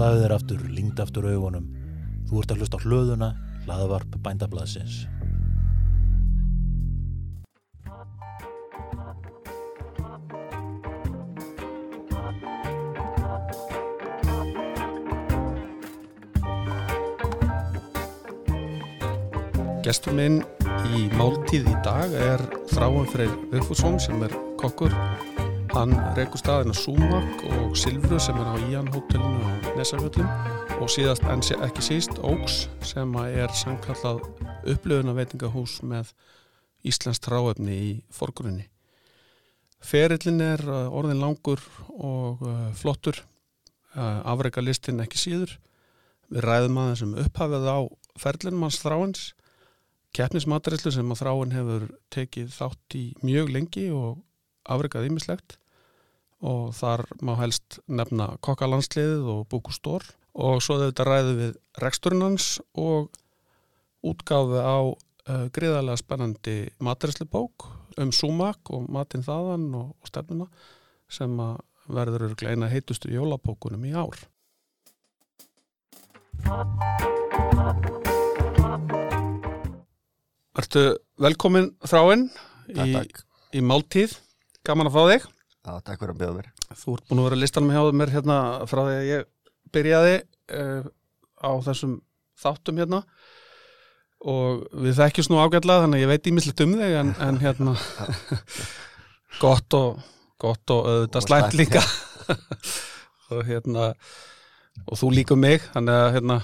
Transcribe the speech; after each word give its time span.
Slaðu 0.00 0.20
þér 0.22 0.32
aftur, 0.32 0.60
lingd 0.72 1.00
aftur 1.02 1.26
augunum. 1.28 1.64
Þú 2.24 2.38
ert 2.40 2.52
að 2.54 2.62
hlusta 2.62 2.78
á 2.80 2.84
hlöðuna, 2.88 3.26
hlaðavarp 3.66 4.14
bændablaðsins. 4.24 4.94
Gestur 19.84 20.16
minn 20.16 20.40
í 20.96 21.10
máltíð 21.20 21.68
í 21.68 21.76
dag 21.84 22.16
er 22.16 22.48
Þráin 22.72 23.12
Freyr 23.12 23.36
Vigfússon 23.52 24.00
sem 24.00 24.24
er 24.24 24.32
kokkur. 24.64 24.96
Hann 25.76 25.92
reykur 26.16 26.40
staðina 26.40 26.72
Súmak 26.72 27.44
og 27.52 27.76
Silfru 27.76 28.16
sem 28.16 28.40
er 28.40 28.48
á 28.48 28.56
Ían 28.64 28.88
hótelinu 28.96 29.44
á 29.44 29.49
Nesafjöllum 29.80 30.26
og 30.82 30.90
síðast 30.92 31.22
en 31.24 31.40
ekki 31.64 31.80
síst 31.80 32.18
Óks 32.20 32.66
sem 32.84 33.14
er 33.22 33.48
samkallað 33.56 34.18
upplöfuna 34.68 35.14
veitingahús 35.16 35.78
með 35.88 36.10
Íslands 36.84 37.22
tráefni 37.24 37.76
í 37.86 37.86
forgrunni. 38.12 38.66
Ferillin 39.80 40.42
er 40.44 40.60
uh, 40.68 40.92
orðin 40.92 41.22
langur 41.22 41.62
og 41.96 42.44
uh, 42.44 42.66
flottur, 42.76 43.22
uh, 43.94 44.20
afreika 44.28 44.60
listin 44.60 45.00
ekki 45.00 45.22
síður. 45.22 45.56
Við 46.28 46.44
ræðum 46.44 46.82
aðeins 46.82 47.04
um 47.06 47.16
upphafið 47.24 47.72
á 47.72 47.78
ferlinum 48.20 48.68
hans 48.68 48.82
þráins 48.84 49.26
keppnismatarillu 50.12 50.92
sem 50.92 51.16
að 51.16 51.22
þráin 51.22 51.56
hefur 51.56 51.88
tekið 52.12 52.52
þátt 52.58 53.00
í 53.00 53.06
mjög 53.24 53.54
lengi 53.56 53.88
og 53.96 54.20
afrekað 54.68 55.08
ýmislegt 55.08 55.56
og 56.40 56.72
þar 56.76 57.04
má 57.24 57.34
helst 57.40 57.80
nefna 57.88 58.32
kokkalandsliðið 58.44 59.28
og 59.34 59.46
búkustór 59.52 60.06
og 60.40 60.62
svo 60.64 60.78
þetta 60.80 61.06
ræðu 61.06 61.36
við 61.38 61.56
reksturinn 61.82 62.24
hans 62.24 62.48
og 62.78 63.10
útgáfi 64.06 64.62
á 64.62 64.78
uh, 64.88 65.46
gríðarlega 65.52 66.00
spennandi 66.00 66.56
matarillu 66.80 67.28
bók 67.28 67.68
um 68.00 68.12
súmak 68.14 68.70
og 68.72 68.86
matinn 68.92 69.26
þaðan 69.26 69.68
og, 69.76 69.90
og 70.00 70.08
stefnuna 70.08 70.46
sem 71.10 71.34
verður 71.90 72.28
örugglega 72.28 72.54
eina 72.54 72.70
heitustu 72.70 73.10
jólabókunum 73.12 73.82
í 73.88 73.92
ár. 73.98 74.14
Ertu 80.60 80.84
velkomin 81.20 81.70
þráinn 81.86 82.28
í, 82.70 82.94
í 83.56 83.62
máltíð, 83.64 84.16
gaman 84.66 84.90
að 84.90 84.96
fá 84.96 85.02
þig. 85.10 85.28
Já, 85.70 85.76
takk 85.86 86.00
fyrir 86.02 86.16
að 86.16 86.18
bjóða 86.18 86.34
mér. 86.34 86.46
Þú 86.74 86.92
ert 86.96 87.04
búin 87.06 87.20
að 87.20 87.26
vera 87.28 87.36
listanum 87.38 87.68
hjá 87.70 87.82
mér 87.94 88.10
hérna 88.10 88.36
frá 88.66 88.80
því 88.80 88.94
að 88.96 89.04
ég 89.06 89.28
byrjaði 89.70 90.16
uh, 90.58 90.88
á 91.46 91.50
þessum 91.68 91.92
þáttum 92.42 92.80
hérna. 92.82 93.00
Og 94.34 94.64
við 94.74 94.98
þekkjum 94.98 95.28
nú 95.30 95.38
ágætlega 95.44 95.84
þannig 95.84 96.00
að 96.00 96.02
ég 96.02 96.10
veit 96.10 96.28
ímislegt 96.32 96.64
um 96.64 96.74
þig 96.80 96.96
en, 96.98 97.14
en 97.22 97.38
hérna 97.44 97.76
gott 99.44 99.78
og 99.78 100.02
gott 100.42 100.74
og 100.74 100.90
auðvitað 100.90 101.26
slæmt 101.28 101.56
líka. 101.60 101.84
og 103.30 103.46
hérna 103.46 103.92
og 104.88 104.98
þú 104.98 105.14
líka 105.20 105.38
mig 105.38 105.62
þannig 105.70 106.00
að 106.00 106.12
hérna 106.18 106.40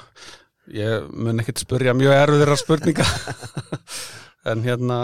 ég 0.77 1.11
mun 1.11 1.43
ekkert 1.43 1.67
spurja 1.67 1.99
mjög 1.99 2.15
erfiðra 2.21 2.61
spurninga. 2.63 3.09
En 4.47 4.61
hérna 4.63 4.97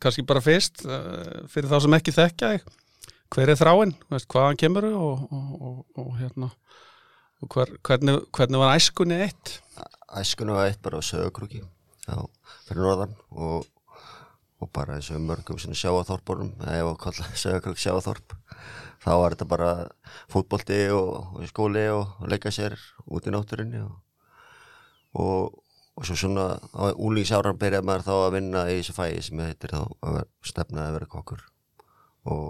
kannski 0.00 0.22
bara 0.24 0.40
fyrst 0.40 0.86
eh, 0.88 1.42
fyrir 1.52 1.68
þá 1.68 1.82
sem 1.84 1.94
ekki 1.98 2.14
þekkja 2.16 2.52
þig 2.54 2.70
hver 3.32 3.52
er 3.52 3.58
þráinn, 3.58 3.94
hvaðan 4.12 4.60
kemur 4.60 4.88
og, 4.92 5.26
og, 5.32 5.84
og, 5.96 6.14
hérna 6.20 6.52
og 7.42 7.54
hver, 7.56 7.72
hvernig, 7.82 8.18
hvernig 8.36 8.60
var 8.60 8.76
æskunni 8.76 9.18
eitt 9.24 9.58
Æskunum 10.12 10.58
var 10.58 10.68
eitt 10.68 10.82
bara 10.84 10.98
á 11.00 11.02
sögukrúki, 11.02 11.62
já, 12.04 12.16
fyrir 12.66 12.84
norðan 12.84 13.14
og, 13.30 13.64
bara 14.76 14.98
eins 14.98 15.08
og 15.10 15.22
mörgum 15.24 15.56
svona 15.58 15.78
sjáaþorpunum, 15.78 16.52
eða 16.60 16.82
ég 16.82 17.38
sögukrúk 17.40 17.80
sjáaþorp. 17.80 18.34
Þá 19.02 19.10
var 19.18 19.34
þetta 19.34 19.46
bara 19.48 19.70
fútbolti 20.30 20.82
og, 20.94 21.40
skóli 21.48 21.86
og, 21.90 22.12
leika 22.28 22.52
sér 22.52 22.76
út 23.08 23.26
í 23.26 23.32
náttúrinni 23.32 23.80
og, 23.82 23.96
og, 25.16 25.56
svo 26.04 26.18
svona 26.18 26.60
á 26.76 26.92
úlíksáran 26.92 27.58
byrjaði 27.58 27.88
maður 27.88 28.06
þá 28.06 28.14
að 28.18 28.34
vinna 28.36 28.68
í 28.68 28.78
þessu 28.78 28.96
fæi 28.96 29.24
sem 29.24 29.40
heitir 29.42 29.72
þá 29.72 29.82
að 30.12 30.22
stefnaði 30.44 30.90
að 30.90 30.98
vera 30.98 31.12
kokkur 31.16 31.42
og 32.28 32.46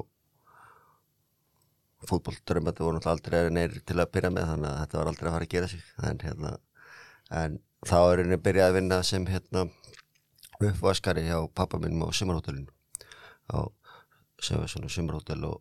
fútbolturum 2.08 2.68
þetta 2.68 2.84
voru 2.84 2.98
náttúrulega 2.98 3.14
aldrei 3.16 3.54
neyri 3.54 3.82
til 3.86 3.98
að 4.00 4.12
byrja 4.16 4.32
með 4.34 4.48
þannig 4.50 4.70
að 4.70 4.80
þetta 4.82 4.98
var 4.98 5.10
aldrei 5.12 5.28
að 5.28 5.36
fara 5.36 5.48
að 5.48 5.54
gera 5.54 5.70
sig. 5.72 5.84
En, 6.08 6.22
hérna, 6.26 6.52
en 7.42 7.58
þá 7.88 7.98
er 8.00 8.22
henni 8.22 8.40
byrjaði 8.46 8.70
að 8.70 8.78
vinna 8.78 9.02
sem 9.06 9.26
hérna, 9.30 9.66
uppvaskari 10.62 11.26
hjá 11.26 11.38
pappa 11.54 11.80
minn 11.82 12.02
á 12.02 12.08
sumarhótelinu 12.14 12.70
sem 14.42 14.58
var 14.58 14.70
svona 14.70 14.90
sumarhótel 14.90 15.44
og, 15.46 15.60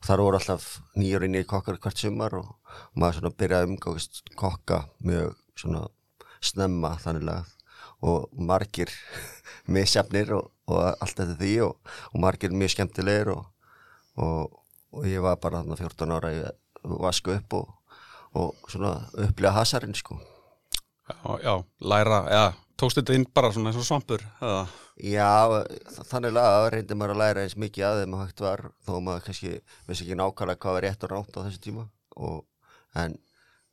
og 0.00 0.06
þar 0.06 0.22
voru 0.24 0.38
alltaf 0.38 0.68
nýjur 0.96 1.26
í 1.28 1.42
kokkar 1.48 1.80
hvert 1.82 2.00
sumar 2.00 2.36
og, 2.38 2.54
og 2.54 3.00
maður 3.00 3.20
svona 3.20 3.34
byrjaði 3.40 3.66
að 3.66 3.72
umgangast 3.72 4.22
kokka 4.40 4.84
mjög 5.04 5.36
svona 5.60 5.84
snemma 6.44 6.94
þannig 7.02 7.28
lagað 7.28 7.52
og 8.04 8.32
margir 8.36 8.92
misjafnir 9.74 10.34
og, 10.36 10.50
og 10.68 10.80
allt 10.88 11.16
þetta 11.20 11.38
því 11.40 11.54
og, 11.68 11.94
og 12.12 12.20
margir 12.24 12.52
mjög 12.52 12.74
skemmtilegir 12.76 13.32
og, 13.34 13.44
og, 14.94 15.04
ég 15.10 15.22
var 15.24 15.36
bara 15.42 15.60
þarna 15.62 15.76
14 15.80 16.14
ára 16.16 16.30
ég 16.34 16.94
vasku 17.04 17.34
upp 17.34 17.56
og, 17.58 17.72
og 18.38 18.68
svona 18.72 18.94
upplega 19.26 19.54
hasarinn 19.58 19.94
sko. 19.98 20.18
Já, 21.08 21.16
já, 21.44 21.54
læra, 21.84 22.18
já, 22.32 22.44
tókst 22.80 22.96
þetta 23.00 23.14
inn 23.18 23.26
bara 23.36 23.50
svona 23.52 23.70
eins 23.72 23.80
og 23.82 23.84
svampur 23.88 24.22
eða, 24.40 24.62
Já, 25.04 25.26
þa- 25.90 26.04
þannig 26.08 26.36
að 26.38 26.68
reyndi 26.72 26.94
maður 26.96 27.12
að 27.16 27.20
læra 27.24 27.42
eins 27.44 27.56
mikið 27.58 27.84
að 27.88 28.00
þeim 28.00 28.14
að 28.14 28.22
hægt 28.24 28.42
var 28.44 28.60
þó 28.86 28.92
maður 29.02 29.24
kannski 29.26 29.50
vissi 29.88 30.04
ekki 30.06 30.16
nákvæmlega 30.20 30.60
hvað 30.62 30.76
var 30.78 30.84
rétt 30.86 31.04
og 31.08 31.12
rátt 31.12 31.34
á 31.36 31.44
þessu 31.48 31.60
tíma. 31.66 31.84
Og, 32.14 32.44
en 32.94 33.16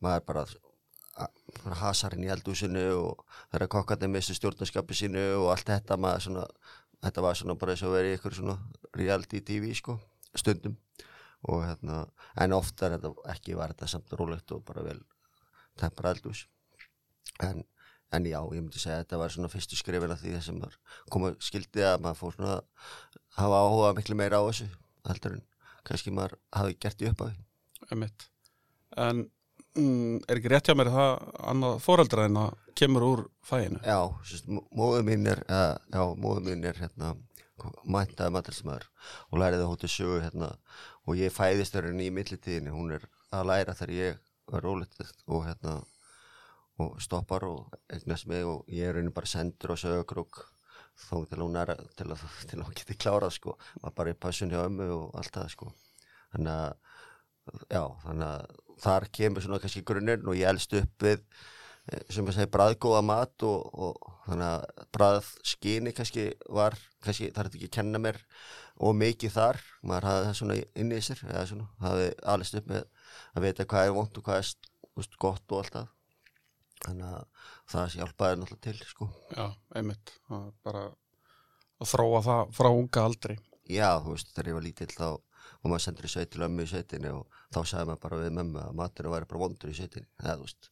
maður 0.02 0.24
bara 0.32 0.46
hasarinn 1.82 2.26
í 2.26 2.32
eldúsinu 2.34 2.84
og 2.98 3.26
þeirra 3.52 3.68
kokkandi 3.72 4.10
mistu 4.10 4.34
stjórnarskapi 4.38 4.98
sínu 4.98 5.24
og 5.44 5.52
allt 5.54 5.68
þetta 5.70 5.98
maður 6.02 6.24
svona 6.26 6.46
þetta 7.06 7.24
var 7.26 7.38
svona 7.38 7.56
bara 7.60 7.76
eins 7.76 7.84
og 7.86 7.94
verið 7.96 8.16
ykkur 8.18 8.36
svona 8.38 8.56
reality 8.98 9.42
tv 9.46 9.72
sko, 9.78 9.98
stundum 10.38 10.76
og 11.50 11.64
hérna, 11.66 12.06
en 12.44 12.54
ofta 12.54 12.88
er 12.88 12.98
þetta 12.98 13.34
ekki 13.34 13.58
var 13.58 13.74
þetta 13.74 13.90
samt 13.90 14.14
rólegt 14.18 14.54
og 14.54 14.64
bara 14.68 14.84
vel 14.86 15.00
tempra 15.80 16.14
eldús 16.14 16.46
en, 17.42 17.64
en 18.14 18.28
já, 18.30 18.40
ég 18.40 18.60
myndi 18.62 18.82
segja 18.82 19.00
að 19.00 19.06
þetta 19.06 19.22
var 19.24 19.34
svona 19.34 19.52
fyrstu 19.54 19.80
skrifin 19.80 20.14
af 20.14 20.22
því 20.22 20.36
þessum 20.38 20.62
var 20.62 20.78
koma 21.14 21.34
skildi 21.42 21.86
að 21.88 22.02
maður 22.06 22.22
fór 22.22 22.38
svona 22.38 22.58
að 22.60 22.90
hafa 23.40 23.62
áhuga 23.66 23.94
miklu 23.98 24.20
meira 24.20 24.42
á 24.42 24.46
þessu 24.50 24.70
heldur 25.10 25.38
en 25.40 25.46
kannski 25.88 26.14
maður 26.14 26.38
hafi 26.54 26.76
gert 26.78 27.02
í 27.02 27.08
upphafi. 27.10 27.40
Emitt 27.92 28.28
en 29.00 29.24
mm, 29.78 30.22
er 30.28 30.38
ekki 30.38 30.52
rétt 30.52 30.70
hjá 30.70 30.76
mér 30.78 30.92
að 30.92 30.98
það 31.00 31.42
annað 31.54 31.82
foreldra 31.86 32.28
en 32.28 32.40
að 32.44 32.54
kemur 32.78 33.08
úr 33.08 33.26
fæinu 33.46 33.82
Já, 33.86 34.00
móðu 34.76 35.04
mín 35.08 35.28
er 35.32 35.44
uh, 35.48 35.76
já, 35.90 36.04
móðu 36.18 36.46
mín 36.50 36.66
er 36.68 36.80
hérna 36.82 37.16
mæntaði 37.86 38.34
matalsmaður 38.34 38.88
og 39.30 39.42
læriði 39.42 39.68
hóttu 39.70 39.90
sögu 39.92 40.22
hérna 40.24 40.52
og 41.08 41.18
ég 41.18 41.34
fæðist 41.34 41.76
henni 41.78 42.10
í 42.10 42.14
millitíðinni, 42.14 42.74
hún 42.74 42.96
er 42.98 43.08
að 43.32 43.48
læra 43.50 43.76
þegar 43.78 43.96
ég 43.98 44.22
var 44.52 44.66
rólegt 44.66 45.02
og 45.28 45.46
hérna 45.48 45.80
og 46.82 46.98
stoppar 47.04 47.46
og 47.46 47.76
eignast 47.92 48.28
mig 48.30 48.46
og 48.48 48.66
ég 48.72 48.90
er 48.90 49.00
henni 49.00 49.14
bara 49.14 49.30
sendur 49.30 49.76
á 49.76 49.82
sögukrúk 49.82 50.44
þó 51.02 51.24
til 51.30 51.42
hún 51.42 51.58
er 51.60 51.74
til 51.98 52.10
að, 52.12 52.26
hún 52.62 52.76
geti 52.78 52.98
klárað 53.00 53.36
sko, 53.38 53.56
var 53.82 53.96
bara 53.98 54.14
í 54.14 54.18
passun 54.18 54.52
hjá 54.52 54.64
ömmu 54.66 54.88
og 54.94 55.16
allt 55.18 55.34
það 55.34 55.50
sko. 55.54 55.72
Þannig 56.34 56.54
að 56.54 57.66
já, 57.72 57.84
þannig 58.04 58.28
að 58.28 58.60
þar 58.82 59.08
kemur 59.18 59.46
svona 59.46 59.60
kannski 59.62 59.84
grunninn 59.88 60.28
og 60.28 60.38
ég 60.38 60.50
elst 60.50 60.74
upp 60.78 61.06
við 61.06 61.20
eh, 61.22 62.04
sem 62.10 62.28
að 62.28 62.38
segja 62.38 62.52
bræðgóða 62.54 63.02
mat 63.06 63.46
og, 63.48 63.68
og 63.74 64.14
þannig 64.28 64.48
að 64.48 64.88
bræðskini 64.98 65.96
kannski 65.98 66.28
var, 66.50 66.78
kannski 67.06 67.32
þarf 67.32 67.50
þetta 67.50 67.62
ekki 67.62 67.72
að 67.72 67.78
kenna 67.80 68.04
mér 68.04 68.22
og 68.78 68.96
mikið 68.98 69.34
þar, 69.36 69.62
maður 69.84 70.08
hafði 70.10 70.28
það 70.28 70.38
svona 70.40 70.58
inn 70.84 70.94
í 70.96 71.00
sér, 71.04 71.24
eða 71.28 71.48
svona, 71.50 71.68
hafði 71.82 72.08
alveg 72.34 72.60
upp 72.62 72.70
með 72.72 72.86
að 73.36 73.48
vita 73.48 73.68
hvað 73.74 73.88
er 73.88 73.98
vont 73.98 74.20
og 74.22 74.28
hvað 74.28 74.42
er 74.42 74.52
úst, 75.02 75.18
gott 75.22 75.54
og 75.56 75.62
allt 75.62 75.78
það. 75.78 75.92
Þannig 76.82 77.12
að 77.14 77.50
það 77.72 77.96
hjálpaði 77.98 78.40
náttúrulega 78.42 78.64
til 78.66 78.90
sko. 78.90 79.10
já, 79.36 79.46
emitt 79.78 80.14
það 80.28 80.46
er 80.48 80.54
bara 80.66 80.86
að 81.82 81.92
þróa 81.92 82.22
það 82.26 82.56
frá 82.58 82.70
unga 82.72 83.04
aldri. 83.06 83.38
Já, 83.70 83.90
þú 84.02 84.16
veist, 84.16 84.32
þegar 84.34 84.50
ég 84.50 84.58
var 84.58 84.66
lítill 84.66 84.92
þá 84.96 85.10
og 85.62 85.70
maður 85.70 85.84
sendur 85.86 86.08
í 86.08 86.12
sveit 86.12 86.32
til 86.34 86.44
ömmu 86.46 86.66
í 86.66 86.70
sveitinni 86.70 87.12
og 87.14 87.42
þá 87.54 87.60
sagði 87.62 87.88
maður 87.92 88.04
bara 88.06 88.22
við 88.24 88.36
mömmu 88.38 88.62
að 88.64 88.78
maturinn 88.80 89.14
væri 89.14 89.30
bara 89.30 89.44
vondur 89.44 89.72
í 89.72 89.78
sveitinni, 89.78 90.10
eða 90.24 90.38
þú 90.40 90.48
veist 90.48 90.70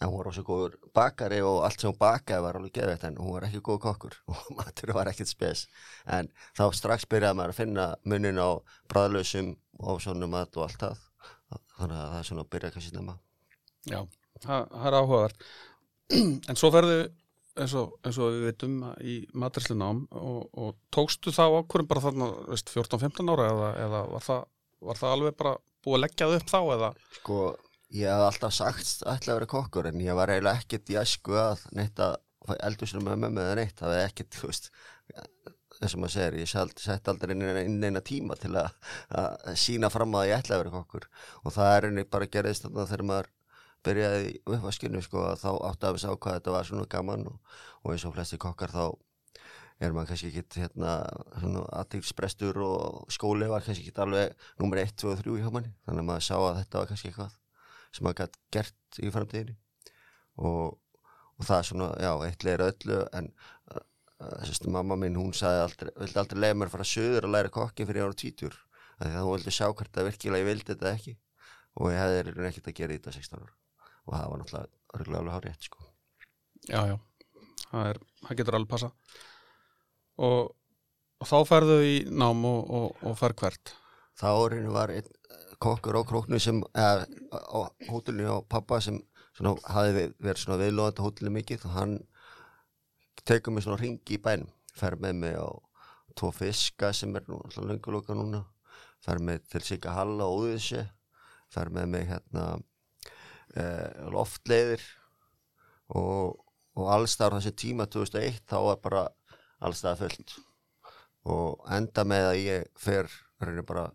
en 0.00 0.08
hún 0.08 0.16
var 0.16 0.30
også 0.30 0.44
góður 0.46 0.76
bakari 0.96 1.40
og 1.44 1.64
allt 1.66 1.82
sem 1.82 1.90
hún 1.90 2.00
bakaði 2.00 2.46
var 2.46 2.58
alveg 2.58 2.76
geðveitt 2.78 3.06
en 3.08 3.18
hún 3.20 3.34
var 3.36 3.48
ekki 3.48 3.62
góð 3.68 3.80
kokkur 3.86 4.18
og 4.32 4.52
maturinn 4.56 4.96
var 4.96 5.12
ekkert 5.12 5.32
spes 5.32 5.66
en 6.08 6.30
þá 6.58 6.64
strax 6.76 7.08
byrjaði 7.10 7.40
maður 7.40 7.54
að 7.54 7.62
finna 7.62 7.88
munin 8.04 8.40
á 8.40 8.50
bræðlausum 8.92 9.54
og 9.80 10.00
svona 10.04 10.28
mat 10.30 10.56
og 10.56 10.68
allt 10.68 10.86
það 10.86 11.06
þannig 11.80 11.98
að 11.98 12.08
það 12.12 12.20
er 12.20 12.30
svona 12.30 12.46
að 12.46 12.54
byrja 12.54 12.72
kannski 12.76 12.94
snemma 12.94 13.20
Já, 13.88 14.02
það 14.44 14.86
er 14.86 14.98
áhugavert. 14.98 15.48
En 16.50 16.58
svo 16.58 16.72
ferðu, 16.74 16.98
eins 17.60 17.74
og, 17.78 17.94
eins 18.04 18.18
og 18.18 18.34
við 18.34 18.46
veitum, 18.48 18.76
í 19.06 19.16
matræslunám 19.38 20.02
og, 20.18 20.40
og 20.58 20.76
tókstu 20.94 21.32
þá 21.34 21.44
ákvörðum 21.60 21.90
bara 21.90 22.04
þarna, 22.08 22.30
veist, 22.50 22.72
14-15 22.74 23.30
ára 23.30 23.48
eða, 23.52 23.68
eða 23.84 24.00
var, 24.10 24.24
það, 24.26 24.40
var 24.90 25.00
það 25.00 25.14
alveg 25.16 25.36
bara 25.38 25.54
búið 25.84 25.98
að 25.98 26.02
leggja 26.04 26.28
það 26.28 26.38
upp 26.40 26.50
þá 26.50 26.58
eða? 26.76 26.90
Sko, 27.20 27.38
ég 27.96 28.10
hef 28.10 28.26
alltaf 28.26 28.54
sagt 28.54 29.04
ætla 29.08 29.34
að 29.34 29.40
vera 29.40 29.50
kokkur 29.50 29.90
en 29.90 30.02
ég 30.04 30.18
var 30.18 30.32
eiginlega 30.32 30.62
ekkert 30.62 30.92
í 30.92 30.98
æsku 31.00 31.38
að 31.38 31.64
neitt 31.76 32.02
að 32.02 32.18
eldursunum 32.66 33.08
með 33.08 33.24
mömmu 33.24 33.42
eða 33.42 33.56
neitt, 33.58 33.76
það 33.78 33.92
var 33.92 34.04
ekkert, 34.06 34.36
þú 34.36 34.50
veist 34.50 34.70
þess 35.80 35.96
að 35.96 36.00
maður 36.02 36.14
segir, 36.14 36.38
ég 36.42 36.50
sett, 36.50 37.08
aldrei 37.08 37.34
inn, 37.34 37.44
inn 37.62 37.84
eina 37.88 38.02
tíma 38.04 38.36
til 38.40 38.52
að, 38.58 38.72
að 39.16 39.52
sína 39.60 39.90
fram 39.92 40.16
að 40.18 40.30
ég 40.30 40.42
ætla 40.42 40.56
að 40.56 40.64
vera 40.64 40.72
kokkur. 40.74 41.06
Og 41.44 41.54
það 41.54 41.70
er 41.76 41.86
einnig 41.88 42.10
bara 42.12 42.28
gerðist 42.28 42.66
þarna 42.66 42.86
þegar 42.90 43.06
maður 43.10 43.30
byrjaði 43.86 44.26
í 44.26 44.34
uppvaskinu 44.44 45.04
sko 45.06 45.22
að 45.30 45.38
þá 45.40 45.50
átti 45.70 45.88
að 45.88 45.94
við 45.96 46.02
sá 46.02 46.10
hvað 46.10 46.36
þetta 46.36 46.56
var 46.56 46.68
svona 46.68 46.90
gaman 46.96 47.28
og, 47.30 47.38
og 47.80 47.94
eins 47.94 48.04
og 48.04 48.16
flesti 48.16 48.40
kokkar 48.42 48.74
þá 48.74 48.84
er 49.80 49.94
maður 49.96 50.10
kannski 50.10 50.28
ekki 50.28 50.60
hérna 50.60 50.96
svona 51.38 51.64
aðtíksprestur 51.80 52.60
og 52.66 53.14
skóli 53.14 53.48
var 53.48 53.64
kannski 53.64 53.88
ekki 53.88 54.04
alveg 54.04 54.34
nummer 54.60 54.82
1, 54.82 54.98
2 55.00 55.14
og 55.14 55.22
3 55.24 55.38
hjá 55.40 55.52
manni. 55.54 55.72
Þannig 55.86 56.04
að 56.04 56.10
maður 56.12 56.26
sá 56.28 56.36
að 56.36 56.58
þetta 56.60 56.82
var 56.82 56.92
kannski 56.92 57.14
eitthvað 57.14 57.39
sem 57.94 58.06
maður 58.06 58.24
gætt 58.24 58.38
gert 58.54 59.00
í 59.00 59.10
framtíðinni 59.14 59.56
og, 60.40 60.76
og 61.36 61.46
það 61.46 61.56
er 61.56 61.68
svona, 61.70 61.88
já, 62.00 62.10
eitt 62.26 62.46
leir 62.46 62.64
öllu 62.64 63.00
en 63.16 63.30
uh, 63.72 63.80
sérstu 64.46 64.72
mamma 64.72 64.98
minn, 65.00 65.18
hún 65.18 65.34
sagði 65.36 65.64
aldrei, 65.64 65.92
vildi 66.02 66.20
aldrei 66.22 66.42
leiða 66.44 66.58
mér 66.60 66.70
að 66.70 66.76
fara 66.76 66.90
söður 66.92 67.28
að 67.28 67.34
læra 67.36 67.54
kokkin 67.54 67.88
fyrir 67.88 68.06
ára 68.06 68.18
tvítur 68.22 68.58
þannig 68.98 69.16
að 69.16 69.26
hún 69.26 69.36
vildi 69.38 69.56
sjá 69.56 69.66
hvert 69.70 70.00
að 70.00 70.10
virkilega 70.10 70.44
ég 70.44 70.50
vildi 70.50 70.72
þetta 70.74 70.94
ekki 70.94 71.16
og 71.80 71.92
ég 71.92 72.00
hefði 72.02 72.22
reyna 72.28 72.50
ekkert 72.50 72.70
að 72.70 72.78
gera 72.80 72.98
þetta 72.98 73.16
16 73.18 73.40
ára 73.40 73.56
og 74.00 74.14
það 74.14 74.30
var 74.30 74.40
náttúrulega 74.42 75.00
örgulega 75.00 75.20
alveg 75.20 75.34
hár 75.34 75.44
rétt 75.46 75.66
sko. 75.68 75.84
Já, 76.68 76.80
já, 76.90 76.96
það, 77.66 77.90
er, 77.90 78.00
það 78.24 78.38
getur 78.40 78.56
alveg 78.58 78.70
passa. 78.72 78.88
Og, 80.20 80.50
og 81.20 81.28
þá 81.30 81.36
ferðu 81.48 81.76
í 81.86 81.94
nám 82.10 82.42
og, 82.48 82.72
og, 82.80 83.04
og 83.06 83.14
fer 83.20 83.36
hvert? 83.38 83.74
þá 84.20 84.28
orðinu 84.36 84.74
var 84.74 84.92
einn 84.92 85.08
kokkur 85.60 86.00
á 86.00 86.02
króknu 86.08 86.40
sem, 86.40 86.62
eða 86.74 87.06
á 87.30 87.60
hótelinu 87.90 88.36
á 88.36 88.38
pappa 88.48 88.80
sem 88.80 89.00
svona, 89.36 89.56
hafi 89.68 90.08
verið 90.18 90.42
svona 90.42 90.60
viðlóðandi 90.62 91.04
hótelinu 91.04 91.34
mikið 91.36 91.66
og 91.68 91.74
hann 91.76 91.98
tekur 93.28 93.54
mig 93.54 93.66
svona 93.66 93.80
ringi 93.80 94.16
í 94.16 94.22
bænum 94.22 94.48
fer 94.76 94.96
með 94.96 95.18
mig 95.24 95.36
á 95.36 95.48
tvo 96.16 96.30
fiska 96.34 96.92
sem 96.96 97.14
er 97.16 97.26
nú 97.28 97.40
alltaf 97.44 97.66
lönguloka 97.68 98.16
núna 98.16 98.44
fer 99.04 99.20
með 99.22 99.44
til 99.52 99.62
Sigga 99.64 99.94
Halla 99.96 100.26
og 100.28 100.44
Úðissi 100.44 100.82
fer 101.52 101.70
með 101.74 101.92
mig 101.94 102.08
hérna 102.08 102.46
eh, 103.56 104.08
loftleiðir 104.12 104.82
og, 105.96 106.36
og 106.78 106.92
allstar 106.94 107.34
þessi 107.36 107.54
tíma 107.64 107.88
2001 107.90 108.44
þá 108.48 108.58
var 108.68 108.80
bara 108.84 109.06
allstar 109.60 109.98
fullt. 110.00 110.36
Og 111.28 111.64
enda 111.72 112.04
með 112.08 112.28
að 112.30 112.42
ég 112.44 112.68
fer 112.80 113.10
reynir 113.42 113.66
bara 113.68 113.88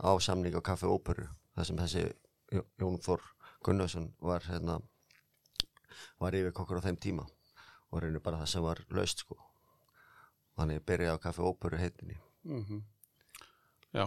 á 0.00 0.10
samning 0.20 0.54
á 0.56 0.62
kaffi 0.64 0.86
óperu 0.88 1.28
þar 1.56 1.66
sem 1.68 1.76
þessi 1.76 2.04
Jó- 2.52 2.66
Jón 2.80 2.98
Þór 3.04 3.20
Gunnarsson 3.64 4.10
var 4.20 4.40
hérna 4.48 4.80
var 6.20 6.32
yfir 6.34 6.52
kokkur 6.56 6.80
á 6.80 6.86
þeim 6.86 6.96
tíma 7.00 7.26
og 7.92 8.00
reynir 8.02 8.20
bara 8.24 8.38
það 8.40 8.46
sem 8.54 8.62
var 8.64 8.80
laust 8.90 9.18
sko. 9.24 9.36
Þannig 10.56 10.82
byrjaði 10.88 11.16
á 11.16 11.24
kaffi 11.24 11.42
óperu 11.44 11.78
heitinni. 11.80 12.16
Mm 12.44 12.82
Já, 13.92 14.06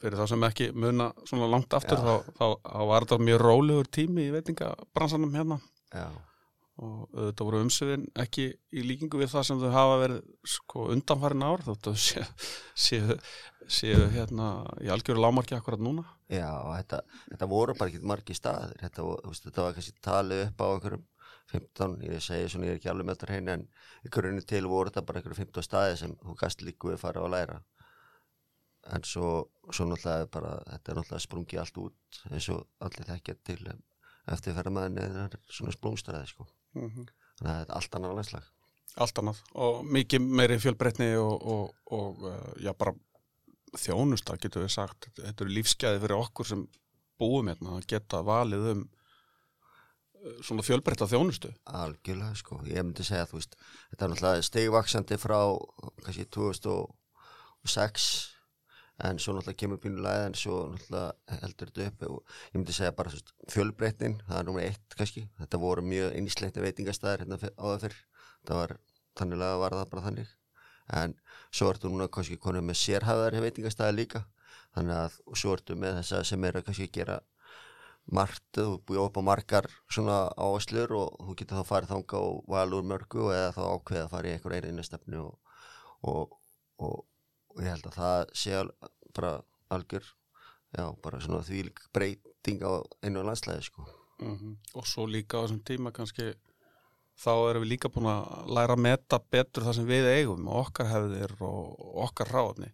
fyrir 0.00 0.16
þá 0.16 0.26
sem 0.28 0.44
ekki 0.48 0.70
muna 0.72 1.10
svona 1.28 1.48
langt 1.52 1.74
aftur 1.76 1.98
þá, 2.00 2.14
þá, 2.38 2.44
þá 2.64 2.80
var 2.88 3.04
þetta 3.04 3.18
mjög 3.20 3.40
rólegur 3.42 3.88
tími 3.92 4.24
í 4.28 4.32
veitingabransanum 4.32 5.34
hérna. 5.36 5.58
Já, 5.92 6.08
og 6.82 7.10
þetta 7.14 7.46
voru 7.46 7.60
umsöfin 7.62 8.04
ekki 8.18 8.48
í 8.74 8.82
líkingu 8.82 9.20
við 9.20 9.30
það 9.30 9.46
sem 9.48 9.60
þau 9.62 9.70
hafa 9.74 9.98
verið 10.00 10.22
sko 10.56 10.86
undanfærin 10.94 11.44
ár 11.46 11.62
þóttu 11.62 11.92
séu, 12.02 12.24
séu, 12.86 13.18
séu 13.70 14.08
hérna 14.14 14.48
í 14.82 14.90
algjöru 14.90 15.22
lámarki 15.22 15.54
akkurat 15.54 15.82
núna. 15.82 16.02
Já 16.26 16.48
og 16.50 16.72
þetta, 16.74 17.02
þetta 17.30 17.50
voru 17.52 17.76
bara 17.78 17.92
ekki 17.92 18.10
margi 18.10 18.34
staðir. 18.34 18.74
Þetta, 18.82 19.06
veist, 19.28 19.46
þetta 19.46 19.66
var 19.66 19.76
kannski 19.76 19.94
talið 20.02 20.42
upp 20.48 20.64
á 20.64 20.66
einhverjum 20.72 21.06
15, 21.52 21.96
ég 22.08 22.24
segi 22.24 22.50
svona 22.50 22.66
ég 22.66 22.74
er 22.74 22.80
ekki 22.80 22.90
alveg 22.90 23.06
með 23.06 23.18
þetta 23.18 23.30
hrein 23.30 23.52
en 23.52 23.64
grunni 24.16 24.42
til 24.48 24.64
voru 24.66 24.90
þetta 24.90 25.06
bara 25.06 25.20
einhverjum 25.20 25.44
15 25.44 25.68
staði 25.68 25.96
sem 26.00 26.18
þú 26.24 26.36
gast 26.40 26.66
líku 26.66 26.90
við 26.90 27.02
fara 27.04 27.22
að 27.22 27.34
læra. 27.36 27.60
En 28.94 29.06
svo, 29.06 29.30
svo 29.70 29.86
náttúrulega 29.88 30.26
bara 30.32 30.56
þetta 30.72 30.90
er 30.90 30.98
náttúrulega 30.98 31.26
sprungið 31.28 31.62
allt 31.62 31.82
út 31.84 32.22
eins 32.32 32.50
og 32.52 32.66
allir 32.84 33.08
þekkja 33.12 33.38
til 33.46 33.60
eftir 34.34 34.56
ferðamæðin 34.56 35.00
eða 35.04 35.28
svona 35.46 35.72
sprungstræði 35.76 36.32
sko. 36.32 36.48
Mm 36.74 36.88
-hmm. 36.90 37.06
þannig 37.38 37.52
að 37.52 37.58
þetta 37.60 37.72
er 37.72 37.76
allt 37.78 37.94
annar 37.98 38.14
landslag. 38.18 38.50
Allt 38.94 39.18
annað. 39.18 39.42
Og 39.54 39.84
mikið 39.84 40.20
meiri 40.20 40.58
fjölbreytni 40.62 41.16
og, 41.18 41.46
og, 41.54 41.74
og 41.90 42.22
uh, 42.22 42.52
já 42.62 42.72
bara 42.78 42.94
þjónusta 43.74 44.36
getur 44.38 44.62
við 44.62 44.74
sagt. 44.76 45.08
Þetta 45.16 45.44
eru 45.44 45.54
lífsgæði 45.54 46.00
fyrir 46.00 46.16
okkur 46.16 46.46
sem 46.46 46.68
búum 47.18 47.48
hérna 47.50 47.78
að 47.78 47.86
geta 47.86 48.22
valið 48.22 48.68
um 48.74 48.84
uh, 48.84 50.42
svona 50.42 50.62
fjölbreytta 50.62 51.06
þjónustu. 51.10 51.50
Algjörlega 51.64 52.34
sko, 52.34 52.60
ég 52.66 52.82
myndi 52.84 53.04
segja 53.04 53.26
þú 53.26 53.40
veist, 53.40 53.56
þetta 53.90 54.04
er 54.04 54.10
náttúrulega 54.10 54.42
stegvaksandi 54.42 55.18
frá 55.18 55.40
kannski 56.04 56.24
2006 56.38 58.33
en 59.02 59.18
svo 59.18 59.34
náttúrulega 59.34 59.58
kemur 59.58 59.80
pínulega 59.82 60.28
en 60.28 60.36
svo 60.38 60.60
náttúrulega 60.70 61.38
heldur 61.42 61.72
þetta 61.74 61.90
upp 61.90 62.02
og 62.08 62.34
ég 62.52 62.58
myndi 62.60 62.76
segja 62.76 62.94
bara 62.94 63.10
fjölbreytnin, 63.50 64.20
það 64.28 64.38
er 64.38 64.48
nummer 64.48 64.66
eitt 64.68 64.98
kannski, 64.98 65.26
þetta 65.40 65.62
voru 65.62 65.82
mjög 65.82 66.14
einsleikti 66.14 66.62
veitingastæðir 66.62 67.24
hérna 67.24 67.38
áður 67.58 67.80
fyrr, 67.86 67.98
það 68.46 68.60
var 68.60 68.76
þannilega 69.18 69.60
var 69.62 69.76
það 69.78 69.90
bara 69.90 70.06
þannig. 70.08 70.32
En 70.94 71.14
svo 71.50 71.70
ertu 71.72 71.90
núna 71.90 72.08
kannski 72.12 72.36
konum 72.40 72.66
með 72.68 72.80
sérhæðari 72.82 73.40
veitingastæðir 73.46 73.96
líka. 73.96 74.24
Þannig 74.74 74.98
að 74.98 75.16
svo 75.38 75.54
ertu 75.56 75.76
með 75.78 76.00
þessa 76.00 76.24
sem 76.28 76.44
er 76.44 76.58
að 76.58 76.66
kannski 76.68 76.90
gera 76.92 77.20
margt, 78.04 78.44
þú 78.52 78.82
búið 78.84 79.00
upp 79.00 79.16
á 79.16 79.22
margar 79.24 79.66
svona 79.88 80.18
áherslur 80.36 80.92
og 80.98 81.08
þú 81.24 81.36
getur 81.40 81.60
þá 81.62 81.70
farið 81.70 81.92
þanga 81.94 82.20
og 82.20 82.42
val 82.52 82.76
úr 82.76 82.84
mörgu 82.90 83.30
eða 83.32 83.54
þá 83.56 83.62
ákveða 83.64 84.04
að 84.04 84.12
fara 84.12 84.28
í 84.28 84.34
einhver 84.34 84.56
einu 84.60 84.84
og, 87.54 87.62
ég 87.62 87.70
held 87.70 87.90
að 87.90 87.98
það 87.98 88.32
sé 88.42 88.62
bara 89.14 89.34
algjör 89.74 90.06
já, 90.74 90.86
bara 91.02 91.20
svona 91.22 91.44
þvílík 91.46 91.84
breyting 91.94 92.64
á 92.66 92.82
einu 93.02 93.22
landslæði 93.22 93.68
sko. 93.70 93.86
Mm 94.22 94.56
og 94.74 94.86
svo 94.86 95.06
líka 95.06 95.38
á 95.38 95.42
þessum 95.44 95.62
tíma 95.66 95.92
kannski 95.92 96.34
þá 97.18 97.32
erum 97.50 97.62
við 97.62 97.70
líka 97.74 97.90
búin 97.90 98.10
að 98.10 98.50
læra 98.56 98.74
að 98.74 98.84
meta 98.86 99.18
betur 99.18 99.66
það 99.66 99.76
sem 99.78 99.86
við 99.86 100.06
eigum 100.10 100.48
og 100.48 100.66
okkar 100.66 100.90
hefðir 100.90 101.34
og 101.40 101.98
okkar 102.06 102.30
ráðni 102.34 102.70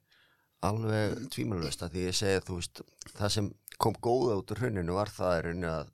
alveg 0.64 1.16
tvímælust 1.32 1.82
að 1.82 1.94
því 1.94 2.04
ég 2.06 2.16
segi 2.16 2.44
þú 2.46 2.58
veist, 2.58 2.82
það 3.16 3.32
sem 3.36 3.50
kom 3.80 3.96
góða 3.96 4.36
út 4.40 4.52
úr 4.52 4.62
hruninu 4.62 4.96
var 4.96 5.12
það 5.12 5.36
er 5.36 5.46
rauninni 5.48 5.70
að 5.70 5.92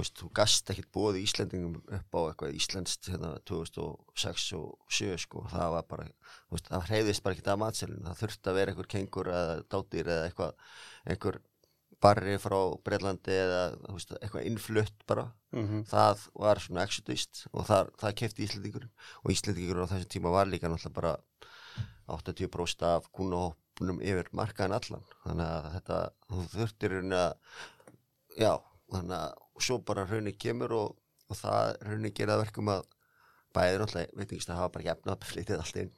veist, 0.00 0.14
þú 0.20 0.30
gast 0.38 0.70
ekkert 0.72 0.90
bóði 0.94 1.24
Íslendingum 1.24 1.76
upp 1.82 2.18
á 2.18 2.20
eitthvað 2.28 2.56
íslenskt 2.58 3.10
hérna 3.12 3.34
2006 3.48 4.48
og 4.58 4.72
2007 4.88 5.20
sko, 5.24 5.44
það 5.52 5.74
var 5.74 5.86
bara, 5.90 6.08
þú 6.48 6.56
veist, 6.56 6.70
það 6.72 6.88
hreyðist 6.90 7.24
bara 7.24 7.36
ekkert 7.36 7.52
að 7.52 7.62
matselin, 7.64 8.02
það 8.06 8.20
þurfti 8.22 8.50
að 8.50 8.58
vera 8.60 8.74
einhver 8.74 8.90
kengur 8.94 9.30
eða 9.34 9.60
dátýr 9.74 10.12
eða 10.14 10.26
eitthvað 10.28 10.68
einhver 11.08 11.40
barri 12.02 12.36
frá 12.38 12.58
Breitlandi 12.86 13.34
eða 13.34 13.62
veist, 13.90 14.12
eitthvað 14.20 14.46
innflutt 14.50 15.06
bara. 15.08 15.28
Mm 15.50 15.66
-hmm. 15.66 15.84
það 15.88 16.28
var 16.34 16.60
svona 16.60 16.84
exodist 16.84 17.46
og 17.52 17.66
það, 17.66 17.90
það 18.00 18.18
kefti 18.20 18.44
Íslendingurinn. 18.44 18.92
Og 19.24 19.32
Íslendingurinn 19.32 19.86
á 19.86 19.90
þessum 19.90 20.12
tíma 20.14 20.30
var 20.30 20.46
líka 20.46 20.68
náttúrulega 20.68 20.94
bara 21.00 21.16
80% 22.06 22.82
af 22.86 23.10
kúnahópnum 23.12 24.00
yfir 24.00 24.28
markaðin 24.32 24.76
allan. 24.78 25.04
Þannig 25.24 25.46
að 25.46 25.72
þetta, 25.74 25.98
þú 26.28 26.46
þurftir 26.54 26.96
að 27.12 27.34
já, 28.38 28.52
þannig 28.92 29.16
að 29.18 29.32
og 29.58 29.64
svo 29.66 29.80
bara 29.82 30.06
rauninni 30.06 30.36
kemur 30.38 30.74
og, 30.76 30.94
og 31.28 31.38
það 31.38 31.72
rauninni 31.82 32.14
gera 32.14 32.36
það 32.36 32.44
verkum 32.44 32.72
að 32.72 32.84
bæði 33.56 33.80
náttúrulega, 33.80 34.18
veitingist 34.20 34.52
að 34.52 34.60
hafa 34.60 34.74
bara 34.76 34.86
jafnað 34.86 35.26
flytið 35.32 35.60
allt 35.62 35.80
inn 35.82 35.92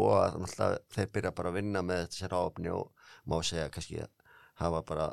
og 0.00 0.12
að 0.18 0.38
náttúrulega 0.42 0.80
þeir 0.96 1.12
byrja 1.14 1.34
bara 1.38 1.52
að 1.52 1.58
vinna 1.60 1.82
með 1.86 2.02
þessi 2.06 2.30
ráfni 2.32 2.72
og 2.74 3.06
má 3.30 3.36
segja 3.46 3.70
kannski 3.72 4.00
að 4.02 4.32
hafa 4.62 4.82
bara 4.90 5.08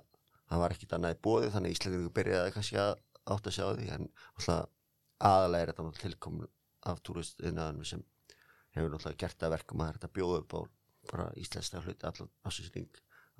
það 0.49 0.63
var 0.63 0.75
ekkit 0.75 0.95
annað 0.97 1.15
í 1.15 1.21
bóði 1.27 1.51
þannig 1.53 1.75
Íslandingur 1.77 2.15
byrjaði 2.17 2.55
kannski 2.55 2.79
að 2.81 2.93
átt 3.23 3.49
að 3.49 3.57
sjá 3.57 3.65
því 3.77 3.89
en 3.95 4.07
náttúrulega 4.09 4.61
aðalega 5.29 5.63
er 5.63 5.71
þetta 5.71 5.87
náttúrulega 5.87 6.07
tilkomin 6.07 6.53
af 6.91 7.01
túristiðnaðanum 7.07 7.87
sem 7.87 8.05
hefur 8.73 8.93
náttúrulega 8.93 9.21
gert 9.23 9.45
að 9.45 9.53
verkum 9.57 9.83
að 9.85 9.97
þetta 9.97 10.13
bjóða 10.17 10.39
upp 10.41 10.57
á 10.57 10.61
bara 11.11 11.27
íslenska 11.39 11.83
hluti 11.83 12.07
allan 12.07 12.31
ásins 12.47 12.71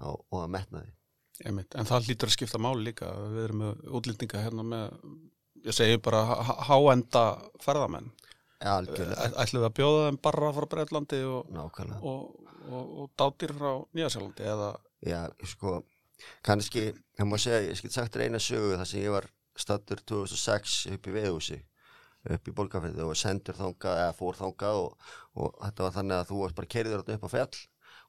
og 0.03 0.37
að 0.39 0.53
metna 0.53 0.83
því 0.83 0.93
Einmitt. 1.41 1.73
En 1.75 1.87
það 1.89 2.09
lítur 2.11 2.29
að 2.29 2.35
skipta 2.37 2.59
máli 2.61 2.85
líka. 2.91 3.09
Við 3.33 3.43
erum 3.47 3.61
með 3.63 3.85
útlendinga 3.99 4.43
hérna 4.45 4.65
með, 4.67 4.93
ég 5.65 5.73
segi 5.75 5.97
bara 6.05 6.21
há- 6.29 6.59
háenda 6.69 7.23
ferðamenn. 7.63 8.11
Ætlum 8.63 9.63
við 9.63 9.67
að 9.67 9.77
bjóða 9.79 10.03
þeim 10.07 10.19
barra 10.23 10.51
frá 10.55 10.67
Breitlandi 10.71 11.23
og, 11.27 11.49
og, 11.99 12.29
og, 12.69 12.91
og 13.03 13.09
dátir 13.19 13.51
frá 13.57 13.71
Nýjasjálandi 13.97 14.45
eða 14.53 14.69
Já, 15.03 15.25
sko, 15.43 15.81
kannski, 16.47 16.85
það 17.19 17.27
má 17.27 17.35
segja, 17.43 17.57
ég 17.65 17.75
skil 17.75 17.89
sagt 17.91 18.13
þér 18.15 18.29
eina 18.29 18.39
sögu 18.39 18.77
þar 18.79 18.87
sem 18.87 19.01
ég 19.03 19.11
var 19.11 19.25
stattur 19.59 19.99
2006 20.07 20.77
upp 20.95 21.09
í 21.11 21.15
veðhúsi 21.17 21.57
upp 22.31 22.47
í 22.47 22.53
Borgarfyrði 22.55 23.03
og 23.03 23.17
sendur 23.19 23.57
þangað 23.57 23.99
eða 24.05 24.13
fór 24.15 24.39
þangað 24.39 24.79
og, 24.85 25.09
og 25.35 25.57
þetta 25.59 25.83
var 25.83 25.95
þannig 25.97 26.15
að 26.21 26.29
þú 26.29 26.37
varst 26.39 26.55
bara 26.61 26.71
kerður 26.77 27.03
upp 27.03 27.27
á 27.27 27.33
fjall 27.35 27.59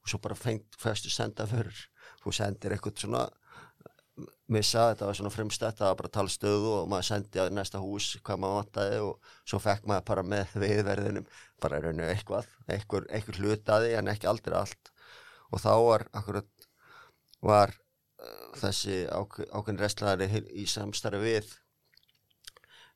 og 0.05 0.13
svo 0.13 0.21
bara 0.23 0.39
fengt 0.39 0.79
fyrstu 0.79 1.11
senda 1.11 1.49
fyrir 1.51 1.83
þú 2.23 2.35
sendir 2.37 2.75
eitthvað 2.75 3.05
svona 3.05 3.25
missa, 4.53 4.91
þetta 4.93 5.09
var 5.09 5.17
svona 5.19 5.33
frumstætt 5.33 5.79
það 5.81 5.91
var 5.91 5.99
bara 6.01 6.13
talstöðu 6.17 6.73
og 6.79 6.91
maður 6.91 7.07
sendi 7.09 7.41
á 7.41 7.45
næsta 7.51 7.81
hús 7.83 8.11
hvað 8.25 8.43
maður 8.43 8.59
vantaði 8.61 8.99
og 9.07 9.31
svo 9.43 9.61
fekk 9.63 9.89
maður 9.91 10.07
bara 10.11 10.25
með 10.35 10.53
viðverðinum 10.63 11.29
bara 11.65 11.81
rauninu 11.83 12.07
eitthvað, 12.11 12.51
eitthvað, 12.69 13.09
eitthvað 13.11 13.41
hlutaði 13.41 13.95
en 13.99 14.13
ekki 14.13 14.29
aldrei 14.31 14.59
allt. 14.59 14.93
Og 15.51 15.63
þá 15.63 15.73
var 15.81 16.07
akkurat 16.13 16.69
var 17.45 17.73
uh, 17.75 18.53
þessi 18.61 19.05
ák 19.13 19.41
ákveðin 19.51 19.83
restlæðari 19.83 20.45
í 20.53 20.67
samstarfi 20.71 21.23
við 21.25 21.53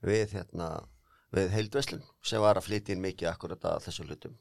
við 0.05 0.37
hérna 0.39 0.71
við 1.35 1.51
heildveslun 1.53 2.05
sem 2.25 2.41
var 2.41 2.61
að 2.61 2.69
flytja 2.69 2.95
inn 2.95 3.05
mikið 3.05 3.33
akkurat 3.33 3.65
að 3.73 3.89
þessu 3.89 4.07
hlutum. 4.07 4.37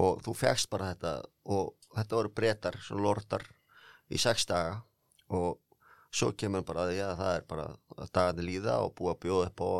Og 0.00 0.22
þú 0.24 0.34
fegst 0.38 0.70
bara 0.70 0.92
þetta 0.92 1.14
og 1.50 1.74
þetta 1.96 2.16
voru 2.16 2.32
breytar, 2.34 2.78
svona 2.86 3.04
lordar 3.08 3.44
í 4.10 4.20
sex 4.20 4.46
daga. 4.50 4.80
Og 5.30 5.60
svo 6.10 6.32
kemur 6.34 6.64
bara 6.66 6.88
að 6.88 7.02
að 7.06 7.18
það 7.20 7.34
er 7.34 7.44
bara 7.50 7.66
að 7.96 8.10
dagarnir 8.10 8.48
líða 8.48 8.80
og 8.84 8.94
búa 8.98 9.14
að 9.14 9.20
bjóða 9.24 9.50
upp 9.50 9.62
á 9.62 9.70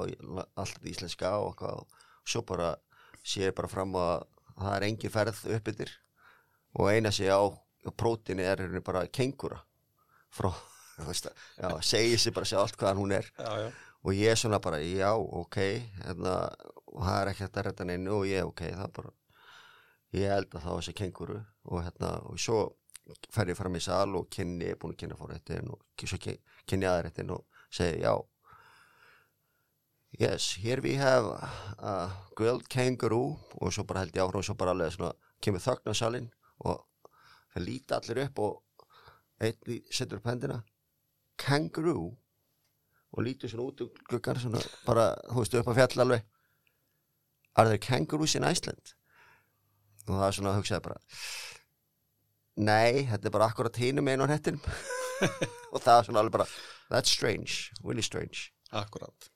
allt 0.63 0.87
íslenska 0.87 1.33
og 1.39 1.51
eitthvað. 1.53 1.83
Og 1.83 2.31
svo 2.35 2.45
bara 2.47 2.75
sé 3.23 3.49
ég 3.49 3.57
bara 3.57 3.71
fram 3.71 3.97
að 3.99 4.29
það 4.55 4.77
er 4.77 4.87
engin 4.89 5.15
ferð 5.15 5.43
uppbyttir. 5.57 5.93
Og 6.79 6.93
eina 6.93 7.11
sé 7.15 7.27
á 7.27 7.43
prótini 7.97 8.45
er 8.45 8.61
hérna 8.61 8.83
bara 8.85 9.07
kengura 9.09 9.61
frá, 10.31 10.51
þú 11.01 11.07
veist 11.09 11.31
að, 11.31 11.79
segi 11.87 12.19
sér 12.21 12.35
bara 12.37 12.49
sér 12.49 12.63
allt 12.63 12.77
hvaðan 12.79 13.01
hún 13.01 13.15
er. 13.17 13.31
Já, 13.39 13.51
já. 13.65 13.71
og 14.05 14.17
ég 14.17 14.33
er 14.33 14.39
svona 14.39 14.61
bara, 14.63 14.81
já, 14.85 15.11
ok 15.17 15.57
hérna, 16.05 16.37
og 16.91 17.03
það 17.07 17.17
er 17.21 17.33
ekki 17.33 17.45
þetta 17.47 17.61
að 17.61 17.67
redda 17.69 17.89
neinu 17.89 18.15
og 18.19 18.29
ég, 18.29 18.47
ok, 18.47 18.63
það 18.69 18.85
er 18.87 18.95
bara 19.01 19.17
ég 20.17 20.35
held 20.35 20.55
að 20.55 20.63
það 20.63 20.73
var 20.75 20.85
þessi 20.85 20.97
kenguru 21.01 21.41
og 21.71 21.83
hérna, 21.87 22.13
og 22.27 22.41
svo 22.41 22.61
fer 23.33 23.51
ég 23.53 23.59
fram 23.59 23.77
í 23.77 23.83
sal 23.85 24.17
og 24.19 24.29
kynni, 24.33 24.67
ég 24.69 24.77
er 24.77 24.81
búin 24.81 24.95
að 24.95 25.03
kynna 25.05 25.19
fórrættin 25.19 25.71
og 25.73 25.83
kynni 26.67 26.89
aðrættin 26.91 27.33
og 27.35 27.47
segi, 27.71 28.03
já 28.05 28.15
yes, 30.19 30.55
here 30.55 30.81
we 30.83 30.95
have 30.95 31.25
a 31.79 32.11
grilled 32.37 32.69
kangaroo. 32.69 33.39
Og 33.61 33.73
svo 33.73 33.85
bara 33.85 34.05
held 34.05 34.17
ég 34.17 34.25
áhrá 34.25 34.41
og 34.41 34.45
svo 34.45 34.57
bara 34.59 34.75
alveg 34.75 34.93
svona, 34.95 35.13
kemur 35.41 35.63
þögn 35.63 35.93
á 35.93 35.95
salin 35.95 36.31
og 36.67 36.83
það 37.55 37.67
líti 37.67 37.97
allir 37.97 38.23
upp 38.27 38.43
og 38.45 38.87
einn 39.41 39.81
setur 39.91 40.21
upp 40.21 40.29
hendina. 40.29 40.61
Kangaroo? 41.41 42.11
Og 43.11 43.25
lítur 43.27 43.51
svona 43.51 43.71
út 43.71 43.81
um 43.87 44.03
gluggar 44.09 44.39
svona 44.39 44.61
bara, 44.87 45.15
þú 45.31 45.43
veist, 45.43 45.57
upp 45.59 45.71
á 45.73 45.79
fjall 45.79 46.05
alveg. 46.05 46.27
Are 47.57 47.67
there 47.67 47.79
kangaroos 47.79 48.37
in 48.37 48.47
Iceland? 48.47 48.95
Og 50.07 50.15
það 50.15 50.27
er 50.27 50.37
svona 50.37 50.53
að 50.53 50.61
hugsaði 50.61 50.85
bara 50.85 51.01
nei, 52.59 53.07
þetta 53.11 53.29
er 53.29 53.35
bara 53.35 53.49
akkurat 53.51 53.81
hínum 53.81 54.09
einu 54.11 54.27
á 54.27 54.33
hettinum 54.33 54.63
og 55.73 55.83
það 55.83 55.97
er 55.97 56.09
svona 56.09 56.23
alveg 56.23 56.37
bara 56.39 56.49
that's 56.91 57.13
strange, 57.13 57.71
really 57.85 58.03
strange. 58.03 58.51
Akkurat, 58.75 59.31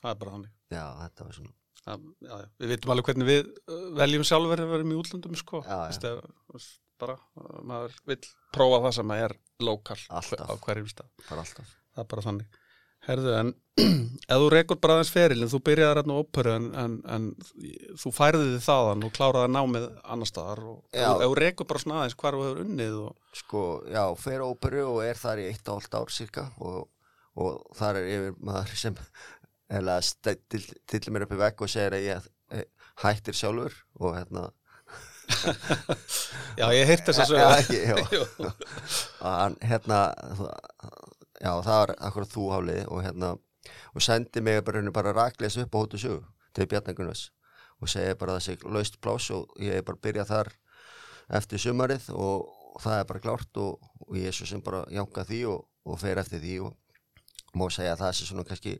það 0.00 0.12
er 0.12 0.20
bara 0.22 0.36
þannig. 0.36 0.52
Já, 0.70 0.84
þetta 1.04 1.26
var 1.26 1.38
svona. 1.38 1.56
Það, 1.80 2.06
já, 2.20 2.32
já. 2.36 2.48
Við 2.60 2.72
veitum 2.74 2.92
alveg 2.94 3.10
hvernig 3.10 3.28
við 3.30 3.42
uh, 3.48 3.84
veljum 3.96 4.24
sjálfur 4.28 4.62
að 4.62 4.72
vera 4.74 4.86
í 4.86 4.98
útlöndum 5.00 5.38
sko. 5.38 5.62
Já, 5.64 5.76
já. 5.78 5.84
Vist, 5.90 6.08
ef, 6.10 6.66
bara, 7.00 7.16
uh, 7.40 7.60
maður 7.66 7.94
vill 8.10 8.20
prófa 8.54 8.82
það 8.86 8.96
sem 8.98 9.14
er 9.16 9.36
lokal 9.64 10.00
á 10.10 10.20
hverjum 10.66 10.90
stað. 10.90 11.12
Það 11.24 12.02
er 12.04 12.10
bara 12.14 12.26
þannig 12.26 12.59
Herðu, 13.06 13.30
en 13.32 13.50
ef 14.30 14.36
þú 14.42 14.48
rekur 14.52 14.78
bara 14.82 14.98
aðeins 14.98 15.12
ferilin, 15.14 15.48
þú 15.48 15.60
byrjaði 15.64 15.96
hérna 15.96 16.16
á 16.16 16.20
óperu 16.20 16.52
en, 16.52 16.66
en, 16.82 16.96
en 17.08 17.28
þú 18.02 18.12
færði 18.12 18.44
þið 18.50 18.64
þaðan 18.66 19.06
og 19.06 19.14
kláraði 19.16 19.52
námið 19.54 19.86
annar 20.04 20.28
staðar 20.28 20.60
og 20.68 20.78
Já. 20.92 21.06
ef 21.14 21.22
þú 21.24 21.38
rekur 21.40 21.68
bara 21.70 21.82
svona 21.84 21.98
aðeins 22.02 22.18
hvar 22.20 22.36
þú 22.36 22.44
hefur 22.44 22.62
unnið 22.66 22.98
og 23.06 23.40
sko, 23.40 23.62
já, 23.88 24.02
fer 24.20 24.44
óperu 24.44 24.84
og 24.90 25.00
er 25.06 25.20
þar 25.22 25.40
í 25.40 25.48
eitt 25.48 25.64
og 25.70 25.78
hálft 25.78 25.96
ár 25.96 26.12
cirka 26.12 26.44
og, 26.60 26.78
og 27.40 27.50
þar 27.80 28.02
er 28.02 28.10
yfir 28.18 28.38
maður 28.50 28.76
sem 28.84 29.00
eða 29.80 29.96
stillir 30.04 31.12
mér 31.14 31.24
upp 31.28 31.36
í 31.38 31.42
vegg 31.46 31.64
og 31.64 31.72
segir 31.72 31.96
að 31.96 32.08
ég 32.10 32.30
eh, 32.52 32.66
hættir 33.06 33.38
sjálfur 33.38 33.80
og 34.02 34.18
hérna 34.18 34.50
Já, 36.58 36.66
ég 36.74 36.88
heirt 36.90 37.06
þess 37.06 37.20
að 37.22 37.30
sögja 37.30 37.48
hérna 39.70 40.00
já 41.40 41.52
það 41.64 41.78
var 41.80 41.94
akkurat 41.98 42.34
þú 42.34 42.46
hálið 42.54 42.82
og 42.88 43.04
hérna 43.04 43.34
og 43.94 44.04
sendi 44.04 44.40
mig 44.44 44.62
bara, 44.64 44.82
bara 44.90 45.12
rakleis 45.16 45.56
upp 45.60 45.74
á 45.74 45.80
hóttu 45.80 46.00
sögu 46.00 46.24
til 46.54 46.66
Bjarnagunars 46.66 47.30
og 47.80 47.88
segi 47.88 48.14
bara 48.20 48.40
sé 48.40 48.56
laust 48.64 49.00
plás 49.00 49.30
og 49.34 49.48
ég 49.60 49.80
er 49.80 49.82
bara 49.86 49.96
að 49.96 50.04
byrja 50.06 50.26
þar 50.28 50.52
eftir 51.40 51.62
sumarið 51.62 52.10
og, 52.14 52.48
það 52.80 52.98
er 53.00 53.06
bara 53.08 53.20
klárt 53.20 53.58
og, 53.60 53.80
og 54.06 54.16
ég 54.16 54.30
er 54.30 54.36
svo 54.36 54.46
sem 54.46 54.62
bara 54.62 54.84
jánka 54.94 55.24
því 55.26 55.40
og, 55.50 55.64
og 55.84 55.98
fer 55.98 56.20
eftir 56.22 56.40
því 56.40 56.58
og 56.66 56.76
má 57.58 57.66
segja 57.72 57.96
að 57.96 58.02
það 58.04 58.12
sé 58.16 58.28
svona 58.28 58.46
kannski 58.46 58.76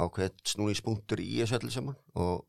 ákveð 0.00 0.32
snúningspunktur 0.46 1.20
í 1.20 1.42
þessu 1.42 1.58
öllu 1.58 1.72
saman 1.74 1.98
og 2.14 2.46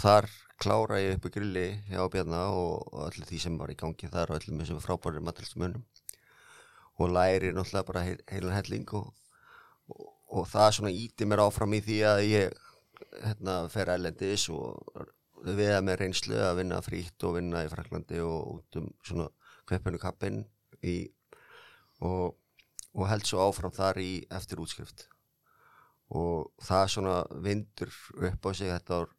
þar 0.00 0.30
klára 0.62 1.02
ég 1.02 1.18
upp 1.18 1.28
í 1.28 1.34
grilli 1.34 1.66
hjá 1.90 2.00
Bjarna 2.12 2.46
og, 2.54 2.86
allir 3.06 3.28
því 3.28 3.42
sem 3.42 3.58
var 3.60 3.72
í 3.72 3.78
gangi 3.78 4.08
þar 4.12 4.32
og 4.32 4.38
allir 4.38 4.56
með 4.56 4.70
sem 4.70 4.82
frábæri 4.82 5.22
matalsmunum 5.24 5.84
og 6.96 7.12
læri 7.12 7.52
náttúrulega 7.52 7.88
bara 7.90 8.04
heil, 8.06 8.20
heilan 8.30 8.56
helling 8.56 8.86
og, 8.96 9.10
og, 9.92 10.06
og 10.28 10.48
það 10.48 10.70
svona 10.78 10.94
íti 10.94 11.28
mér 11.28 11.44
áfram 11.44 11.76
í 11.76 11.82
því 11.84 11.98
að 12.08 12.22
ég 12.30 12.56
hérna, 13.22 13.58
fer 13.72 13.92
ælendis 13.92 14.48
og 14.52 14.80
við 15.46 15.72
að 15.74 15.84
með 15.86 16.00
reynslu 16.00 16.38
að 16.40 16.62
vinna 16.62 16.80
frítt 16.84 17.26
og 17.26 17.36
vinna 17.36 17.64
í 17.64 17.70
Fraklandi 17.70 18.22
og 18.24 18.56
út 18.56 18.78
um 18.80 18.88
svona 19.04 19.28
kveppinu 19.68 20.00
kappin 20.00 20.40
í 20.82 20.96
og, 22.00 22.36
og 22.94 23.04
held 23.10 23.28
svo 23.28 23.44
áfram 23.44 23.74
þar 23.74 24.00
í 24.02 24.10
eftir 24.32 24.60
útskrift. 24.62 25.06
Og 26.16 26.52
það 26.62 26.90
svona 26.92 27.16
vindur 27.42 27.92
upp 28.30 28.46
á 28.46 28.50
sig 28.54 28.70
þetta 28.70 29.00
ár 29.02 29.14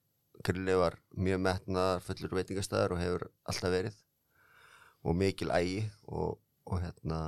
grilli 0.46 0.76
var 0.78 0.98
mjög 1.18 1.42
metnaðar 1.44 2.04
fullur 2.06 2.38
veitingastæður 2.38 2.96
og 2.96 3.02
hefur 3.02 3.26
alltaf 3.50 3.74
verið. 3.74 3.98
Og 5.04 5.18
mikil 5.18 5.52
ægi 5.54 5.84
og, 6.08 6.38
og 6.66 6.82
hérna 6.84 7.20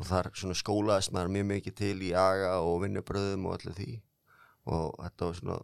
og 0.00 0.06
þar 0.08 0.30
svona 0.32 0.56
skólaðist 0.56 1.12
maður 1.12 1.34
mjög 1.34 1.48
mikið 1.50 1.76
til 1.76 1.96
í 2.06 2.14
aga 2.16 2.54
og 2.64 2.80
vinnubröðum 2.84 3.44
og 3.48 3.58
allir 3.58 3.76
því. 3.76 3.90
Og 4.70 4.96
þetta 4.96 5.28
var 5.28 5.38
svona 5.40 5.58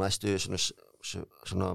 næstu 0.00 0.32
svona, 0.40 0.62
svona, 1.46 1.68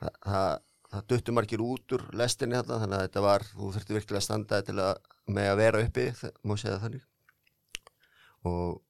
það, 0.00 0.18
það, 0.26 0.50
það 0.90 1.06
duttu 1.12 1.36
margir 1.36 1.64
út 1.64 1.96
úr 1.96 2.04
lestinni 2.18 2.58
þarna 2.58 2.82
þannig 2.82 2.98
að 2.98 3.06
þetta 3.06 3.24
var, 3.24 3.46
þú 3.54 3.72
þurfti 3.76 3.96
virkilega 3.96 4.20
að 4.20 4.26
standa 4.26 4.62
til 4.66 4.78
að 4.82 4.92
með 5.30 5.50
að 5.52 5.60
vera 5.60 5.82
uppi, 5.86 6.06
má 6.42 6.56
segja 6.58 6.78
þannig. 6.82 7.06
Og, 8.50 8.80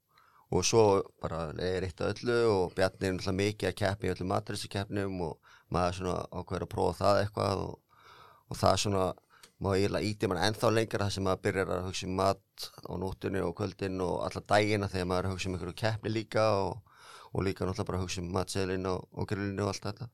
og 0.51 0.67
svo 0.67 0.85
bara 1.21 1.49
er 1.61 1.85
eitt 1.85 2.01
af 2.01 2.15
öllu 2.15 2.39
og 2.49 2.77
Bjarni 2.77 3.09
er 3.09 3.17
náttúrulega 3.17 3.41
mikið 3.43 3.71
að 3.71 3.79
keppni 3.83 4.09
í 4.09 4.13
öllum 4.15 4.31
maturistu 4.31 4.71
keppnum 4.73 5.25
og 5.27 5.57
maður 5.75 5.99
svona 5.99 6.21
ákveður 6.31 6.67
að 6.67 6.73
prófa 6.75 6.97
það 7.01 7.25
eitthvað 7.25 7.65
og, 7.67 8.07
og 8.49 8.61
það 8.61 8.81
svona 8.85 9.09
má 9.61 9.75
eiginlega 9.75 10.09
íti 10.09 10.29
mann 10.31 10.41
ennþá 10.41 10.71
lengra 10.73 11.07
þar 11.07 11.15
sem 11.15 11.27
maður 11.27 11.43
byrjar 11.45 11.73
að 11.75 11.87
hugsa 11.89 12.07
um 12.09 12.15
mat 12.17 12.69
á 12.81 12.93
nóttunni 13.03 13.43
og 13.45 13.53
kvöldin 13.59 14.01
og 14.01 14.23
alla 14.25 14.43
dagina 14.53 14.89
þegar 14.89 15.11
maður 15.11 15.29
að 15.29 15.35
hugsa 15.35 15.51
um 15.51 15.57
einhverju 15.59 15.77
keppni 15.83 16.13
líka 16.15 16.47
og, 16.63 16.97
og 17.35 17.45
líka 17.45 17.67
náttúrulega 17.69 17.91
bara 17.91 18.01
hugsa 18.01 18.23
um 18.23 18.33
matseðlinn 18.37 18.89
og, 18.89 19.05
og 19.13 19.29
grillinu 19.29 19.67
og 19.67 19.75
allt 19.75 19.87
þetta. 19.91 20.09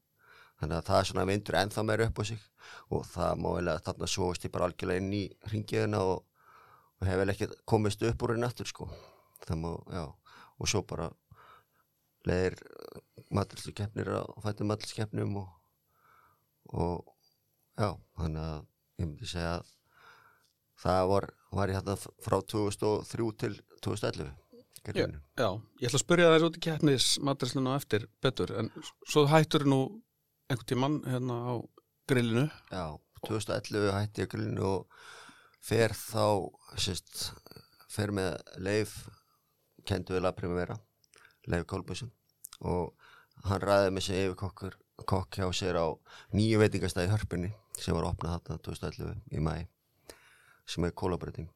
Þannig 0.56 0.78
að 0.80 0.86
það 0.88 0.98
er 0.98 1.08
svona 1.10 1.26
vindur 1.30 1.58
ennþá 1.60 1.86
meira 1.86 2.08
upp 2.10 2.18
á 2.18 2.24
sig 2.26 2.42
og 2.90 3.06
það 3.06 3.42
má 3.42 3.48
eiginlega 3.52 3.84
þarna 3.86 4.10
sóast 4.10 4.46
ég 4.48 4.54
bara 4.56 4.68
algjörlega 4.70 5.02
inn 5.04 5.14
í 5.14 5.24
ringiðina 5.52 6.02
og, 6.02 6.22
og 6.98 7.06
hef 7.06 7.20
vel 7.22 7.32
ekki 7.36 7.50
komist 7.68 8.02
upp 8.08 8.26
úr 8.26 8.34
henni 8.34 8.48
aftur 8.48 8.70
sko. 8.70 8.88
Má, 9.46 9.70
já, 9.92 10.06
og 10.58 10.70
svo 10.70 10.82
bara 10.88 11.10
leðir 12.26 12.56
maturstu 13.30 13.70
keppnir 13.76 14.10
á 14.10 14.26
fættum 14.42 14.72
maturstu 14.72 14.96
keppnum 14.98 15.36
og, 15.44 15.52
og 16.72 17.04
já, 17.78 17.92
þannig 18.18 18.42
að 18.42 18.64
ég 19.00 19.06
myndi 19.06 19.28
segja 19.28 19.58
að 19.58 19.70
það 20.82 21.08
var, 21.12 21.28
var 21.56 21.72
ég 21.72 21.78
hérna 21.78 21.96
frá 22.00 22.36
2003 22.54 23.30
til 23.42 23.54
2011 23.84 24.32
grillinu. 24.86 25.20
Já, 25.38 25.48
ég 25.80 25.88
ætla 25.88 25.98
að 25.98 26.04
spyrja 26.04 26.32
þess 26.32 26.46
út 26.46 26.58
í 26.58 26.62
keppnis 26.66 27.06
maturslinu 27.26 27.72
á 27.74 27.78
eftir 27.80 28.06
betur 28.22 28.52
en 28.60 28.70
svo 29.08 29.24
hættur 29.30 29.66
nú 29.66 29.80
einhvern 30.46 30.68
tímann 30.70 30.98
hérna 31.08 31.38
á 31.42 31.54
grillinu 32.06 32.46
Já, 32.70 32.84
2011 33.26 33.94
hætti 33.96 34.24
ég 34.24 34.30
grillinu 34.30 34.68
og 34.68 35.00
fer 35.66 35.94
þá 35.96 36.46
sérst, 36.78 37.30
fer 37.90 38.12
með 38.14 38.36
leif 38.62 38.94
kendu 39.86 40.14
við 40.14 40.26
Laprimavera 40.26 40.78
Leif 41.50 41.66
Kolbjörnsson 41.70 42.12
og 42.66 42.94
hann 43.46 43.62
ræði 43.62 43.92
með 43.94 44.06
sig 44.06 44.22
yfir 44.26 44.38
kokkur 44.40 44.78
kokk 45.06 45.40
hjá 45.40 45.48
sér 45.54 45.78
á 45.82 45.86
nýju 46.34 46.60
veitingastæði 46.62 47.10
hörpunni 47.12 47.50
sem 47.82 47.96
var 47.96 48.08
opnað 48.10 48.38
þarna 48.38 48.64
2011 48.66 49.36
í 49.36 49.42
mæ 49.44 49.54
sem 50.66 50.86
er 50.86 50.96
kólabreyting 50.96 51.50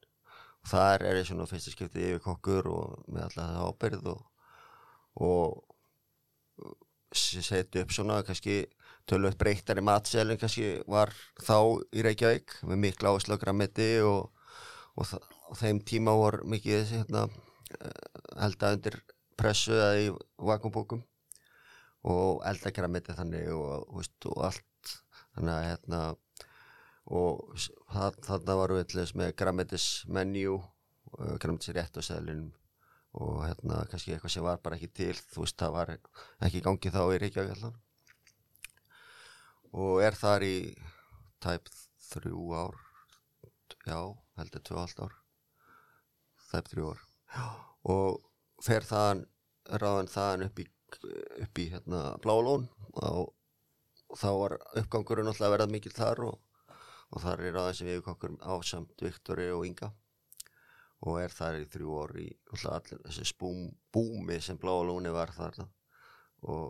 þar 0.67 1.05
er 1.07 1.19
ég 1.19 1.27
svona 1.27 1.47
fyrsta 1.49 1.73
skiptið 1.73 2.07
yfir 2.11 2.23
kokkur 2.25 2.69
og 2.69 3.09
með 3.09 3.27
alltaf 3.27 3.49
það 3.49 3.69
ábyrð 3.71 4.09
og, 4.11 4.21
og 5.25 5.61
setja 7.11 7.83
upp 7.83 7.93
svona 7.95 8.21
kannski 8.27 8.61
tölvöld 9.09 9.37
breyttari 9.39 9.83
matselin 9.83 10.39
kannski 10.39 10.77
var 10.87 11.11
þá 11.41 11.81
í 11.91 12.05
Reykjavík 12.05 12.61
með 12.69 12.83
mikla 12.85 13.11
áherslu 13.11 13.35
á 13.35 13.41
grammeti 13.41 13.91
og, 14.05 14.29
og, 14.95 15.15
og 15.49 15.57
þeim 15.59 15.81
tíma 15.87 16.15
var 16.19 16.41
mikið 16.47 16.77
þessi 16.77 17.01
hérna, 17.01 17.25
eh, 17.79 18.45
elda 18.45 18.75
undir 18.77 19.01
pressu 19.39 19.73
eða 19.75 19.97
í 19.99 20.11
vakuumbókum 20.37 21.01
og 22.11 22.41
elda 22.47 22.71
grammeti 22.73 23.17
þannig 23.17 23.49
og, 23.55 23.87
þú 23.89 23.97
veist, 23.99 24.29
og 24.29 24.45
allt 24.47 24.67
þannig 25.35 25.53
að 25.55 25.67
hérna 25.67 26.01
og 27.11 27.55
þarna 27.91 28.57
varum 28.61 28.81
við 28.81 29.13
með 29.19 29.35
grammetis 29.41 29.87
menjú 30.07 30.59
grammetis 31.41 31.75
rétt 31.75 31.97
á 31.97 32.01
seðlinum 32.05 32.51
og 33.21 33.41
hérna 33.43 33.81
kannski 33.91 34.13
eitthvað 34.15 34.35
sem 34.35 34.45
var 34.45 34.61
bara 34.63 34.77
ekki 34.77 34.91
til 35.01 35.15
þú 35.19 35.43
veist 35.43 35.59
það 35.59 35.75
var 35.75 35.95
ekki 35.95 36.61
í 36.61 36.65
gangi 36.67 36.93
þá 36.93 37.01
í 37.09 37.21
Reykjavík 37.23 37.65
og 39.71 40.03
er 40.03 40.15
þar 40.19 40.45
í 40.47 40.55
tæp 41.43 41.67
þrjú 42.11 42.45
ár 42.55 42.77
já, 43.87 43.99
heldur 44.37 44.63
tvö 44.63 44.77
og 44.77 44.81
halvt 44.85 45.03
ár 45.07 45.21
tæp 46.51 46.71
þrjú 46.71 46.91
ár. 46.91 47.03
Og 47.91 48.19
fer 48.63 48.85
þaðan 48.85 49.25
ráðan 49.81 50.11
þaðan 50.11 50.47
upp 50.49 50.61
í 50.61 50.67
upp 51.45 51.61
í 51.61 51.67
hérna 51.71 52.01
Blálón 52.23 52.65
og, 52.99 53.31
og 54.11 54.19
þá 54.19 54.29
var 54.35 54.51
uppgangurinn 54.81 55.29
alltaf 55.31 55.47
að 55.47 55.53
verða 55.55 55.71
mikil 55.71 55.93
þar 55.95 56.19
og, 56.27 56.35
og 57.11 57.17
þar 57.23 57.37
er 57.45 57.55
ráðan 57.55 57.77
sem 57.77 57.91
yfirkonkur 57.91 58.31
ásamt 58.43 59.03
Viktori 59.05 59.47
og 59.55 59.63
Inga. 59.67 59.89
Og 61.01 61.13
er 61.17 61.31
þar 61.33 61.55
í 61.61 61.69
þrjú 61.71 61.91
í 62.21 62.23
alltaf 62.51 62.73
allir 62.75 62.99
þessi 63.07 63.25
spúm, 63.31 63.61
búmi 63.93 64.37
sem 64.43 64.57
Blálóni 64.61 65.11
var 65.15 65.29
þar 65.33 65.55
og, 65.63 66.65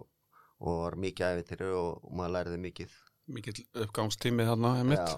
og 0.61 0.73
var 0.85 0.95
mikið 1.01 1.27
æfintýri 1.31 1.67
og, 1.75 1.91
og 2.05 2.11
maður 2.15 2.35
læriði 2.37 2.59
mikið. 2.67 2.91
Mikill 3.31 3.59
uppgangstími 3.83 4.43
þarna. 4.47 4.71
Já, 4.95 5.09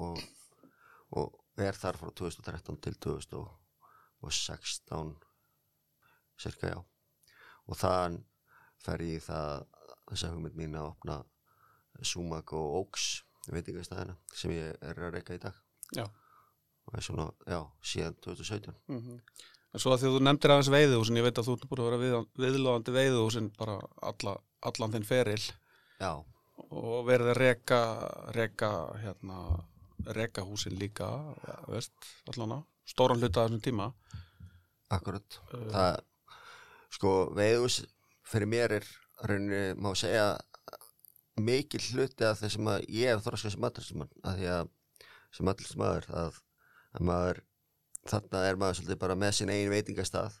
og, 0.00 0.16
og 1.16 1.26
er 1.60 1.76
þar 1.76 1.96
frá 2.00 2.10
2013 2.16 2.76
til 2.84 2.94
2016 3.06 5.10
cirka 6.40 6.66
já. 6.72 6.78
Og 7.68 7.74
þann 7.78 8.14
fer 8.80 9.00
ég 9.04 9.20
það 9.22 9.66
þessa 10.10 10.30
hugmynd 10.32 10.56
mín 10.58 10.78
að 10.78 10.88
opna 10.94 11.16
Sumak 12.06 12.52
og 12.56 12.80
Oaks 12.80 13.06
veitingastæðina 13.50 14.16
sem 14.36 14.52
ég 14.54 14.76
er 14.84 14.98
að 15.00 15.14
reyka 15.16 15.36
í 15.36 15.42
dag. 15.42 15.56
Já. 15.96 16.04
og 16.86 16.94
er 16.94 17.02
svona, 17.02 17.30
já, 17.46 17.60
síðan 17.82 18.14
2017 18.22 18.74
Mm 18.88 19.20
En 19.70 19.78
svo 19.78 19.92
að 19.94 20.00
því 20.00 20.08
að 20.08 20.14
þú 20.14 20.20
nefndir 20.26 20.50
aðeins 20.50 20.70
veiðuhúsin, 20.74 21.18
ég 21.20 21.22
veit 21.22 21.38
að 21.38 21.46
þú 21.46 21.52
ert 21.54 21.66
búin 21.70 21.80
að 21.80 21.86
vera 21.86 21.98
við, 22.00 22.14
viðlóðandi 22.42 22.94
veiðuhúsin 22.96 23.50
bara 23.54 23.76
alla, 24.02 24.32
allan 24.66 24.94
þinn 24.96 25.06
feril. 25.06 25.44
Já, 26.00 26.10
og 26.70 27.06
verið 27.06 27.30
að 27.30 27.38
reka, 27.38 27.80
reka, 28.34 28.70
hérna, 28.98 29.38
húsin 30.42 30.74
líka, 30.74 31.06
veist, 31.68 31.94
allan 32.32 32.56
á, 32.56 32.58
stóran 32.82 33.22
hluta 33.22 33.46
þessum 33.46 33.62
tíma. 33.62 33.92
akkurat. 34.90 35.38
Uh, 35.54 35.70
það, 35.70 36.00
sko, 36.90 37.14
veiðus 37.38 37.84
fyrir 38.26 38.50
mér 38.50 38.76
er 38.80 38.90
rauninni, 39.22 39.78
má 39.78 39.94
segja 39.94 40.32
mikil 41.38 41.80
hluti 41.92 42.24
af 42.26 42.40
þess 42.42 42.58
að 42.58 42.86
ég 42.90 43.14
hef 43.14 43.24
þroskað 43.24 43.54
sem 43.54 43.64
aðhaldsmann 43.68 44.10
að 44.24 44.38
því 44.40 44.48
að 44.56 44.70
sem 45.36 45.50
aðhaldsmaður 45.52 46.06
að, 46.24 46.38
að 46.98 47.06
maður 47.10 47.42
þarna 48.10 48.44
er 48.48 48.56
maður 48.60 48.78
svolítið 48.80 48.98
bara 49.04 49.14
með 49.20 49.34
sin 49.38 49.52
eigin 49.52 49.70
veitingastað 49.74 50.38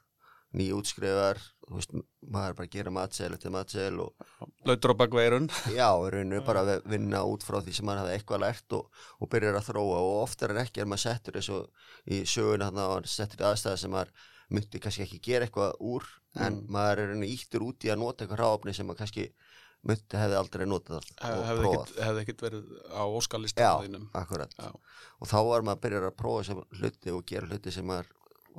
nýjútskrifar 0.58 1.38
þú 1.68 1.76
veist, 1.78 1.92
maður 2.26 2.56
bara 2.58 2.70
gera 2.72 2.90
matsel 2.90 3.28
eftir 3.36 3.52
matsel 3.54 4.00
og 4.02 4.24
Lautur 4.66 4.94
á 4.98 5.00
bakveirun. 5.04 5.46
já, 5.70 5.86
rauninu 5.94 6.40
bara 6.46 6.64
að 6.66 6.88
vinna 6.90 7.20
út 7.22 7.44
frá 7.46 7.60
því 7.62 7.74
sem 7.76 7.86
maður 7.86 8.02
hafi 8.02 8.16
eitthvað 8.16 8.42
lært 8.42 8.74
og, 8.74 8.88
og 9.22 9.30
byrjar 9.30 9.60
að 9.60 9.68
þróa 9.70 10.00
og 10.00 10.16
oftar 10.24 10.50
en 10.56 10.62
ekki 10.64 10.82
er 10.82 10.90
maður 10.90 11.04
settur 11.06 11.38
og 11.54 12.10
í 12.10 12.24
söguna 12.26 12.66
þannig 12.66 12.82
að 12.82 12.90
maður 12.96 13.12
settur 13.14 13.44
í 13.44 13.48
aðstæða 13.52 13.80
sem 13.84 13.94
maður 13.94 14.12
myndi 14.50 14.80
kannski 14.82 15.04
ekki 15.06 15.20
gera 15.30 15.46
eitthvað 15.46 15.76
úr 15.92 16.08
en 16.38 16.60
Mm. 16.60 16.66
maður 16.70 17.00
er 17.02 17.08
rauninu 17.10 17.26
íttur 17.30 17.62
út 17.66 17.82
í 17.86 17.88
að 17.90 17.98
nota 18.02 18.22
eitthvað 18.24 18.38
ráfni 18.42 18.74
sem 18.74 18.86
maður 18.86 19.00
kannski 19.04 19.24
myndi 19.86 20.18
hefði 20.20 20.36
aldrei 20.36 20.66
notað 20.68 20.98
og 21.00 21.44
Hefði 21.48 21.62
prófað 21.64 21.82
ekkit, 21.82 22.00
hefði 22.04 22.22
ekkit 22.24 22.42
verið 22.44 22.72
á 22.92 23.02
Já, 23.02 23.16
óskalistanum 23.20 23.84
þínum. 23.86 24.08
akkurat 24.20 24.56
Já. 24.58 24.68
og 25.20 25.30
þá 25.30 25.38
var 25.48 25.64
maður 25.64 25.76
að 25.78 25.84
byrja 25.86 26.02
að 26.10 26.18
prófa 26.20 26.42
sem 26.50 26.60
hluti 26.80 27.14
og 27.16 27.24
gera 27.30 27.48
hluti 27.48 27.72
sem 27.72 27.86
maður 27.88 28.10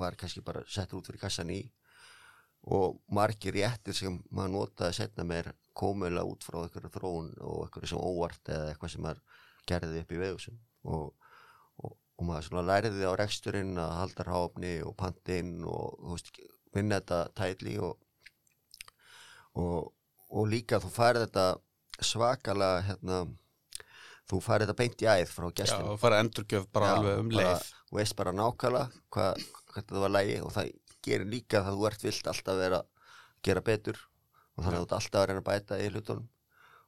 var 0.02 0.18
kannski 0.18 0.42
bara 0.46 0.64
settur 0.72 0.98
út 1.02 1.10
fyrir 1.12 1.22
kassan 1.22 1.54
í 1.54 1.62
og 2.72 3.00
margir 3.10 3.54
réttir 3.58 3.98
sem 3.98 4.18
maður 4.30 4.56
notaði 4.56 4.98
setna 4.98 5.26
meir 5.26 5.52
komulega 5.78 6.26
út 6.28 6.44
frá 6.46 6.60
einhverju 6.64 6.92
þróun 6.94 7.32
og 7.42 7.64
einhverju 7.66 7.94
sem 7.94 8.02
óvart 8.02 8.52
eða 8.54 8.70
eitthvað 8.74 8.94
sem 8.96 9.06
maður 9.06 9.22
gerði 9.70 10.02
upp 10.04 10.12
í 10.12 10.20
veðusum 10.22 10.60
og, 10.90 11.08
og, 11.82 11.96
og 12.18 12.28
maður 12.28 12.48
svona 12.50 12.66
læriði 12.70 13.06
á 13.10 13.14
reksturinn 13.18 13.78
að 13.82 13.96
halda 14.02 14.28
ráfni 14.28 14.74
og 14.86 14.96
pantinn 14.98 15.56
og 15.70 16.18
vinna 16.74 17.00
þetta 17.02 17.22
tætli 17.38 17.78
og, 17.82 17.98
og, 19.58 19.92
og 20.32 20.48
líka 20.52 20.80
þú 20.84 20.92
færið 20.96 21.26
þetta 21.26 21.46
svakalega 22.02 22.84
hérna, 22.88 23.18
þú 24.32 24.40
færið 24.46 24.70
þetta 24.70 24.78
beint 24.80 25.04
í 25.04 25.10
æð 25.12 25.34
frá 25.34 25.48
Já, 25.50 25.56
gestinu 25.62 25.92
og 25.94 26.00
fara 26.02 26.22
endurgjöf 26.24 26.68
bara 26.74 26.92
Já, 26.92 26.94
alveg 27.00 27.20
um 27.24 27.34
leið. 27.36 27.68
og 27.92 28.00
veist 28.00 28.16
bara 28.20 28.34
nákvæmlega 28.38 29.04
hvað, 29.12 29.44
hvað 29.68 29.82
þetta 29.82 30.04
var 30.06 30.16
lægi 30.16 30.38
og 30.46 30.54
það 30.56 30.72
gerir 31.06 31.30
líka 31.30 31.64
það 31.66 31.78
þú 31.80 31.88
ert 31.92 32.06
vilt 32.08 32.32
alltaf 32.32 32.60
vera 32.62 32.82
að 32.82 33.10
gera 33.48 33.66
betur 33.66 33.98
og 34.56 34.64
þannig 34.66 34.78
að 34.78 34.82
þú 34.82 34.86
ert 34.88 34.98
alltaf 35.00 35.22
að 35.22 35.28
reyna 35.32 35.42
að 35.44 35.50
bæta 35.50 35.80
í 35.82 35.90
hlutunum 35.92 36.28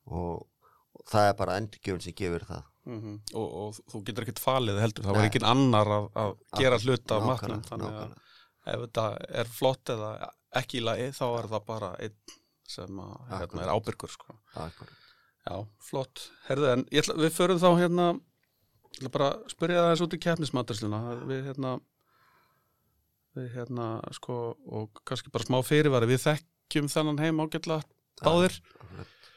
og, 0.05 0.45
og 0.93 1.07
það 1.09 1.29
er 1.29 1.35
bara 1.41 1.57
endurgjöfun 1.61 2.05
sem 2.07 2.17
gefur 2.21 2.47
það 2.51 2.69
Mm 2.83 3.13
og, 3.39 3.45
og 3.47 3.77
þú 3.87 3.99
getur 4.03 4.25
ekkert 4.25 4.41
falið 4.43 4.79
heldur, 4.83 5.05
það 5.05 5.15
var 5.15 5.21
Nei. 5.23 5.27
ekki 5.29 5.39
annar 5.47 5.87
að, 5.95 6.07
að 6.19 6.31
gera 6.59 6.79
hluta 6.83 7.15
af 7.15 7.27
matnum, 7.29 7.61
þannig 7.63 7.93
að 8.01 8.15
ef 8.73 8.81
þetta 8.81 9.05
er 9.39 9.51
flott 9.53 9.91
eða 9.93 10.09
ekki 10.59 10.81
í 10.81 10.83
lagi 10.83 11.05
þá 11.15 11.23
er 11.29 11.47
það 11.53 11.63
bara 11.69 11.91
einn 12.03 12.17
sem 12.69 12.99
að, 13.03 13.15
hérna, 13.31 13.63
er 13.65 13.71
ábyrgur 13.73 14.11
sko. 14.11 14.35
Já, 15.43 15.55
flott. 15.83 16.27
Herðu, 16.47 16.69
en 16.71 16.85
ætla, 16.91 17.17
við 17.19 17.33
förum 17.35 17.59
þá 17.59 17.69
hérna, 17.81 18.05
bara 19.11 19.33
spyrja 19.51 19.81
það 19.83 19.93
eins 19.93 20.03
út 20.05 20.15
í 20.15 20.21
keppnismatursluna. 20.23 21.01
Við 21.27 21.41
hérna, 21.49 21.73
við 23.37 23.49
hérna, 23.57 23.87
sko, 24.15 24.37
og 24.63 25.03
kannski 25.07 25.33
bara 25.33 25.47
smá 25.47 25.59
fyrirvari, 25.67 26.09
við 26.13 26.23
þekkjum 26.29 26.87
þennan 26.93 27.19
heim 27.23 27.43
ágætlega 27.43 27.83
báðir 28.23 28.55
Akkurat. 28.61 29.29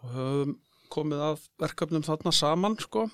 og 0.00 0.12
höfum 0.16 0.58
komið 0.88 1.22
að 1.22 1.48
verkefnum 1.60 2.06
þarna 2.06 2.32
saman, 2.34 2.78
sko. 2.80 3.06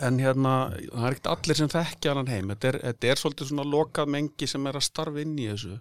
En 0.00 0.20
hérna, 0.22 0.52
það 0.72 1.06
er 1.08 1.16
ekkert 1.16 1.32
allir 1.32 1.58
sem 1.58 1.72
þekkja 1.72 2.14
hann 2.16 2.30
heim. 2.30 2.52
Þetta 2.52 2.70
er, 2.70 2.78
þetta 2.86 3.10
er 3.10 3.20
svolítið 3.20 3.50
svona 3.50 3.66
lokað 3.68 4.14
mengi 4.14 4.48
sem 4.48 4.70
er 4.70 4.78
að 4.78 4.86
starfa 4.86 5.20
inn 5.24 5.34
í 5.40 5.48
þessu 5.50 5.80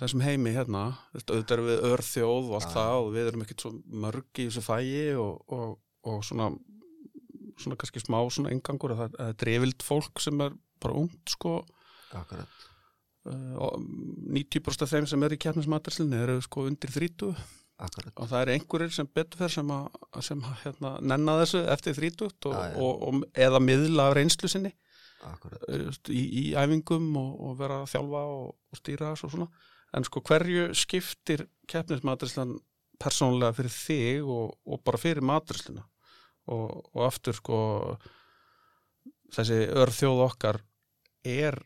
þessum 0.00 0.20
heimi 0.20 0.52
hérna 0.52 0.82
auðvitað 1.16 1.52
erum 1.56 1.68
við 1.70 1.84
örþjóð 1.92 2.48
og 2.50 2.54
allt 2.58 2.68
Já. 2.68 2.74
það 2.76 2.96
og 3.00 3.12
við 3.14 3.28
erum 3.30 3.44
ekkert 3.46 3.64
svo 3.64 3.70
mörg 4.04 4.40
í 4.42 4.48
þessu 4.50 4.64
fægi 4.66 5.04
og, 5.20 5.44
og, 5.56 5.76
og 6.06 6.24
svona 6.28 6.50
svona 7.56 7.76
kannski 7.80 8.02
smá 8.04 8.18
svona 8.32 8.52
engangur 8.52 8.92
að 8.94 9.02
það 9.02 9.20
er 9.26 9.36
drefild 9.40 9.84
fólk 9.86 10.20
sem 10.20 10.40
er 10.44 10.56
bara 10.82 10.98
ungt 11.00 11.32
sko 11.32 11.58
Akkurat. 12.16 12.64
uh, 13.28 13.54
og 13.64 13.78
90% 14.36 14.84
af 14.84 14.92
þeim 14.92 15.08
sem 15.08 15.24
er 15.26 15.34
í 15.36 15.40
kjarnismatarslinni 15.40 16.20
eru 16.20 16.36
sko 16.44 16.66
undir 16.68 16.92
30 16.92 17.32
Akkurat. 17.80 18.12
og 18.16 18.28
það 18.30 18.42
eru 18.42 18.56
einhverjir 18.56 18.92
sem 18.96 19.08
betur 19.12 19.52
sem 19.52 19.72
að, 19.72 19.88
sem 20.24 20.44
að 20.44 20.60
hérna, 20.64 20.92
nenna 21.00 21.38
þessu 21.42 21.64
eftir 21.72 21.96
30 21.96 22.28
og, 22.28 22.52
Já, 22.52 22.60
já. 22.72 22.76
og, 22.84 23.24
eða 23.48 23.60
miðla 23.64 24.10
af 24.10 24.18
reynslu 24.20 24.52
sinni 24.52 24.72
í, 26.12 26.22
í 26.22 26.44
æfingum 26.58 27.08
og, 27.20 27.32
og 27.48 27.58
vera 27.60 27.82
að 27.82 27.90
þjálfa 27.94 28.22
og, 28.36 28.48
og 28.72 28.80
stýra 28.80 29.12
þessu 29.12 29.28
og 29.28 29.34
svona. 29.34 29.48
En 29.96 30.06
sko 30.06 30.22
hverju 30.26 30.66
skiptir 30.76 31.46
keppnismaturslan 31.70 32.56
persónulega 33.00 33.56
fyrir 33.56 33.74
þig 33.74 34.30
og, 34.32 34.56
og 34.66 34.82
bara 34.84 35.00
fyrir 35.00 35.24
matursluna 35.24 35.84
og, 36.52 36.82
og 36.94 37.02
aftur 37.06 37.36
sko 37.36 37.58
þessi 39.34 39.66
örþjóð 39.74 40.22
okkar 40.26 40.60
er 41.26 41.58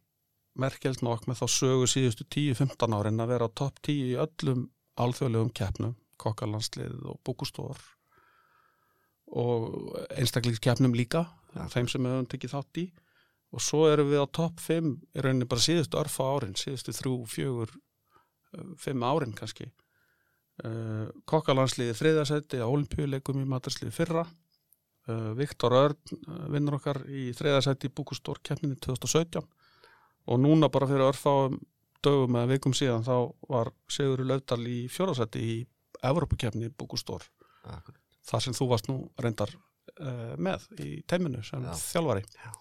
merkjald 0.61 1.05
nokk 1.07 1.29
með 1.29 1.43
þá 1.43 1.47
sögu 1.55 1.89
síðustu 1.91 2.27
10-15 2.27 2.97
árin 2.97 3.23
að 3.23 3.33
vera 3.35 3.49
á 3.49 3.57
topp 3.61 3.81
10 3.87 4.11
í 4.11 4.17
öllum 4.21 4.67
alþjóðlegum 5.01 5.53
keppnum, 5.57 5.95
kokkalandslið 6.21 6.97
og 7.09 7.21
búkustór 7.25 7.79
og 9.31 9.95
einstaklingskeppnum 10.19 10.97
líka 10.99 11.29
Ja. 11.51 11.67
þeim 11.67 11.89
sem 11.91 12.07
höfum 12.07 12.29
tekið 12.31 12.53
þátt 12.55 12.79
í 12.79 12.85
og 13.51 13.63
svo 13.65 13.87
erum 13.91 14.11
við 14.11 14.23
á 14.23 14.27
topp 14.31 14.61
5 14.63 14.91
í 15.17 15.23
rauninni 15.25 15.49
bara 15.51 15.65
síðustu 15.65 15.99
örfa 15.99 16.27
árin 16.35 16.57
síðustu 16.59 16.95
þrjú, 16.95 17.15
fjögur 17.31 17.73
uh, 17.75 18.75
fimm 18.79 19.03
árin 19.07 19.35
kannski. 19.37 19.71
Uh, 20.61 21.09
kokkalandsliði 21.31 21.97
þriðasæti 21.99 22.61
á 22.63 22.69
olimpíuleikum 22.69 23.41
í 23.43 23.49
matarsliði 23.49 23.95
fyrra. 23.97 24.27
Uh, 25.09 25.33
Viktor 25.39 25.75
Örn 25.75 26.15
uh, 26.29 26.47
vinnur 26.53 26.79
okkar 26.79 27.03
í 27.09 27.31
þriðasætti 27.37 27.91
í 27.91 27.95
Búkustór 27.97 28.43
keppninni 28.47 28.79
2017 28.79 29.43
og 30.31 30.39
núna 30.39 30.69
bara 30.71 30.87
fyrir 30.87 31.09
örfáum 31.09 31.57
dögum 32.05 32.37
eða 32.39 32.53
vikum 32.53 32.77
síðan 32.77 33.07
þá 33.07 33.15
var 33.51 33.73
Sigur 33.91 34.23
Löfdal 34.29 34.63
í 34.69 34.85
fjórðasætti 34.93 35.43
í 35.43 35.57
Evrópukeppni 36.07 36.69
í 36.69 36.75
Búkustór 36.77 37.25
þar 38.29 38.45
sem 38.45 38.55
þú 38.57 38.69
varst 38.71 38.89
nú 38.89 39.01
reyndar 39.21 39.53
með 40.41 40.69
í 40.81 40.91
teiminu 41.09 41.43
sem 41.45 41.65
Já. 41.67 41.73
þjálfari. 41.77 42.23
Já. 42.37 42.53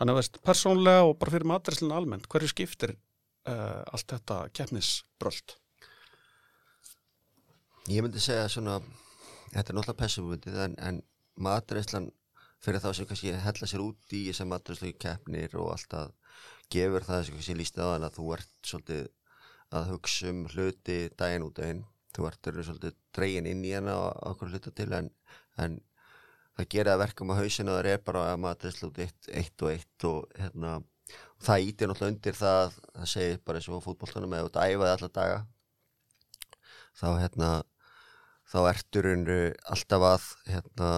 Þannig 0.00 0.14
að 0.14 0.16
veist, 0.16 0.38
persónlega 0.48 1.00
og 1.04 1.18
bara 1.20 1.32
fyrir 1.34 1.48
matræslinu 1.50 1.92
almennt, 1.92 2.24
hverju 2.32 2.48
skiptir 2.48 2.94
uh, 2.96 3.82
allt 3.92 4.06
þetta 4.08 4.36
keppnisbröld? 4.56 5.52
Ég 7.92 8.00
myndi 8.06 8.22
segja 8.24 8.46
svona, 8.48 8.78
þetta 9.50 9.60
er 9.60 9.76
náttúrulega 9.76 9.98
pessumundið 9.98 10.56
en, 10.64 10.78
en 10.80 11.02
matreislan 11.36 12.08
fyrir 12.64 12.80
þá 12.80 12.88
sem 12.96 13.10
kannski 13.10 13.34
hella 13.44 13.68
sér 13.68 13.84
út 13.84 14.16
í 14.16 14.22
sem 14.36 14.48
matreislu 14.48 14.94
keppnir 15.04 15.58
og 15.60 15.74
alltaf 15.74 16.16
gefur 16.72 17.04
það 17.04 17.26
sem 17.26 17.36
kannski 17.36 17.58
líst 17.60 17.84
hann 17.84 18.08
að 18.08 18.16
þú 18.16 18.32
ert 18.38 18.72
svolítið 18.72 19.06
að 19.76 19.92
hugsa 19.92 20.32
um 20.32 20.42
hluti 20.54 20.98
daginn 21.20 21.44
út 21.44 21.60
einn, 21.66 21.84
þú 22.16 22.30
ert 22.30 22.50
eru 22.54 22.64
svolítið 22.64 22.96
dregin 23.12 23.52
inn 23.52 23.68
í 23.68 23.76
hana 23.76 24.00
á 24.00 24.32
okkur 24.32 24.54
hluta 24.54 24.72
til 24.72 24.88
en, 24.96 25.12
en 25.60 25.76
það 26.58 26.70
gera 26.74 26.94
það 26.94 27.02
verkum 27.04 27.32
á 27.32 27.40
hausinu 27.40 27.76
það 27.76 27.90
er 27.92 28.04
bara 28.06 28.26
að 28.30 28.42
matreislu 28.44 28.90
út 28.90 29.02
eitt, 29.04 29.30
eitt 29.30 29.64
og 29.64 29.72
eitt 29.74 30.08
og 30.08 30.40
hérna 30.40 30.76
og 30.80 31.46
það 31.46 31.66
ítir 31.70 31.90
náttúrulega 31.90 32.14
undir 32.14 32.38
það 32.38 32.76
það 32.76 33.10
segir 33.14 33.40
bara 33.44 33.60
eins 33.60 33.70
og 33.70 33.80
á 33.80 33.86
fútboltanum 33.86 34.36
eða 34.36 34.50
út 34.50 34.60
að 34.60 34.74
æfa 34.74 34.86
þig 34.86 34.94
alla 34.94 35.12
daga 35.20 35.40
þá 37.00 37.08
hérna 37.22 37.50
þá 38.50 38.60
ertur 38.72 39.10
alltaf 39.70 40.06
að 40.06 40.28
hérna, 40.50 40.90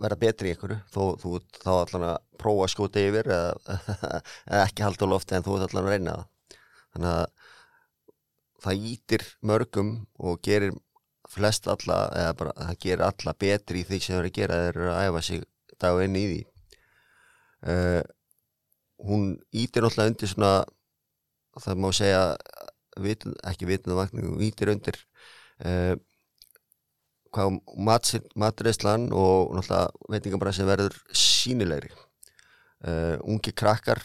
vera 0.00 0.18
betri 0.18 0.50
í 0.50 0.54
einhverju. 0.54 0.78
Þú 0.90 1.34
ert 1.38 1.62
þá 1.62 1.70
allan 1.76 2.06
að 2.10 2.18
prófa 2.40 2.66
að 2.66 2.72
skjóta 2.74 3.04
yfir 3.04 3.30
eða, 3.30 3.78
eða 4.50 4.62
ekki 4.64 4.86
halda 4.86 5.08
á 5.08 5.12
lofti 5.12 5.36
en 5.36 5.46
þú 5.46 5.56
allan 5.58 5.82
að 5.82 5.90
reyna 5.94 6.16
það. 6.16 6.58
Þannig 6.90 7.12
að 7.14 7.26
það 8.60 8.86
ítir 8.90 9.26
mörgum 9.50 9.92
og 10.20 10.40
gerir 10.44 10.74
flest 11.30 11.68
alla 11.70 11.98
eða 12.16 12.36
bara 12.40 12.54
það 12.58 12.80
gerir 12.84 13.04
alla 13.06 13.34
betri 13.44 13.82
í 13.82 13.86
því 13.86 14.00
sem 14.02 14.16
þeir 14.16 14.20
eru 14.20 14.30
að 14.30 14.38
gera 14.38 14.60
þeir 14.60 14.70
eru 14.74 14.90
að 14.90 15.02
æfa 15.06 15.22
sig 15.28 15.44
dag 15.80 16.02
inn 16.04 16.18
í 16.18 16.24
því. 16.26 16.40
Uh, 17.60 18.02
hún 19.04 19.24
ítir 19.52 19.84
náttúrulega 19.84 20.12
undir 20.12 20.30
svona 20.30 20.52
það 21.60 21.80
má 21.82 21.90
segja 21.96 22.22
vitund, 23.00 23.36
ekki 23.48 23.68
vitundavakning, 23.68 24.28
hún 24.28 24.44
ítir 24.44 24.72
undir 24.72 24.96
uh, 25.64 25.96
hvað 27.30 27.60
matreislan 28.34 29.08
og 29.14 29.54
náttúrulega 29.56 30.12
veitingabræðsin 30.12 30.68
verður 30.68 30.96
sínilegri 31.14 31.92
uh, 31.94 33.16
ungi 33.22 33.54
krakkar 33.56 34.02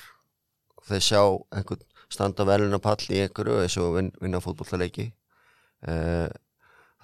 þeir 0.85 1.03
sjá 1.03 1.21
einhvern 1.55 1.85
standa 2.11 2.45
velun 2.47 2.77
á 2.77 2.79
pall 2.79 3.01
í 3.09 3.23
einhverju 3.25 3.61
eins 3.63 3.77
og 3.81 3.95
vin, 3.97 4.11
vinna 4.21 4.41
fótbollaleiki 4.43 5.09
uh, 5.89 6.29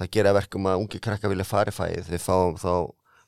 það 0.01 0.11
gera 0.17 0.33
verkum 0.33 0.67
að 0.69 0.81
ungi 0.81 1.01
krakkar 1.03 1.31
vilja 1.31 1.45
fara 1.45 1.71
í 1.71 1.75
fæið 1.75 2.09
þeir 2.09 2.23
fáum 2.23 2.57
þá 2.59 2.73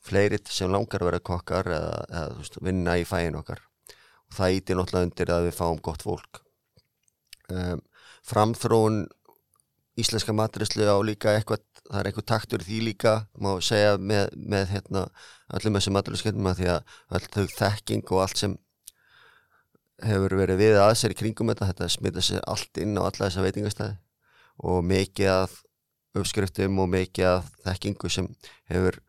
fleiri 0.03 0.39
sem 0.51 0.71
langar 0.71 1.03
að 1.03 1.11
vera 1.11 1.23
kokkar 1.23 1.69
eða, 1.71 1.99
eða 2.09 2.37
veist, 2.39 2.57
vinna 2.65 2.95
í 2.99 3.05
fæin 3.07 3.37
okkar. 3.39 3.61
Og 4.29 4.37
það 4.37 4.55
ítir 4.57 4.79
náttúrulega 4.79 5.07
undir 5.07 5.33
að 5.35 5.45
við 5.47 5.57
fáum 5.59 5.83
gott 5.83 6.03
fólk. 6.03 6.41
Um, 7.53 7.83
framþróun 8.27 9.03
íslenska 9.99 10.33
matrislu 10.35 10.87
á 10.89 10.97
líka 11.05 11.35
eitthvað, 11.37 11.63
það 11.85 11.99
er 11.99 12.09
eitthvað 12.09 12.29
taktur 12.33 12.65
í 12.65 12.67
því 12.67 12.79
líka, 12.89 13.15
má 13.37 13.51
segja 13.61 13.95
með, 14.01 14.33
með 14.35 14.73
hérna, 14.73 15.05
öllum 15.53 15.77
þessum 15.77 15.99
að 16.01 16.59
því 16.59 16.69
að 16.73 16.95
öll 17.13 17.25
þau 17.35 17.45
þekking 17.59 18.07
og 18.09 18.23
allt 18.23 18.41
sem 18.41 18.57
hefur 20.03 20.35
verið 20.35 20.59
við 20.59 20.79
að 20.81 20.95
sér 20.99 21.13
í 21.13 21.19
kringum 21.19 21.51
þetta, 21.53 21.69
þetta 21.69 21.91
smita 21.93 22.23
sér 22.25 22.41
allt 22.49 22.81
inn 22.81 22.97
á 22.97 23.05
alla 23.05 23.27
þessa 23.27 23.45
veitingastæði 23.45 23.99
og 24.63 24.81
mikið 24.89 25.29
að 25.31 25.53
uppskriftum 26.13 26.79
og 26.83 26.91
mikið 26.93 27.29
að 27.29 27.49
þekkingu 27.65 28.11
sem 28.11 28.29
hefur 28.71 28.99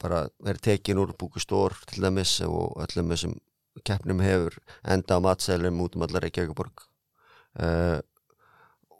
bara 0.00 0.26
verið 0.44 0.64
tekin 0.68 1.00
úr 1.02 1.14
búkustór 1.18 1.74
til 1.90 2.04
dæmis 2.04 2.38
og 2.46 2.76
öllum 2.84 3.12
þessum 3.14 3.36
keppnum 3.86 4.20
hefur 4.24 4.58
enda 4.84 5.18
á 5.18 5.24
matsælum 5.24 5.80
út 5.84 5.96
um 5.96 6.04
allar 6.06 6.24
Reykjavíkuborg 6.24 6.84
uh, 7.60 7.98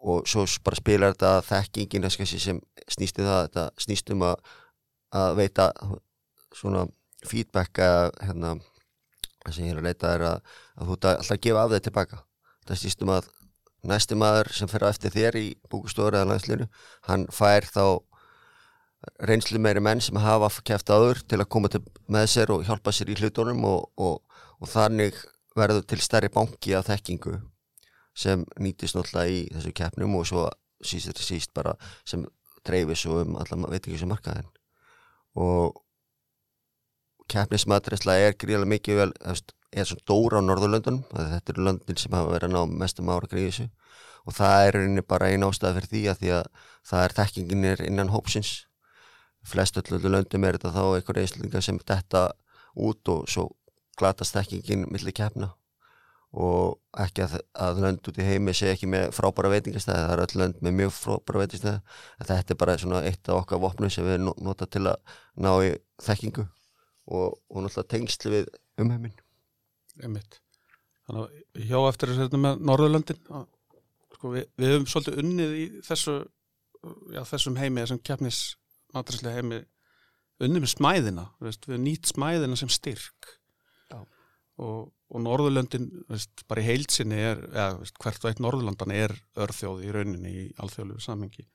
og 0.06 0.28
svo 0.28 0.44
bara 0.64 0.78
spilar 0.78 1.14
þetta 1.14 1.42
þekkingin 1.46 2.10
sem 2.10 2.60
snýst 2.92 3.20
um 3.20 3.28
það 3.28 3.42
þetta 3.46 3.66
snýst 3.82 4.12
um 4.14 4.26
að, 4.26 4.36
að 5.16 5.36
veita 5.40 5.70
svona 6.54 6.86
feedback 7.26 7.80
að 7.82 8.10
hérna 8.22 8.56
það 9.46 9.56
sem 9.56 9.66
ég 9.66 9.74
er 9.74 9.80
að 9.80 9.88
leita 9.88 10.12
er 10.14 10.26
að, 10.32 10.54
að 10.76 10.90
þú 10.90 10.98
alltaf 11.12 11.42
gefa 11.46 11.64
af 11.64 11.74
þeir 11.74 11.86
tilbaka 11.88 12.22
það 12.66 12.82
snýst 12.82 13.04
um 13.06 13.14
að 13.16 13.30
næsti 13.86 14.18
maður 14.18 14.52
sem 14.56 14.70
fer 14.70 14.86
á 14.86 14.90
eftir 14.90 15.14
þér 15.14 15.38
í 15.40 15.46
búkustóri 15.70 16.18
eða 16.18 16.30
landslinu 16.32 16.68
hann 17.08 17.26
fær 17.34 17.66
þá 17.68 17.84
reynslu 19.28 19.60
meiri 19.62 19.82
menn 19.84 20.00
sem 20.02 20.18
hafa 20.18 20.50
kæft 20.66 20.90
áður 20.90 21.22
til 21.28 21.40
að 21.40 21.50
koma 21.52 21.70
til 21.70 21.82
með 22.10 22.28
sér 22.32 22.52
og 22.54 22.64
hjálpa 22.66 22.94
sér 22.94 23.12
í 23.12 23.18
hlutunum 23.20 23.64
og, 23.68 23.90
og, 23.96 24.22
og 24.60 24.70
þannig 24.70 25.18
verður 25.56 25.86
til 25.88 26.00
stærri 26.02 26.30
banki 26.32 26.74
af 26.76 26.88
þekkingu 26.90 27.38
sem 28.16 28.44
nýtist 28.60 28.96
náttúrulega 28.96 29.32
í 29.32 29.40
þessu 29.52 29.72
keppnum 29.76 30.16
og 30.18 30.26
svo 30.28 30.46
síst 30.84 31.12
eftir 31.12 31.28
síst 31.28 31.52
bara 31.56 31.76
sem 32.04 32.24
dreifir 32.66 32.98
svo 32.98 33.20
um 33.22 33.36
allar 33.40 33.68
veitingu 33.70 34.00
sem 34.00 34.10
markaðin 34.10 34.48
og 35.36 35.76
keppnismatresla 37.32 38.16
er 38.22 38.36
gríðarlega 38.38 38.72
mikið 38.74 39.00
vel, 39.00 39.12
er 39.76 39.88
svona 39.88 40.06
dóra 40.08 40.40
á 40.40 40.46
Norðurlöndunum, 40.46 41.02
þetta 41.10 41.52
eru 41.52 41.66
löndin 41.66 41.98
sem 42.00 42.14
hafa 42.14 42.32
verið 42.32 42.48
að 42.48 42.54
ná 42.54 42.78
mestum 42.82 43.10
ára 43.12 43.30
þessu. 43.32 43.68
Og 44.26 44.34
það 44.34 44.62
er 44.66 44.74
rauninni 44.74 45.04
bara 45.06 45.28
einn 45.30 45.46
ástæða 45.46 45.76
fyrir 45.76 45.90
því 45.92 46.00
að 46.10 46.22
því 46.22 46.32
að 46.38 46.48
það 46.90 47.04
er 47.04 47.14
þekkingin 47.18 47.68
er 47.72 47.82
innan 47.86 48.10
hópsins. 48.14 48.54
Flest 49.46 49.78
öllu 49.78 50.00
löndum 50.10 50.46
er 50.46 50.58
þetta 50.58 50.72
þá 50.74 50.82
einhverja 50.86 51.26
einslingar 51.26 51.62
sem 51.62 51.78
detta 51.78 52.24
út 52.74 53.12
og 53.12 53.28
svo 53.30 53.46
glatast 53.98 54.34
þekkingin 54.34 54.88
milli 54.90 55.14
keppna. 55.14 55.52
Og 56.36 56.74
ekki 57.00 57.22
að, 57.24 57.38
að 57.54 57.78
lönd 57.84 58.10
út 58.10 58.18
í 58.18 58.26
heimi 58.26 58.52
sé 58.56 58.72
ekki 58.72 58.88
með 58.90 59.12
frábæra 59.14 59.52
veitingastæði, 59.54 60.02
það 60.02 60.16
er 60.16 60.24
öll 60.24 60.40
lönd 60.42 60.58
með 60.66 60.76
mjög 60.80 60.92
frábæra 60.96 61.44
veitingastæði, 61.44 61.96
þetta 62.18 62.56
er 62.56 62.60
bara 62.64 63.02
eitt 63.06 63.30
af 63.30 63.38
okkar 63.38 63.62
vopnum 63.62 63.92
sem 63.94 64.04
við 64.04 64.18
no- 64.26 64.36
nota 64.42 64.66
til 64.66 64.82
að 64.90 65.14
ná 65.38 65.52
í 65.62 65.70
þekkingu 66.02 66.48
og, 67.06 67.38
og 67.50 67.64
náttúrulega 67.64 67.92
tengsli 67.92 68.32
við 68.32 68.50
umheimin. 68.82 69.14
Einmitt. 70.02 70.40
Þannig 71.06 71.22
að 71.22 71.68
hjá 71.70 71.78
eftir 71.88 72.10
þessu 72.10 72.24
hérna 72.24 72.42
með 72.42 72.64
Norðurlöndin 72.66 73.20
sko, 74.16 74.32
við, 74.34 74.48
við 74.58 74.72
höfum 74.74 74.88
svolítið 74.90 75.22
unnið 75.22 75.56
í 75.56 75.64
þessu 75.86 76.16
já, 77.14 77.22
þessum 77.30 77.58
heimi, 77.60 77.82
þessum 77.84 78.02
keppnis 78.06 78.42
matræslega 78.94 79.40
heimi 79.40 79.62
unnið 80.42 80.64
með 80.64 80.72
smæðina, 80.74 81.24
veist, 81.40 81.66
við 81.68 81.82
nýtt 81.84 82.10
smæðina 82.12 82.58
sem 82.60 82.70
styrk 82.72 83.30
Já. 83.88 84.00
og, 84.60 84.90
og 85.08 85.22
Norðurlöndin 85.24 85.88
veist, 86.10 86.44
bara 86.50 86.62
í 86.62 86.66
heilsinni 86.66 87.20
er, 87.30 87.40
eða 87.52 87.70
veist, 87.80 87.96
hvert 88.02 88.24
og 88.24 88.32
eitt 88.32 88.42
Norðurlandan 88.44 88.94
er 88.96 89.14
örþjóð 89.46 89.86
í 89.86 89.94
rauninni 89.94 90.34
í 90.42 90.46
alþjóðlegu 90.60 91.04
samhengi 91.04 91.46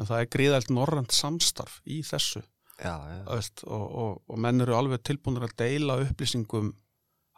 en 0.00 0.08
það 0.08 0.22
er 0.22 0.30
gríðælt 0.32 0.72
norrænt 0.72 1.12
samstarf 1.16 1.80
í 1.84 2.00
þessu 2.06 2.44
Já, 2.82 2.94
já. 3.06 3.18
veist, 3.28 3.62
og, 3.64 3.84
og, 4.02 4.22
og 4.26 4.40
menn 4.42 4.64
eru 4.64 4.74
alveg 4.74 5.04
tilbúinir 5.06 5.46
að 5.46 5.56
deila 5.62 6.00
upplýsingum 6.02 6.72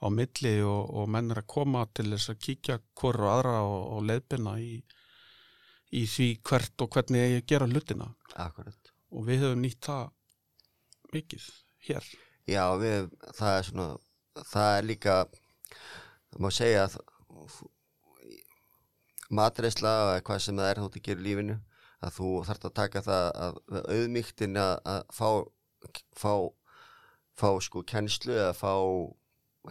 á 0.00 0.06
milli 0.12 0.54
og, 0.64 0.90
og 0.96 1.10
menn 1.12 1.30
eru 1.32 1.44
að 1.44 1.50
koma 1.54 1.84
til 1.96 2.08
þess 2.14 2.32
að 2.32 2.40
kíkja 2.46 2.78
hverju 3.00 3.28
aðra 3.28 3.58
og, 3.68 3.80
og 3.96 4.06
leiðbina 4.08 4.56
í, 4.62 4.72
í 5.92 6.04
því 6.10 6.28
hvert 6.48 6.84
og 6.86 6.96
hvernig 6.96 7.36
ég 7.36 7.48
gera 7.52 7.68
hlutina 7.68 8.08
Akkurat. 8.34 8.92
og 9.12 9.28
við 9.28 9.44
höfum 9.44 9.64
nýtt 9.64 9.84
það 9.84 10.08
mikið 11.14 11.50
hér 11.88 12.10
Já, 12.44 12.64
við, 12.76 13.06
það 13.38 13.58
er 13.58 13.68
svona, 13.68 13.86
það 14.50 14.78
er 14.78 14.88
líka, 14.90 15.14
það 16.32 16.42
má 16.44 16.50
segja 16.52 16.88
að 16.88 16.98
matreisla 19.32 19.92
eða 20.02 20.24
hvað 20.26 20.42
sem 20.44 20.58
það 20.60 20.70
er 20.70 20.80
ert 20.82 20.98
að 20.98 21.06
gera 21.06 21.22
í 21.22 21.24
lífinu, 21.24 21.56
að 22.04 22.16
þú 22.18 22.30
þarft 22.48 22.68
að 22.68 22.76
taka 22.80 23.02
það 23.04 23.28
að 23.46 23.58
auðmygtin 23.96 24.60
að, 24.60 24.74
að 24.94 25.02
fá, 25.18 25.28
fá, 26.20 26.34
fá 27.40 27.48
sko 27.66 27.84
kennslu 27.88 28.34
eða 28.36 28.52
fá 28.58 28.74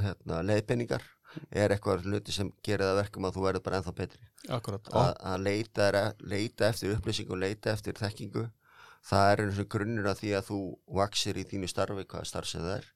hérna, 0.01 0.41
leiðbenningar 0.49 1.05
er 1.49 1.73
eitthvað 1.73 2.07
hluti 2.07 2.33
sem 2.33 2.49
gerir 2.65 2.85
það 2.85 2.99
verkum 3.01 3.27
að 3.27 3.37
þú 3.37 3.45
verður 3.47 3.63
bara 3.65 3.79
ennþá 3.79 3.93
betri. 3.97 4.27
Akkurat, 4.53 4.89
að, 4.93 5.13
að 5.31 5.45
leita, 5.47 5.87
leita 6.21 6.67
eftir 6.69 6.93
upplýsingu 6.97 7.37
leita 7.39 7.73
eftir 7.73 7.97
þekkingu 7.97 8.49
það 9.07 9.29
er 9.29 9.43
eins 9.45 9.61
og 9.63 9.69
grunnur 9.71 10.09
að 10.11 10.19
því 10.21 10.33
að 10.37 10.49
þú 10.49 10.59
vaksir 10.99 11.39
í 11.39 11.47
þínu 11.47 11.69
starfi 11.71 12.05
hvaða 12.05 12.27
starf 12.27 12.49
sem 12.49 12.63
það 12.63 12.75
er 12.77 12.91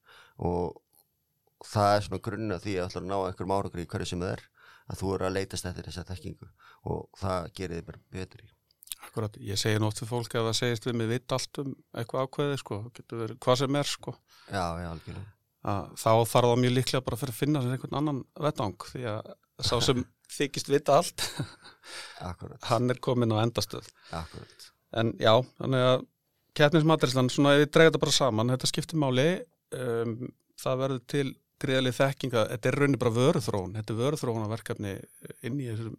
og 0.47 1.65
það 1.67 1.93
er 1.95 2.05
svona 2.05 2.23
grunnur 2.27 2.57
að 2.57 2.67
því 2.67 2.75
að 2.75 2.83
þú 2.83 2.91
ætlar 2.91 3.03
að 3.03 3.09
ná 3.09 3.17
einhverjum 3.17 3.55
árangur 3.57 3.83
í 3.83 3.87
hverju 3.93 4.11
sem 4.11 4.23
það 4.23 4.35
er 4.35 4.45
að 4.87 5.01
þú 5.01 5.13
eru 5.15 5.27
að 5.27 5.35
leitast 5.35 5.67
eftir 5.67 5.89
þessa 5.89 6.05
þekkingu 6.11 6.49
og 6.93 7.19
það 7.19 7.49
gerir 7.59 7.79
þið 7.79 7.87
bara 7.89 8.03
betri 8.15 8.49
Akkurat, 9.07 9.39
ég 9.39 9.59
segi 9.59 9.79
nótt 9.81 10.01
fyrir 10.01 10.11
fólk 10.11 10.35
að 10.35 10.49
það 10.49 10.57
segist 10.59 10.87
við 10.87 10.97
mig 10.99 11.09
vitt 11.13 11.35
allt 11.35 11.61
um 11.63 11.73
eitthvað 11.95 12.27
ákveði 12.27 12.59
sko, 12.61 12.79
getur 12.97 13.23
verið 13.23 13.39
hvað 13.45 13.59
sem 13.61 13.79
er 13.79 13.89
sko. 13.89 14.13
Já, 14.51 14.65
já, 14.81 14.87
algjörlega. 14.91 15.31
Að 15.67 15.87
þá 15.97 16.11
þarf 16.31 16.51
það 16.51 16.61
mjög 16.63 16.75
líklega 16.75 17.05
bara 17.07 17.19
fyrir 17.21 17.33
að 17.33 17.39
finna 17.39 17.63
sér 17.63 17.75
einhvern 17.75 17.97
annan 18.01 18.19
vetang 18.45 18.87
því 18.91 19.07
að 19.13 19.31
sá 19.67 19.73
sem 19.87 20.03
þykist 20.37 20.69
vita 20.69 20.99
allt 20.99 21.23
hann 22.67 22.91
er 22.91 23.01
komin 23.03 23.31
á 23.31 23.41
endastöð. 23.41 23.87
Akkurat. 24.15 24.69
En 24.99 25.15
já, 25.19 25.33
þannig 25.61 25.87
að 25.87 26.05
keppnismaturislan, 26.57 27.31
svona 27.31 27.55
ef 27.55 27.63
við 27.63 27.73
drega 27.75 27.91
þetta 27.91 28.03
bara 28.03 28.15
saman 28.15 28.53
þetta 28.53 28.69
skiptir 28.71 29.01
máli 29.01 29.27
um, 29.77 30.15
það 30.57 30.81
verður 30.81 31.03
til 31.13 31.27
greiðalið 31.61 31.97
þekkinga 31.97 32.43
þetta 32.51 32.69
er 32.69 32.77
raunin 32.81 33.01
bara 33.01 33.15
vöruþróun 33.15 33.77
þetta 33.77 33.93
er 33.93 33.99
vöruþróunarverkefni 34.01 34.93
inn 35.47 35.61
í 35.61 35.69
þessum 35.69 35.95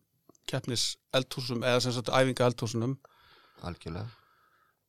keppnis 0.48 0.90
eldhúsum 1.14 1.64
eða 1.66 1.82
sem 1.84 1.94
sagt 1.96 2.12
æfinga 2.12 2.48
eldhúsunum. 2.48 2.96
Algjörlega, 3.68 4.06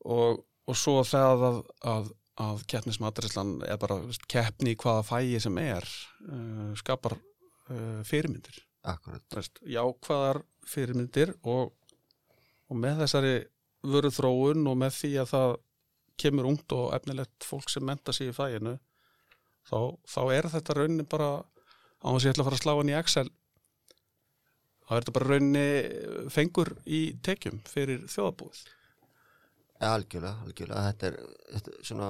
og, 0.05 0.43
og 0.69 0.77
svo 0.77 0.99
það 1.07 1.45
að, 1.49 1.59
að, 1.93 2.09
að 2.45 2.65
keppnismaturislan 2.73 3.55
er 3.67 3.79
bara 3.81 3.99
veist, 4.03 4.27
keppni 4.29 4.75
í 4.75 4.79
hvaða 4.79 5.05
fæi 5.07 5.39
sem 5.41 5.57
er 5.63 5.87
uh, 6.29 6.73
skapar 6.79 7.17
uh, 7.17 8.01
fyrirmyndir. 8.07 8.61
Akkurat. 8.89 9.25
Veist, 9.35 9.59
jákvæðar 9.67 10.43
fyrirmyndir 10.69 11.33
og, 11.41 11.73
og 12.69 12.79
með 12.79 13.03
þessari 13.03 13.33
vöru 13.89 14.11
þróun 14.13 14.67
og 14.69 14.77
með 14.79 14.95
því 14.99 15.11
að 15.23 15.33
það 15.33 15.57
kemur 16.19 16.49
ungt 16.49 16.75
og 16.75 16.93
efnilegt 16.97 17.47
fólk 17.47 17.71
sem 17.71 17.85
menta 17.85 18.13
sig 18.15 18.31
í 18.31 18.35
fæinu 18.35 18.75
þá, 19.67 19.95
þá 20.03 20.21
er 20.35 20.49
þetta 20.51 20.75
rauninni 20.75 21.05
bara 21.07 21.29
á 21.39 22.07
þess 22.11 22.23
að 22.23 22.27
ég 22.27 22.33
ætla 22.33 22.43
að 22.43 22.49
fara 22.49 22.57
að 22.59 22.63
slá 22.63 22.73
hann 22.75 22.91
í 22.91 22.97
Excel 22.99 23.29
þá 24.89 24.95
er 24.95 25.03
þetta 25.03 25.15
bara 25.19 25.29
rauninni 25.29 26.29
fengur 26.33 26.73
í 26.89 27.01
tekjum 27.21 27.61
fyrir 27.69 28.03
þjóðabúið 28.09 28.65
Ja, 29.79 29.93
algjörlega, 29.95 30.43
algjörlega. 30.43 30.85
Þetta 30.89 31.07
er, 31.07 31.17
þetta 31.53 31.83
svona, 31.87 32.07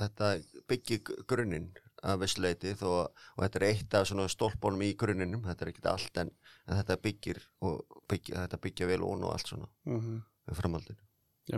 þetta 0.00 0.30
byggir 0.70 1.20
grunninn 1.30 1.68
að 2.04 2.24
vissleiti 2.24 2.72
og 2.84 3.12
þetta 3.38 3.60
er 3.60 3.66
eitt 3.68 3.94
af 3.96 4.08
stólpónum 4.32 4.82
í 4.84 4.90
grunninum, 4.98 5.44
þetta 5.46 5.64
er 5.64 5.70
ekkert 5.70 5.90
allt 5.92 6.18
en, 6.24 6.32
en 6.66 6.80
þetta 6.80 6.96
byggir 7.06 7.40
og 7.64 8.00
byggir, 8.10 8.40
þetta 8.42 8.60
byggja 8.66 8.88
vel 8.90 9.06
ón 9.06 9.24
og 9.24 9.36
allt 9.36 9.52
svona 9.52 9.68
mm 9.86 10.00
-hmm. 10.00 10.18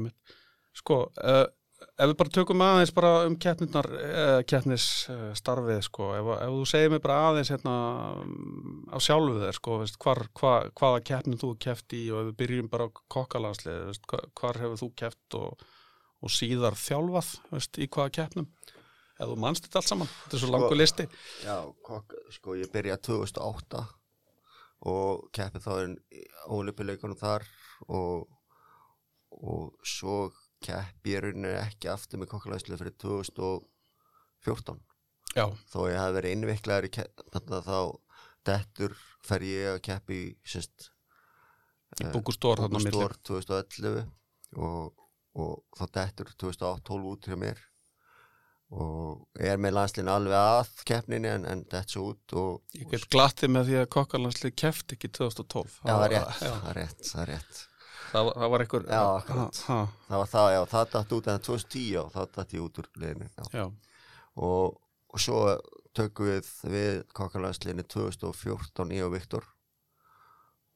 mitt. 0.04 0.36
Sko, 0.76 1.00
uh, 1.24 1.46
ef 1.76 2.08
við 2.10 2.14
bara 2.20 2.32
tökum 2.32 2.62
aðeins 2.64 2.92
bara 2.96 3.10
um 3.28 3.34
keppnirnar, 3.40 3.86
uh, 3.92 4.38
keppnisstarfið, 4.48 5.80
sko, 5.86 6.06
ef, 6.16 6.28
ef 6.40 6.52
þú 6.54 6.66
segir 6.70 6.92
mér 6.94 7.02
bara 7.04 7.16
aðeins 7.30 7.50
hérna 7.52 7.74
um, 8.22 8.84
á 8.92 8.96
sjálfu 9.02 9.38
þér, 9.42 9.58
sko, 9.58 9.78
veist, 9.82 9.98
hvar, 10.02 10.22
hva, 10.40 10.52
hvaða 10.80 11.02
keppnin 11.10 11.40
þú 11.40 11.50
keppt 11.66 11.96
í 11.98 12.02
og 12.12 12.22
ef 12.22 12.30
við 12.30 12.38
byrjum 12.42 12.70
bara 12.72 12.88
á 12.88 12.94
kokkalandslið, 13.16 13.82
veist, 13.90 14.06
hva- 14.12 14.24
hvar 14.40 14.60
hefur 14.62 14.80
þú 14.82 14.88
keppt 15.02 15.38
og, 15.40 15.66
og 16.24 16.32
síðar 16.32 16.78
þjálfað, 16.80 17.34
veist, 17.52 17.80
í 17.84 17.88
hvaða 17.92 18.14
keppnum? 18.20 18.48
Ef 19.16 19.30
þú 19.30 19.36
manst 19.40 19.64
þetta 19.68 19.80
allt 19.80 19.88
saman, 19.92 20.10
þetta 20.24 20.36
er 20.36 20.40
svo 20.42 20.48
Sko- 20.50 20.56
langur 20.56 20.76
listi. 20.80 21.06
Já, 21.44 21.56
kokk, 21.88 22.16
sko 22.36 22.56
ég 22.60 22.72
byrjaði 22.72 23.04
2008 23.08 23.84
og 24.92 25.28
keppið 25.32 25.64
þá 25.64 25.70
er 25.80 25.94
ólipileikunum 26.52 27.16
þar 27.20 27.46
og, 27.88 28.26
og 29.40 29.70
svo 29.88 30.18
keppi 30.64 31.14
ég 31.14 31.24
rauninni 31.24 31.52
ekki 31.60 31.90
aftur 31.92 32.20
með 32.20 32.32
kokkalæslu 32.34 32.78
fyrir 32.80 32.96
2014 33.02 34.80
Já, 35.36 35.46
þó 35.68 35.80
ég 35.90 35.98
hafi 36.00 36.16
verið 36.16 36.34
innviklaður 36.36 36.88
þá 37.66 37.80
dettur 38.46 38.94
fer 39.26 39.44
ég 39.44 39.72
að 39.74 39.82
keppi 39.88 40.20
í 40.22 40.28
sérst 40.46 40.90
búkustór 42.14 42.62
þarna 42.62 42.80
á 42.80 42.84
milli. 42.84 42.92
Búkustór 42.94 43.16
2011 43.26 44.06
og, 44.62 45.06
og 45.36 45.56
þá 45.76 45.84
dettur 45.98 46.32
2012 46.46 47.10
út 47.12 47.28
hjá 47.28 47.38
mér 47.40 47.64
og 48.76 49.38
er 49.38 49.60
með 49.62 49.76
landslinn 49.76 50.10
alveg 50.10 50.34
að 50.34 50.72
keppninni 50.88 51.30
en, 51.30 51.44
en 51.46 51.62
dett 51.70 51.92
svo 51.92 52.08
út 52.10 52.34
og 52.34 52.74
Ég 52.74 52.88
get 52.90 53.06
glattið 53.12 53.52
með 53.54 53.68
því 53.68 53.78
að 53.82 53.88
kokkalandslið 53.94 54.56
keppt 54.58 54.96
ekki 54.96 55.12
2012. 55.20 55.76
Já, 55.84 55.92
það 55.92 56.06
er 56.06 56.14
rétt, 56.16 56.40
það 56.40 56.56
er 56.56 56.78
rétt, 56.80 57.04
það 57.06 57.22
er 57.22 57.32
rétt. 57.34 57.60
Það, 58.12 58.24
var- 58.28 58.36
það 58.40 58.50
var 58.54 58.64
einhver... 58.64 58.86
Já, 58.90 59.02
Það 60.08 60.20
var 60.22 60.30
það, 60.32 60.48
já, 60.54 60.60
það 60.72 60.90
datt 60.94 61.12
út 61.16 61.30
en 61.32 61.44
2010 61.48 61.96
og 62.02 62.12
þá 62.14 62.20
datt 62.36 62.54
ég 62.56 62.64
út 62.66 62.80
úr 62.82 62.88
já, 63.36 63.44
Og, 64.36 64.76
og 65.14 65.22
svo 65.22 65.40
tökum 65.96 66.28
við 66.28 66.48
við 66.74 67.02
kokkalæðsliðinu 67.16 67.86
2014 67.88 68.92
ég 68.98 69.06
og 69.06 69.14
Viktor. 69.16 69.46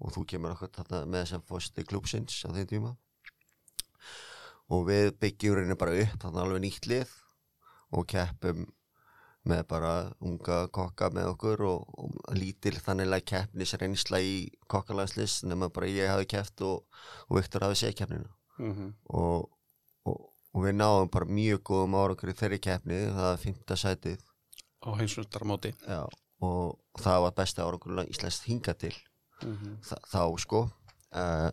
Og 0.01 0.15
þú 0.15 0.23
kemur 0.33 0.55
okkur 0.57 0.71
með 1.13 1.27
sem 1.29 1.43
fórsti 1.45 1.85
klúpsins 1.85 2.39
á 2.47 2.49
þeim 2.57 2.69
tíma. 2.71 2.95
Og 4.71 4.87
við 4.89 5.11
byggjum 5.21 5.59
reyni 5.59 5.77
bara 5.77 5.97
upp 6.05 6.15
þarna 6.23 6.45
alveg 6.47 6.63
nýtt 6.65 6.87
lið. 6.89 7.11
Og 7.93 8.07
keppum 8.09 8.65
með 9.49 9.63
bara 9.71 10.13
unga 10.21 10.69
kokka 10.69 11.09
með 11.17 11.31
okkur 11.33 11.63
og, 11.65 11.89
og 11.97 12.13
lítil 12.37 12.77
þannig 12.77 13.25
keppnis 13.25 13.73
reynsla 13.81 14.21
í 14.21 14.53
kokkalæðslis 14.69 15.39
nema 15.49 15.71
bara 15.73 15.89
ég 15.89 16.11
hafi 16.13 16.27
keppt 16.29 16.61
og, 16.67 16.85
og 17.29 17.37
Viktor 17.39 17.63
hafi 17.65 17.75
séð 17.81 17.95
keppnina 18.03 18.29
mhm, 18.59 18.91
og, 19.17 19.49
og, 20.05 20.19
og 20.53 20.61
við 20.67 20.75
náum 20.77 21.09
bara 21.13 21.25
mjög 21.25 21.63
góðum 21.71 21.97
árangur 21.97 22.33
í 22.35 22.37
þeirri 22.37 22.59
keppni 22.61 23.01
það 23.17 23.31
er 23.33 23.41
fymta 23.47 23.75
sætið 23.81 24.21
á 24.85 24.89
heimsvöldarmóti. 24.97 25.73
Já. 25.89 26.05
og 26.41 26.81
það 27.01 27.23
var 27.25 27.33
besta 27.37 27.65
árangur 27.65 28.05
Íslands 28.09 28.45
hinga 28.49 28.75
til 28.75 28.95
Mhm. 29.41 29.81
þa 29.81 29.97
þá 30.05 30.37
sko 30.43 30.69
uh, 31.17 31.49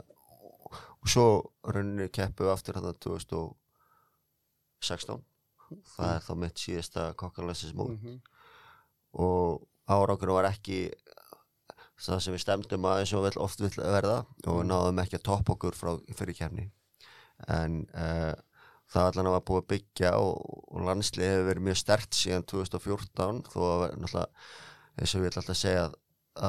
og 0.99 1.07
svo 1.07 1.55
rauninni 1.63 2.11
keppu 2.11 2.51
aftur 2.51 2.75
hann 2.75 2.91
2016 2.99 5.23
það 5.95 6.13
er 6.15 6.25
þá 6.27 6.31
mitt 6.43 6.61
síðasta 6.63 7.07
kokkarlæsismót 7.19 7.95
Mhm. 7.97 8.19
og 9.13 9.67
árangur 9.89 10.33
var 10.37 10.49
ekki 10.51 10.91
það 11.97 12.19
sem 12.21 12.33
við 12.35 12.43
stemdum 12.43 12.85
að 12.85 12.99
eins 13.01 13.13
og 13.17 13.23
vill, 13.25 13.37
oft 13.41 13.59
vill 13.63 13.73
verða 13.79 14.17
og 14.45 14.59
við 14.59 14.67
náðum 14.69 14.99
ekki 15.01 15.17
að 15.17 15.23
toppa 15.31 15.55
okkur 15.55 15.77
frá 15.77 15.95
fyrir 16.13 16.37
kemni 16.37 16.67
en 17.47 17.79
uh, 17.95 18.33
það 18.91 19.09
allan 19.11 19.31
var 19.33 19.41
búið 19.47 19.63
að 19.63 19.69
byggja 19.73 20.11
og, 20.21 20.37
og 20.71 20.85
landslið 20.87 21.31
hefur 21.31 21.47
verið 21.49 21.65
mjög 21.67 21.79
stert 21.81 22.13
síðan 22.19 22.45
2014 22.51 23.41
þó 23.53 23.59
að 23.65 23.83
náttúrulega 23.97 24.27
eins 24.97 25.15
og 25.15 25.21
við 25.23 25.29
ætlum 25.31 25.41
alltaf 25.41 25.55
að 25.55 25.61
segja 25.63 25.83
að, 25.87 25.97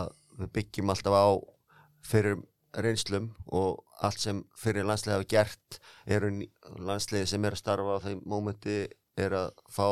að 0.03 0.13
við 0.39 0.53
byggjum 0.59 0.93
alltaf 0.95 1.17
á 1.19 1.27
fyrir 2.09 2.39
reynslum 2.79 3.31
og 3.49 3.83
allt 4.05 4.21
sem 4.23 4.45
fyrir 4.61 4.85
landslið 4.87 5.17
hafa 5.17 5.29
gert 5.33 5.81
eru 6.07 6.29
landsliðið 6.79 7.31
sem 7.33 7.45
er 7.49 7.57
að 7.57 7.63
starfa 7.65 7.97
á 7.99 8.05
þeim 8.05 8.21
mómenti 8.29 8.77
er 9.19 9.37
að 9.39 9.63
fá 9.73 9.87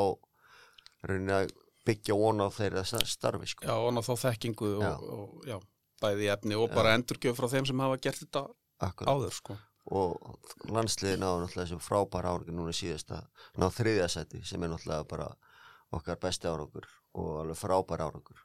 rauninni 1.07 1.35
að 1.37 1.55
byggja 1.87 2.17
von 2.19 2.43
á 2.43 2.49
þeirra 2.51 2.83
starfi 2.87 3.49
sko. 3.53 3.67
Já, 3.69 3.75
og 3.79 3.93
ná 3.95 4.03
þá 4.03 4.12
þekkingu 4.25 4.71
og, 4.79 4.83
Já. 4.83 4.93
og 4.97 5.47
já, 5.47 5.57
bæði 6.03 6.31
efni 6.35 6.59
og 6.59 6.73
bara 6.75 6.97
endurgjöf 6.99 7.39
frá 7.39 7.49
þeim 7.53 7.69
sem 7.69 7.83
hafa 7.85 8.01
gert 8.03 8.23
þetta 8.25 8.43
Akkurat. 8.87 9.09
áður, 9.12 9.37
sko. 9.37 9.57
og 9.87 10.73
landsliðið 10.75 11.21
náðu 11.23 11.45
náttúrulega 11.45 11.62
þessum 11.69 11.85
frábæra 11.85 12.33
árangur 12.35 12.57
núna 12.59 12.75
síðast 12.75 13.12
að 13.15 13.29
ná 13.62 13.69
þriðja 13.71 14.09
seti 14.17 14.43
sem 14.45 14.62
er 14.67 14.73
náttúrulega 14.73 15.07
bara 15.12 15.29
okkar 15.95 16.19
besti 16.25 16.51
árangur 16.51 16.89
og 17.15 17.31
alveg 17.45 17.61
frábæra 17.61 18.09
árangur 18.11 18.43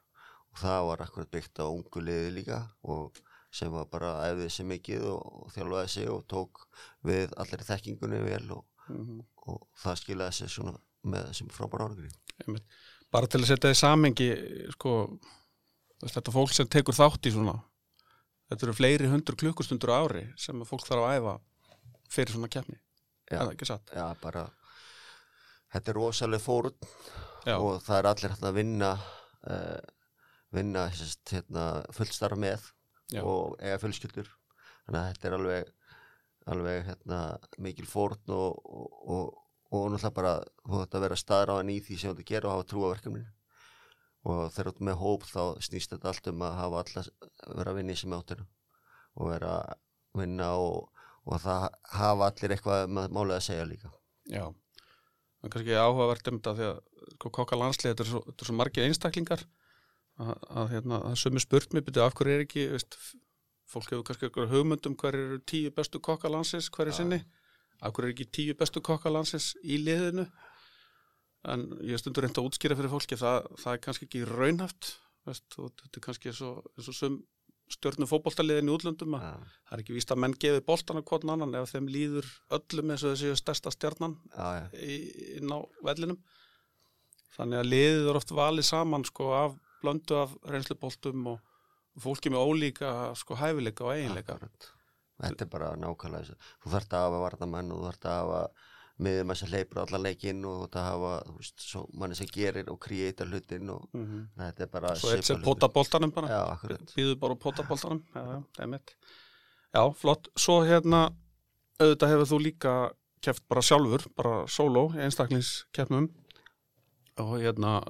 og 0.52 0.62
það 0.62 0.86
var 0.92 1.04
akkurat 1.08 1.32
byggt 1.34 1.64
á 1.64 1.66
ungu 1.66 2.04
liði 2.06 2.32
líka 2.38 2.62
og 2.84 3.18
sem 3.52 3.72
var 3.74 3.90
bara 3.92 4.14
æfðið 4.30 4.54
sér 4.54 4.68
mikið 4.70 5.08
og, 5.12 5.24
og 5.42 5.52
þjálfaði 5.56 5.92
sig 5.96 6.12
og 6.14 6.22
tók 6.32 6.62
við 7.08 7.34
allir 7.42 7.66
þekkingunni 7.68 8.22
vel 8.24 8.46
og, 8.56 8.62
Mm 8.90 9.22
og 9.50 9.64
það 9.82 10.00
skilaði 10.02 10.38
sér 10.38 10.52
svona 10.54 10.74
með 11.12 11.30
þessum 11.32 11.48
frábæra 11.54 11.88
árangri 11.88 12.62
Bara 13.12 13.28
til 13.28 13.42
að 13.42 13.50
setja 13.50 13.72
í 13.74 13.76
samengi, 13.76 14.28
sko, 14.76 14.92
þetta 16.06 16.32
fólk 16.32 16.54
sem 16.56 16.70
tekur 16.72 16.96
þátt 16.96 17.28
í 17.28 17.34
svona, 17.36 17.58
þetta 18.48 18.68
eru 18.68 18.76
fleiri 18.78 19.10
hundur 19.12 19.36
klukkustundur 19.42 19.92
á 19.92 19.96
ári 20.00 20.22
sem 20.40 20.62
fólk 20.68 20.86
þarf 20.88 21.08
að 21.10 21.18
æfa 21.18 21.34
fyrir 22.12 22.36
svona 22.38 22.52
keppni. 22.54 22.78
Já. 23.28 23.42
Það 23.42 23.52
ekki 23.52 23.68
satt? 23.68 23.92
Já, 23.96 24.06
bara 24.22 24.46
þetta 25.74 25.92
er 25.92 26.00
rosalega 26.00 26.44
fórun 26.44 26.88
Já, 27.48 27.56
og 27.58 27.82
það 27.84 27.98
er 27.98 28.10
allir 28.12 28.34
hægt 28.34 28.48
að 28.48 28.58
vinna 28.62 28.92
uh, 28.96 29.92
vinna 30.56 30.88
hérna, 30.94 31.68
fullstarf 31.96 32.40
með 32.40 32.66
Já. 33.12 33.22
og 33.24 33.58
eiga 33.60 33.80
fjölskyldur 33.82 34.32
þannig 34.86 35.00
að 35.02 35.08
þetta 35.12 35.30
er 35.30 35.38
alveg 35.38 35.72
alveg 36.54 36.88
hérna, 36.88 37.20
mikil 37.62 37.88
fórn 37.90 38.34
og, 38.36 38.58
og, 38.66 38.88
og, 39.16 39.38
og 39.72 39.86
náttúrulega 39.94 40.16
bara 40.18 40.34
þú 40.66 40.82
ætti 40.84 41.00
að 41.00 41.06
vera 41.06 41.20
staðráðan 41.22 41.72
í 41.74 41.78
því 41.84 41.98
sem 41.98 42.10
þú 42.10 42.16
ætti 42.16 42.26
að 42.26 42.34
gera 42.34 42.50
og 42.50 42.56
hafa 42.56 42.68
trú 42.72 42.84
á 42.86 42.92
verkefninu 42.94 43.30
og 44.22 44.42
þegar 44.54 44.68
þú 44.68 44.74
ert 44.74 44.84
með 44.88 45.00
hóp 45.02 45.24
þá 45.26 45.44
snýst 45.66 45.94
þetta 45.96 46.12
allt 46.12 46.28
um 46.32 46.44
að 46.46 46.58
hafa 46.60 46.84
alla 46.84 47.06
vera 47.58 47.72
að 47.72 47.80
vinna 47.80 47.96
í 47.96 48.02
sem 48.02 48.18
áttina 48.18 48.48
og 49.18 49.32
vera 49.32 49.54
að 49.62 50.22
vinna 50.22 50.50
og, 50.60 50.92
það 51.42 51.68
hafa 51.96 52.28
allir 52.28 52.56
eitthvað 52.56 52.94
með 52.98 53.16
málið 53.16 53.38
að 53.38 53.48
segja 53.48 53.66
líka 53.70 53.92
já. 54.30 54.46
Það 55.42 55.48
er 55.48 55.54
kannski 55.56 55.80
áhugavert 55.82 56.30
um 56.30 56.38
þetta 56.38 56.54
því 56.58 56.70
að 56.70 57.32
kokka 57.34 57.58
landslið, 57.58 57.94
þetta 57.94 58.04
er 58.06 58.10
svo, 58.12 58.22
svo 58.46 58.56
margir 58.58 58.86
einstaklingar 58.86 59.44
að, 60.22 60.34
að 60.50 60.74
hérna, 60.76 61.00
það 61.02 61.16
er 61.16 61.22
sömu 61.24 61.42
spurt 61.42 61.74
mér 61.74 61.86
byrju 61.88 62.04
af 62.06 62.18
hverju 62.18 62.36
er 62.36 62.44
ekki 62.46 62.68
veist, 62.76 62.98
fólk 63.72 63.92
hefur 63.94 64.06
kannski 64.10 64.28
eitthvað 64.28 64.52
hugmyndum 64.54 64.96
hver 65.00 65.18
eru 65.18 65.40
tíu 65.48 65.72
bestu 65.76 66.02
kokkalansins 66.04 66.70
hverju 66.76 66.96
sinni, 66.98 67.22
af 67.82 67.94
hverju 67.96 68.10
er 68.12 68.16
ekki 68.16 68.28
tíu 68.38 68.56
bestu 68.60 68.82
kokkalansins 68.84 69.54
í 69.64 69.80
liðinu? 69.82 70.28
En 71.52 71.64
ég 71.88 71.98
stundur 71.98 72.22
reynd 72.28 72.38
að 72.38 72.52
útskýra 72.52 72.76
fyrir 72.78 72.92
fólki, 72.92 73.18
það, 73.18 73.48
það 73.64 73.74
er 73.78 73.80
kannski 73.86 74.06
ekki 74.08 74.20
raunhaft, 74.30 74.92
veist, 75.26 75.48
þetta 75.56 75.98
er 75.98 76.04
kannski 76.06 76.30
eins 76.30 76.42
og, 76.46 76.60
eins 76.78 76.90
og 76.92 76.98
sum 77.00 77.16
stjórnum 77.72 78.10
fótboltaliðin 78.12 78.68
í 78.68 78.74
útlöndum 78.76 79.16
að 79.16 79.24
Já, 79.24 79.32
það 79.70 79.74
er 79.78 79.82
ekki 79.86 79.96
víst 79.96 80.12
að 80.12 80.20
menn 80.22 80.34
gefi 80.44 80.62
boltan 80.68 81.00
af 81.00 81.06
hvern 81.08 81.32
annan 81.34 81.56
ef 81.62 81.72
þeim 81.72 81.88
líður 81.90 82.28
öllum 82.58 82.92
eins 82.94 83.06
og 83.08 83.14
þessi 83.16 83.32
stærsta 83.40 83.72
stjarnan 83.74 84.18
já, 84.36 84.48
já, 84.60 84.66
í- 84.84 85.38
inn 85.40 85.54
á 85.56 85.60
vellinum. 85.88 86.20
Þannig 87.38 87.62
að 87.62 87.70
liðið 87.72 88.10
er 88.12 88.20
oft 88.20 88.34
valið 88.36 88.68
saman 88.68 89.08
sko 89.08 89.30
af 89.38 89.56
blöndu 89.82 90.18
af 90.20 90.36
reynsluboltum 90.52 91.30
og 91.32 91.40
fólki 92.00 92.32
með 92.32 92.46
ólíka 92.48 92.92
sko 93.20 93.36
hæfileika 93.36 93.88
og 93.88 93.96
eiginleika 93.96 94.36
akkurat. 94.36 94.70
Þetta 95.22 95.46
er 95.46 95.50
bara 95.52 95.72
nákvæmlega 95.78 96.24
þessu. 96.24 96.52
Þú 96.64 96.76
þarft 96.76 96.94
að 96.98 97.08
hafa 97.08 97.24
varnamenn 97.26 97.72
og 97.72 97.82
þú 97.82 97.90
þarft 97.90 98.06
að 98.10 98.20
hafa 98.22 98.44
miður 99.02 99.38
sem 99.40 99.50
hleypur 99.50 99.82
allan 99.82 100.04
leikinn 100.06 100.46
og 100.46 100.54
þú 100.56 100.62
þarft 100.62 100.78
að 100.82 100.88
hafa, 100.88 101.12
þú 101.26 101.36
veist, 101.40 101.66
svo 101.66 101.82
manni 101.98 102.18
sem 102.18 102.30
gerir 102.32 102.70
og 102.72 102.80
kreatar 102.86 103.30
hlutin 103.32 103.70
og 103.74 103.88
mm 103.94 104.06
-hmm. 104.06 104.28
þetta 104.38 104.64
er 104.64 104.72
bara 104.76 104.96
svo 104.96 105.10
eitt 105.10 105.26
sem 105.26 105.38
svipað 105.38 105.46
pota 105.46 105.66
hlutur. 105.66 105.74
boltanum 105.74 106.12
bara 106.12 106.28
Já, 106.28 106.42
býður 106.96 107.20
bara 107.20 107.34
að 107.34 107.40
pota 107.40 107.64
boltanum 107.64 108.04
já, 108.16 108.44
já, 108.58 108.90
það 109.74 109.96
flott, 109.96 110.28
svo 110.36 110.64
hérna 110.64 111.12
auðvitað 111.80 112.10
hefur 112.10 112.28
þú 112.32 112.40
líka 112.42 112.92
keft 113.22 113.48
bara 113.48 113.62
sjálfur, 113.62 114.06
bara 114.16 114.48
solo 114.48 114.92
einstaklingskeppnum 114.96 116.10
og 117.18 117.42
hérna 117.42 117.82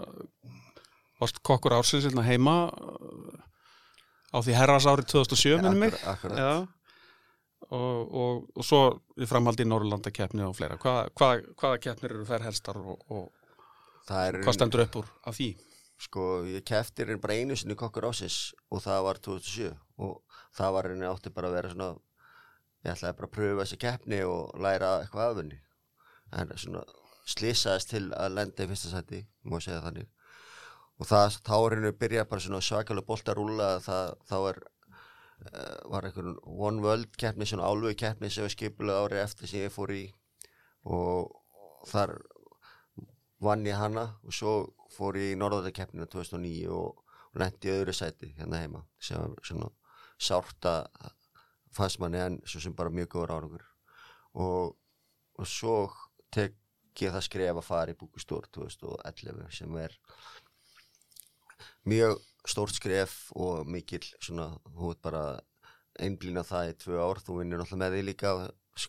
varst 1.19 1.41
kokkur 1.43 1.73
ársins 1.73 2.05
hérna 2.05 2.23
heima 2.23 2.71
á 4.31 4.37
því 4.39 4.55
herras 4.57 4.87
árið 4.89 5.11
2007 5.13 5.57
minnum 5.59 5.83
mig. 5.85 5.97
og, 7.71 7.99
og, 8.21 8.45
og 8.55 8.65
svo 8.65 8.81
í 9.21 9.27
framhaldi 9.29 9.67
í 9.67 9.69
Norrlanda 9.69 10.11
keppni 10.15 10.43
og 10.47 10.55
fleira. 10.57 10.79
Hva, 10.81 11.09
hva, 11.15 11.33
hvaða 11.59 11.83
keppnir 11.83 12.15
eru 12.15 12.27
þær 12.27 12.47
helstar 12.49 12.79
og, 12.81 13.03
og 13.11 13.29
hvað 14.07 14.55
stendur 14.57 14.85
upp 14.87 15.03
úr 15.03 15.11
af 15.29 15.37
því? 15.37 15.51
sko, 16.01 16.43
ég 16.49 16.63
kefti 16.65 17.03
hérna 17.03 17.21
bara 17.21 17.37
einu 17.37 17.57
sinni 17.57 17.77
kokkur 17.77 18.07
ásins 18.09 18.53
og 18.73 18.81
það 18.85 19.03
var 19.07 19.19
2007 19.27 19.67
og 20.01 20.39
það 20.57 20.73
var 20.75 20.89
hérna 20.89 21.11
átti 21.11 21.33
bara 21.35 21.51
að 21.51 21.57
vera 21.57 21.73
svona 21.73 21.89
ég 22.81 22.95
ætlaði 22.95 23.17
bara 23.19 23.29
að 23.29 23.35
pröfa 23.35 23.65
þessi 23.65 23.79
keppni 23.83 24.21
og 24.25 24.57
læra 24.65 24.95
eitthvað 25.03 25.27
af 25.27 25.41
henni. 25.41 25.59
En 26.31 26.53
svona 26.57 26.81
slísaðist 27.29 27.91
til 27.91 28.07
að 28.17 28.37
lenda 28.39 28.65
í 28.65 28.71
fyrsta 28.71 28.93
sæti, 28.95 29.21
má 29.45 29.59
segja 29.61 29.83
þannig 29.85 30.09
og 31.01 31.09
það, 31.09 31.37
þá 31.41 31.55
er 31.57 31.75
henni 31.75 31.91
byrja 31.97 32.27
bara 32.29 32.43
svona 32.43 32.61
svakalega 32.61 33.07
bolt 33.07 33.29
að 33.31 33.39
rúla 33.39 33.69
það, 33.81 34.11
þá 34.29 34.35
er 34.51 34.59
uh, 34.61 35.77
var 35.93 36.07
einhvern 36.07 36.35
One 36.45 36.83
World 36.85 37.17
keppni, 37.17 37.47
svona 37.49 37.69
álfu 37.69 37.93
keppni 37.97 38.29
sem 38.29 38.45
var 38.45 38.53
skipulega 38.53 39.07
árið 39.07 39.23
eftir 39.23 39.49
sem 39.49 39.65
ég 39.65 39.73
fór 39.73 39.93
í. 39.95 40.03
Og 40.85 41.31
þar 41.89 42.15
vann 43.41 43.65
ég 43.65 43.77
hana 43.77 44.05
og 44.21 44.35
svo 44.37 44.53
fór 44.93 45.17
ég 45.17 45.33
í 45.33 45.39
Norðarkeppnina 45.41 46.05
2009 46.11 46.69
og, 46.69 47.01
og 47.33 47.41
lendi 47.41 47.73
öðru 47.73 47.95
sæti 47.97 48.33
hérna 48.37 48.61
heima 48.61 48.83
sem 49.01 49.17
var 49.17 49.33
svona 49.47 49.71
sárt 50.21 50.69
að 50.69 50.85
fannst 51.73 52.01
manni 52.03 52.21
en 52.21 52.39
svo 52.45 52.61
sem 52.61 52.75
bara 52.77 52.93
mjög 52.93 53.13
góður 53.15 53.35
árangur. 53.37 53.67
Og, 54.37 54.75
og 55.39 55.47
svo 55.47 55.75
tek 56.33 56.57
ég 56.99 57.13
það 57.13 57.25
skref 57.25 57.57
að 57.57 57.65
fara 57.65 57.93
í 57.93 57.97
Búkustór 57.97 58.49
2011 58.53 59.47
sem 59.55 59.77
er 59.79 59.95
mjög 61.89 62.19
stórt 62.47 62.75
skref 62.75 63.31
og 63.37 63.67
mikil 63.69 64.03
svona, 64.19 64.49
þú 64.65 64.91
veit 64.91 65.01
bara 65.05 65.23
einblýna 66.01 66.43
það 66.47 66.71
í 66.71 66.77
tvö 66.81 66.99
ár, 67.03 67.21
þú 67.21 67.37
vinnir 67.41 67.61
náttúrulega 67.61 67.83
með 67.83 67.97
því 67.97 68.03
líka 68.07 68.33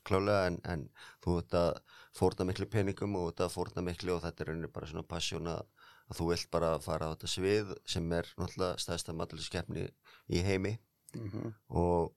klálega 0.07 0.47
en, 0.49 0.59
en 0.65 0.85
þú 1.25 1.37
veit 1.39 1.57
að 1.59 1.71
fórna 2.17 2.47
miklu 2.49 2.69
peningum 2.71 3.17
og 3.19 3.33
þetta 3.33 3.49
fórna 3.53 3.85
miklu 3.85 4.17
og 4.17 4.23
þetta 4.25 4.45
er 4.45 4.51
rauninni 4.51 4.73
bara 4.73 4.89
svona 4.89 5.09
passion 5.09 5.51
að, 5.51 5.63
að 6.09 6.19
þú 6.21 6.29
vilt 6.31 6.51
bara 6.55 6.73
fara 6.85 7.11
á 7.11 7.13
þetta 7.15 7.31
svið 7.35 7.75
sem 7.95 8.17
er 8.17 8.31
náttúrulega 8.39 8.81
stæðsta 8.85 9.17
mataliskeppni 9.17 9.87
í 10.29 10.43
heimi. 10.47 10.77
Mm 11.13 11.29
-hmm. 11.29 11.55
og, 11.69 12.15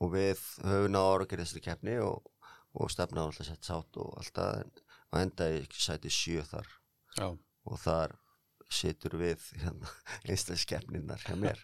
og 0.00 0.12
við 0.12 0.40
höfum 0.64 0.92
náður 0.92 1.14
ára 1.14 1.24
að 1.24 1.30
gera 1.30 1.44
þessari 1.44 1.64
keppni 1.64 1.98
og, 2.04 2.26
og 2.74 2.90
stefna 2.90 3.24
á 3.24 3.26
alltaf 3.26 3.46
sett 3.46 3.64
sátt 3.64 3.96
og 3.96 4.18
alltaf 4.20 4.60
en 4.60 4.72
á 5.12 5.14
enda 5.22 5.48
ég 5.48 5.72
sæti 5.72 6.10
sjö 6.12 6.42
þar. 6.44 6.68
Já, 7.16 7.38
og 7.64 7.78
þar 7.80 8.18
situr 8.68 9.14
við 9.20 9.42
hérna, 9.62 9.88
einstakkeppninnar 10.28 11.22
hjá 11.26 11.36
mér. 11.38 11.60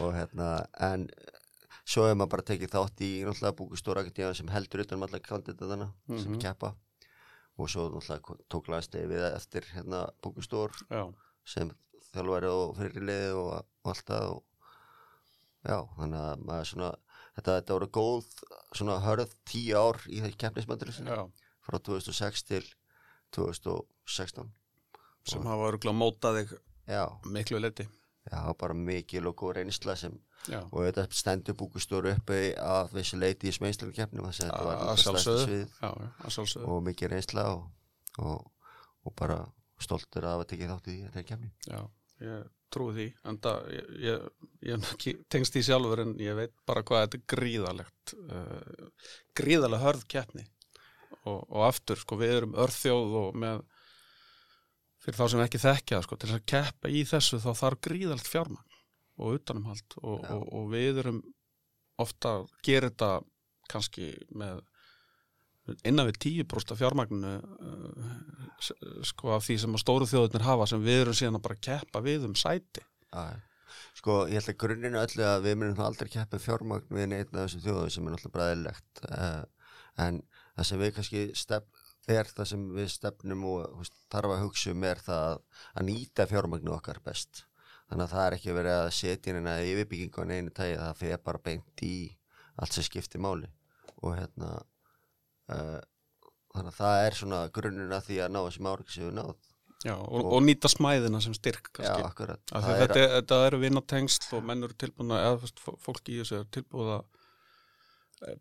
Og 0.00 0.14
hérna 0.16 0.66
en 0.80 1.08
svo 1.84 2.06
hefur 2.06 2.16
maður 2.20 2.30
bara 2.36 2.46
tekið 2.52 2.72
þátt 2.72 3.02
í 3.04 3.10
náttúrulega 3.26 3.56
búkustóra 3.58 4.02
akadíðan 4.04 4.36
sem 4.38 4.48
heldur 4.54 4.84
utan 4.84 4.98
um 5.00 5.06
alla 5.08 5.18
kandidatana 5.20 5.90
sem 6.08 6.32
Mhm. 6.32 6.40
keppa. 6.40 6.74
Og 7.58 7.68
svo 7.68 7.88
náttúrulega 7.90 8.38
tók 8.48 8.68
landstegi 8.68 9.06
við 9.10 9.26
eftir 9.34 9.62
hérna 9.74 10.06
búkustór 10.22 10.70
sem 11.44 11.70
þjálfari 12.12 12.48
og 12.48 12.76
fyrirliði 12.76 13.32
og, 13.36 13.64
og 13.84 13.90
allt 13.92 14.04
það 14.06 14.26
og 14.32 14.42
já, 15.64 15.78
þannig 15.98 16.20
að 16.20 16.44
maður 16.46 16.66
svona 16.72 16.90
þetta, 17.36 17.60
þetta 17.60 17.72
voru 17.76 17.88
góð 17.88 18.26
svona 18.74 18.96
hörð 19.00 19.34
tíu 19.44 19.76
ár 19.78 20.00
í 20.08 20.20
það 20.20 20.36
keppnismandri 20.38 20.92
já, 20.92 21.30
frá 21.62 21.78
2006 21.78 22.42
til 22.48 22.64
2016 23.36 24.50
sem 25.28 25.46
hafa 25.46 25.70
örgulega 25.70 25.98
mótað 25.98 26.38
þig 26.40 26.54
já, 26.90 27.04
miklu 27.36 27.60
leiti. 27.62 27.88
já, 28.28 28.38
bara 28.58 28.76
mikil 28.76 29.26
og 29.30 29.36
góð 29.38 29.58
reynsla 29.60 29.96
sem 29.98 30.20
Já, 30.50 30.58
og 30.58 30.82
þetta 30.82 31.04
stendur 31.14 31.54
búkustóru 31.54 32.16
uppi 32.16 32.48
að 32.58 32.96
þessu 32.96 33.18
leiti 33.20 33.46
í 33.46 33.52
smeinslarkeppnum 33.54 34.26
þess 34.26 34.42
að 34.42 34.48
þetta 34.48 34.64
var 34.66 34.72
að 34.74 34.88
náttúrulega 34.88 35.20
stærsta 35.22 35.34
svið 35.44 36.56
að 36.58 36.64
og 36.66 36.80
mikil 36.82 37.10
reynsla 37.12 37.44
og, 37.52 37.68
og, 38.18 38.72
og 39.06 39.14
bara 39.20 39.36
stoltur 39.78 40.26
að 40.26 40.34
hafa 40.34 40.48
tekið 40.50 40.72
þátt 40.72 40.90
í 40.90 40.96
því 40.96 41.04
þetta 41.04 41.24
keppni 41.28 41.52
Já, 41.68 41.78
ég 42.26 42.50
trúi 42.72 42.94
því. 42.96 43.06
En 43.28 43.38
það, 43.42 43.68
ég, 43.76 43.92
ég, 44.06 44.24
ég 44.70 45.20
tengst 45.32 45.54
því 45.56 45.64
sjálfur 45.66 46.02
en 46.04 46.14
ég 46.22 46.36
veit 46.38 46.54
bara 46.68 46.84
hvað 46.86 47.04
þetta 47.04 47.18
er 47.18 47.26
gríðalegt. 47.34 48.14
Uh, 48.32 49.12
gríðalega 49.38 49.84
hörð 49.84 50.06
keppni. 50.14 50.46
Og, 51.22 51.44
og 51.52 51.66
aftur, 51.68 52.00
sko, 52.00 52.18
við 52.18 52.36
erum 52.38 52.56
örþjóð 52.58 53.16
og 53.20 53.38
með 53.38 53.62
fyrir 55.02 55.18
þá 55.18 55.24
sem 55.30 55.44
ekki 55.44 55.62
þekkja 55.62 56.02
sko, 56.06 56.18
til 56.18 56.30
þess 56.30 56.40
að 56.40 56.50
keppa 56.52 56.90
í 56.92 57.04
þessu 57.08 57.40
þá 57.42 57.50
þarf 57.58 57.82
gríðalegt 57.88 58.30
fjármagn 58.30 58.80
og 59.22 59.38
utanumhald 59.38 59.96
og, 60.00 60.26
og, 60.30 60.44
og 60.56 60.68
við 60.72 61.02
erum 61.02 61.22
ofta 62.02 62.38
að 62.38 62.52
gera 62.64 62.90
þetta 62.90 63.10
kannski 63.72 64.12
með 64.38 64.62
innan 65.86 66.08
við 66.08 66.18
10% 66.24 66.74
af 66.74 66.80
fjármagninu 66.80 67.32
uh, 67.38 68.12
sko 69.06 69.36
af 69.36 69.46
því 69.46 69.58
sem 69.62 69.76
að 69.76 69.82
stóru 69.84 70.08
þjóðurnir 70.10 70.46
hafa 70.46 70.68
sem 70.70 70.82
við 70.82 71.04
erum 71.04 71.16
síðan 71.18 71.38
að 71.38 71.44
bara 71.46 71.62
keppa 71.68 72.02
við 72.02 72.26
um 72.26 72.34
sæti. 72.38 72.82
Já, 73.12 73.38
sko 73.98 74.22
ég 74.30 74.40
held 74.40 74.50
að 74.50 74.58
grunninu 74.64 75.00
öllu 75.02 75.26
að 75.28 75.46
við 75.46 75.64
þá 75.78 75.84
aldrei 75.86 76.10
keppa 76.16 76.42
fjármagn 76.42 76.90
við 76.90 77.08
neitt 77.12 77.30
af 77.30 77.44
þessum 77.44 77.64
þjóðum 77.66 77.94
sem 77.94 78.08
er 78.08 78.16
náttúrulega 78.16 78.36
bræðilegt 78.38 79.04
uh, 79.08 79.70
en 80.02 80.20
það 80.56 80.68
sem 80.68 80.82
við 80.82 80.94
kannski 80.98 81.24
stefn 81.38 81.81
er 82.10 82.26
það 82.26 82.48
sem 82.50 82.66
við 82.74 82.90
stefnum 82.90 83.44
og 83.52 83.86
þarf 84.10 84.34
að 84.34 84.44
hugsa 84.46 84.74
um 84.74 84.84
er 84.88 85.00
það 85.02 85.28
að, 85.28 85.42
að 85.76 85.86
nýta 85.88 86.26
fjármagnu 86.30 86.74
okkar 86.74 87.00
best. 87.04 87.44
Þannig 87.90 88.06
að 88.06 88.14
það 88.14 88.26
er 88.26 88.36
ekki 88.38 88.56
verið 88.56 88.78
að 88.78 88.90
setja 88.96 89.30
inn 89.32 89.40
eina 89.42 89.54
yfirbyggingu 89.68 90.24
á 90.24 90.30
neinu 90.30 90.52
tægi 90.54 90.76
það 90.80 90.98
fyrir 90.98 91.22
bara 91.28 91.42
beint 91.44 91.84
í 91.86 91.94
allt 92.56 92.76
sem 92.76 92.86
skiptir 92.86 93.22
máli. 93.22 93.50
Og 94.02 94.16
hérna 94.16 94.50
uh, 95.52 95.80
þannig 96.56 96.72
að 96.72 96.78
það 96.80 97.06
er 97.06 97.18
svona 97.20 97.40
grunninu 97.54 97.96
að 97.96 98.06
því 98.08 98.20
að 98.24 98.32
ná 98.32 98.40
þessum 98.42 98.70
árið 98.72 98.94
sem 98.96 99.08
við 99.08 99.18
náð. 99.20 99.34
Já, 99.82 99.96
og, 99.98 100.28
og 100.36 100.44
nýta 100.46 100.70
smæðina 100.70 101.18
sem 101.22 101.34
styrk 101.34 101.80
Já, 101.82 101.96
akkurat. 102.06 102.42
Að 102.54 102.68
þetta, 102.70 102.98
er, 103.00 103.08
þetta 103.16 103.38
eru 103.48 103.58
vinnatengst 103.64 104.28
og 104.36 104.44
menn 104.46 104.62
eru 104.62 104.76
tilbúin 104.78 105.14
að 105.16 105.42
fólk 105.82 106.06
í 106.06 106.20
þessu 106.20 106.38
er 106.38 106.46
tilbúin 106.54 106.92
að 107.00 107.21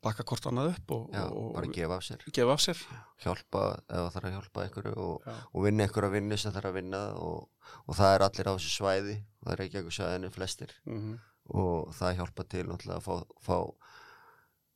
bakka 0.03 0.25
hvort 0.27 0.47
annað 0.49 0.71
upp 0.75 0.93
og, 0.95 1.05
Já, 1.13 1.23
og, 1.27 1.47
bara 1.55 1.69
gefa 1.73 1.97
af 1.97 2.03
sér. 2.05 2.25
gefa 2.33 2.53
af 2.53 2.61
sér. 2.61 2.81
Hjálpa 3.23 3.61
það 3.87 4.09
þarf 4.15 4.27
að 4.27 4.35
hjálpa 4.35 4.65
einhverju 4.65 4.93
og, 5.05 5.29
og 5.51 5.65
vinna 5.65 5.87
einhverju 5.87 6.13
vinnu 6.15 6.37
sem 6.37 6.53
þarf 6.53 6.69
að 6.69 6.77
vinna 6.77 7.01
og, 7.17 7.71
og 7.85 7.97
það 7.97 8.15
er 8.15 8.25
allir 8.27 8.51
á 8.51 8.53
þessu 8.53 8.73
svæði 8.75 9.15
það 9.41 9.53
er 9.53 9.63
ekki 9.65 9.79
eitthvað 9.79 9.97
svæðinu 9.97 10.33
flestir. 10.35 10.75
Mm 10.85 10.99
-hmm. 10.99 11.15
og 11.61 11.95
það 11.97 12.17
hjálpa 12.19 12.43
til 12.53 12.67
að 12.71 13.01
fá, 13.07 13.15
fá, 13.41 13.57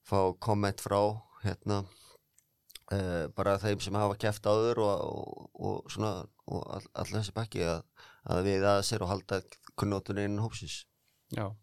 fá 0.10 0.20
komment 0.40 0.82
frá 0.82 1.02
hérna 1.44 1.84
uh, 2.94 3.28
bara 3.36 3.60
þeim 3.62 3.80
sem 3.80 3.96
hafa 3.96 4.16
keft 4.18 4.46
áður 4.46 4.82
og, 4.86 5.06
og, 5.06 5.50
og 5.54 5.92
svona 5.92 6.26
og 6.46 6.66
all, 6.66 6.88
allir 6.94 7.22
þessi 7.22 7.34
bakki 7.36 7.62
að, 7.66 7.84
að 8.26 8.44
við 8.44 8.66
að 8.66 8.82
sér 8.86 9.06
og 9.06 9.10
halda 9.10 9.42
kunnóttunni 9.76 10.26
inn 10.26 10.42
hópsins. 10.42 10.86
Já 11.30 11.54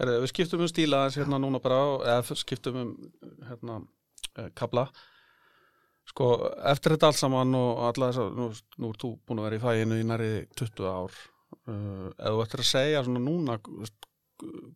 Herri, 0.00 0.18
við 0.22 0.30
skiptum 0.32 0.62
um 0.64 0.70
stíla 0.70 1.02
aðeins 1.02 1.18
hérna 1.20 1.40
núna 1.42 1.60
bara 1.62 1.80
eða 2.14 2.36
skiptum 2.40 2.78
um 2.80 2.92
hérna 3.48 3.80
eh, 4.38 4.48
kabla 4.56 4.86
sko, 6.08 6.28
eftir 6.72 6.96
þetta 6.96 7.10
allt 7.10 7.20
saman 7.20 7.58
og 7.58 7.82
alla 7.90 8.08
þess 8.10 8.22
að 8.22 8.38
nú, 8.38 8.48
nú 8.82 8.92
er 8.92 9.02
þú 9.02 9.12
búin 9.26 9.42
að 9.42 9.48
vera 9.48 9.58
í 9.58 9.62
fæinu 9.62 10.00
í 10.00 10.08
næri 10.08 10.32
20 10.58 10.88
ár. 10.88 11.20
Uh, 11.68 12.08
eða 12.16 12.32
þú 12.32 12.40
ættir 12.42 12.62
að 12.62 12.70
segja 12.70 13.02
svona 13.04 13.20
núna 13.22 13.58
þú 13.60 13.90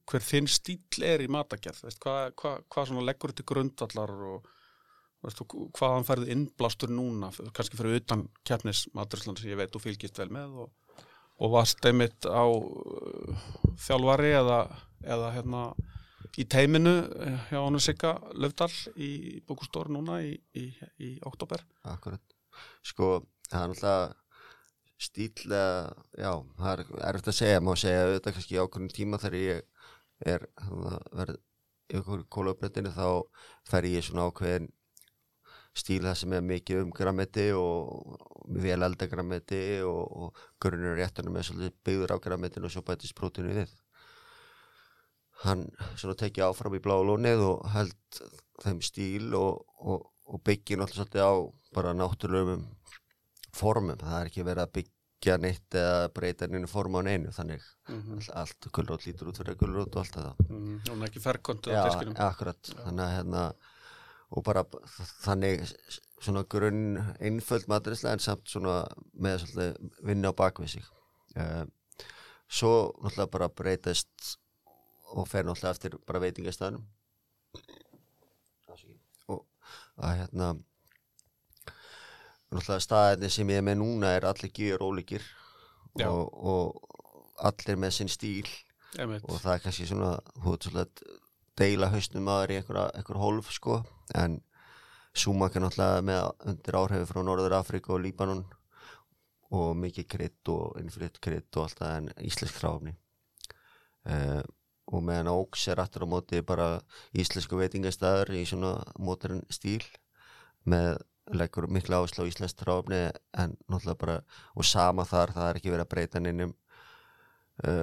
hver 0.06 0.22
þinn 0.22 0.48
stíl 0.50 1.04
er 1.06 1.24
í 1.24 1.30
matagerð, 1.32 1.86
veist, 1.86 1.98
hvað, 2.02 2.34
hvað, 2.38 2.60
hvað 2.70 2.88
svona 2.90 3.04
leggur 3.06 3.32
til 3.34 3.46
grundvallar 3.48 4.12
og 4.28 4.50
veist, 5.24 5.40
og 5.42 5.70
hvað 5.74 5.94
hann 5.96 6.06
færði 6.06 6.34
innblástur 6.34 6.92
núna, 6.92 7.32
kannski 7.56 7.78
fyrir 7.78 7.98
utan 7.98 8.26
keppnis 8.46 8.84
matursland 8.94 9.40
sem 9.40 9.50
ég 9.50 9.58
veit 9.58 9.74
og 9.74 9.82
fylgist 9.82 10.20
vel 10.20 10.28
með 10.36 10.60
og, 10.64 10.70
og 11.36 11.52
varst 11.52 11.84
einmitt 11.88 12.26
á 12.28 12.44
uh, 12.44 13.46
þjálfari 13.82 14.32
eða, 14.38 14.60
eða 15.04 15.32
hérna 15.34 15.62
í 16.36 16.44
teiminu 16.52 16.94
eh, 17.24 17.36
hjá 17.50 17.58
hann 17.62 17.80
Sigga 17.80 18.16
Löfdal 18.36 18.72
í 19.00 19.40
búkustóri 19.48 19.94
núna 19.94 20.18
í, 20.24 20.34
í, 20.56 20.66
í 21.00 21.10
oktober. 21.24 21.62
Akkurat. 21.88 22.36
Sko, 22.84 23.22
það 23.48 23.62
er 23.62 23.72
náttúrulega 23.72 24.14
stílega, 24.96 25.92
já, 26.16 26.30
það 26.56 26.70
er 26.72 26.84
erfitt 27.10 27.30
að 27.32 27.38
segja, 27.38 27.64
má 27.64 27.72
segja 27.76 28.04
auðvitað 28.06 28.36
kannski 28.36 28.60
ákveðin 28.60 28.94
tíma 28.96 29.20
þegar 29.20 29.42
ég 29.42 29.88
er 30.32 30.46
verið 31.12 31.40
í 31.86 31.98
okkur 32.00 32.22
kólauprættinu 32.32 32.92
þá 32.94 33.08
fer 33.68 33.88
ég 33.90 34.06
svona 34.06 34.28
ákveðin 34.30 34.70
stíl 35.76 36.02
það 36.06 36.18
sem 36.20 36.36
er 36.36 36.46
mikið 36.46 36.82
um 36.84 36.92
grammeti 36.94 37.50
og 37.56 38.16
vel 38.64 38.82
elda 38.86 39.08
grammeti 39.10 39.62
og, 39.84 40.04
og 40.22 40.44
grunnur 40.62 40.96
réttunum 40.96 41.36
er 41.36 41.48
svolítið 41.48 41.76
byggður 41.84 42.16
á 42.16 42.24
grammetinu 42.26 42.68
og 42.68 42.72
svo 42.72 42.84
bætist 42.86 43.16
prótinu 43.18 43.52
við 43.56 43.74
hann 45.44 45.66
svona 45.98 46.16
tekið 46.16 46.48
áfram 46.48 46.78
í 46.78 46.82
blá 46.82 46.96
lónið 47.04 47.44
og 47.44 47.64
held 47.74 48.20
þeim 48.64 48.80
stíl 48.84 49.34
og, 49.36 49.64
og, 49.84 50.08
og 50.32 50.42
byggja 50.46 50.80
náttúrulega 50.80 51.04
svolítið 51.04 51.28
á 51.28 51.34
bara 51.76 51.96
náttúrulegum 51.96 52.64
formum, 53.56 53.96
það 54.00 54.20
er 54.20 54.30
ekki 54.30 54.46
verið 54.46 54.64
að 54.64 54.74
byggja 54.78 55.36
neitt 55.42 55.76
eða 55.76 56.08
breyta 56.16 56.48
nynnu 56.48 56.68
form 56.70 56.96
á 56.96 57.00
neinu 57.04 57.32
þannig 57.32 57.62
mm 57.88 58.00
-hmm. 58.00 58.16
allt, 58.16 58.32
allt 58.40 58.72
gullrót 58.72 59.06
lítur 59.06 59.28
út 59.28 59.40
fyrir 59.40 59.56
gullrót 59.60 59.96
og 59.96 60.02
allt 60.02 60.16
það 60.16 60.34
mm 60.48 60.64
-hmm. 60.64 60.90
og 60.92 61.06
ekki 61.08 61.20
ferkontu 61.20 61.72
á 61.72 61.84
diskinum 61.84 62.14
Já, 62.14 62.28
akkurat, 62.28 62.60
Já. 62.62 62.84
þannig 62.84 63.04
að 63.04 63.16
hérna 63.16 63.42
og 64.30 64.44
bara 64.46 64.64
þannig 65.22 65.64
svona 66.22 66.42
grunn 66.50 66.98
einföld 67.20 67.68
maturislega 67.70 68.16
en 68.16 68.24
samt 68.24 68.48
svona 68.50 68.80
með 69.12 69.44
svolítið 69.44 70.06
vinna 70.08 70.32
á 70.32 70.38
bakvið 70.38 70.76
sig. 70.76 70.86
Uh, 71.36 71.64
svo 72.48 72.72
náttúrulega 73.02 73.32
bara 73.32 73.52
breytast 73.52 74.36
og 75.14 75.28
fer 75.28 75.44
náttúrulega 75.46 75.74
eftir 75.76 75.98
bara 76.06 76.22
veitingastæðanum 76.24 76.86
og 79.32 79.44
að 79.96 80.18
hérna 80.22 80.48
náttúrulega 82.50 82.84
staðinni 82.84 83.30
sem 83.32 83.50
ég 83.50 83.60
er 83.60 83.66
með 83.66 83.80
núna 83.82 84.14
er 84.16 84.28
allir 84.28 84.52
gjur 84.54 84.86
ólíkir 84.86 85.24
og, 86.06 86.24
og 86.32 87.44
allir 87.46 87.78
með 87.80 87.98
sinn 87.98 88.12
stíl. 88.12 88.48
Og 88.96 89.40
það 89.42 89.52
er 89.52 89.62
kannski 89.64 89.88
svona 89.88 90.12
veit 90.40 90.64
svolítið 90.64 91.22
deila 91.56 91.90
hausnum 91.92 92.28
aður 92.28 92.52
í 92.52 92.58
einhver, 92.60 93.20
hólf 93.20 93.52
sko. 93.54 93.80
En 94.14 94.40
Súmak 95.16 95.54
er 95.56 95.62
náttúrulega 95.64 96.02
með 96.04 96.50
undir 96.50 96.76
áhrifu 96.76 97.06
frá 97.08 97.22
Norður 97.24 97.54
Afríka 97.56 97.94
og 97.94 98.02
Líbanon 98.04 98.42
og 99.56 99.70
mikið 99.80 100.06
krydd 100.12 100.50
og 100.52 100.76
innflytt 100.80 101.16
krydd 101.24 101.48
og 101.56 101.62
allt 101.62 101.80
það 101.80 101.94
en 101.94 102.10
íslensk 102.28 102.58
hráfni 102.60 102.92
uh, 104.12 104.42
og 104.92 105.04
meðan 105.06 105.30
Óks 105.32 105.64
er 105.72 105.80
aftur 105.80 106.04
á 106.04 106.12
móti 106.12 106.42
bara 106.44 106.66
íslensku 107.16 107.56
veitingastæður 107.56 108.34
í 108.36 108.44
svona 108.50 108.74
móturinn 109.00 109.40
stíl 109.48 109.86
með 110.68 111.00
leggur 111.32 111.66
miklu 111.72 111.96
áherslu 111.96 112.26
á 112.26 112.30
íslenskt 112.30 112.66
ráfni 112.68 113.00
en 113.32 113.56
náttúrulega 113.66 114.02
bara 114.02 114.18
og 114.54 114.68
sama 114.68 115.06
þar, 115.08 115.32
það 115.32 115.48
er 115.48 115.60
ekki 115.60 115.72
verið 115.72 115.86
að 115.86 115.92
breyta 115.94 116.22
uh, 116.22 116.52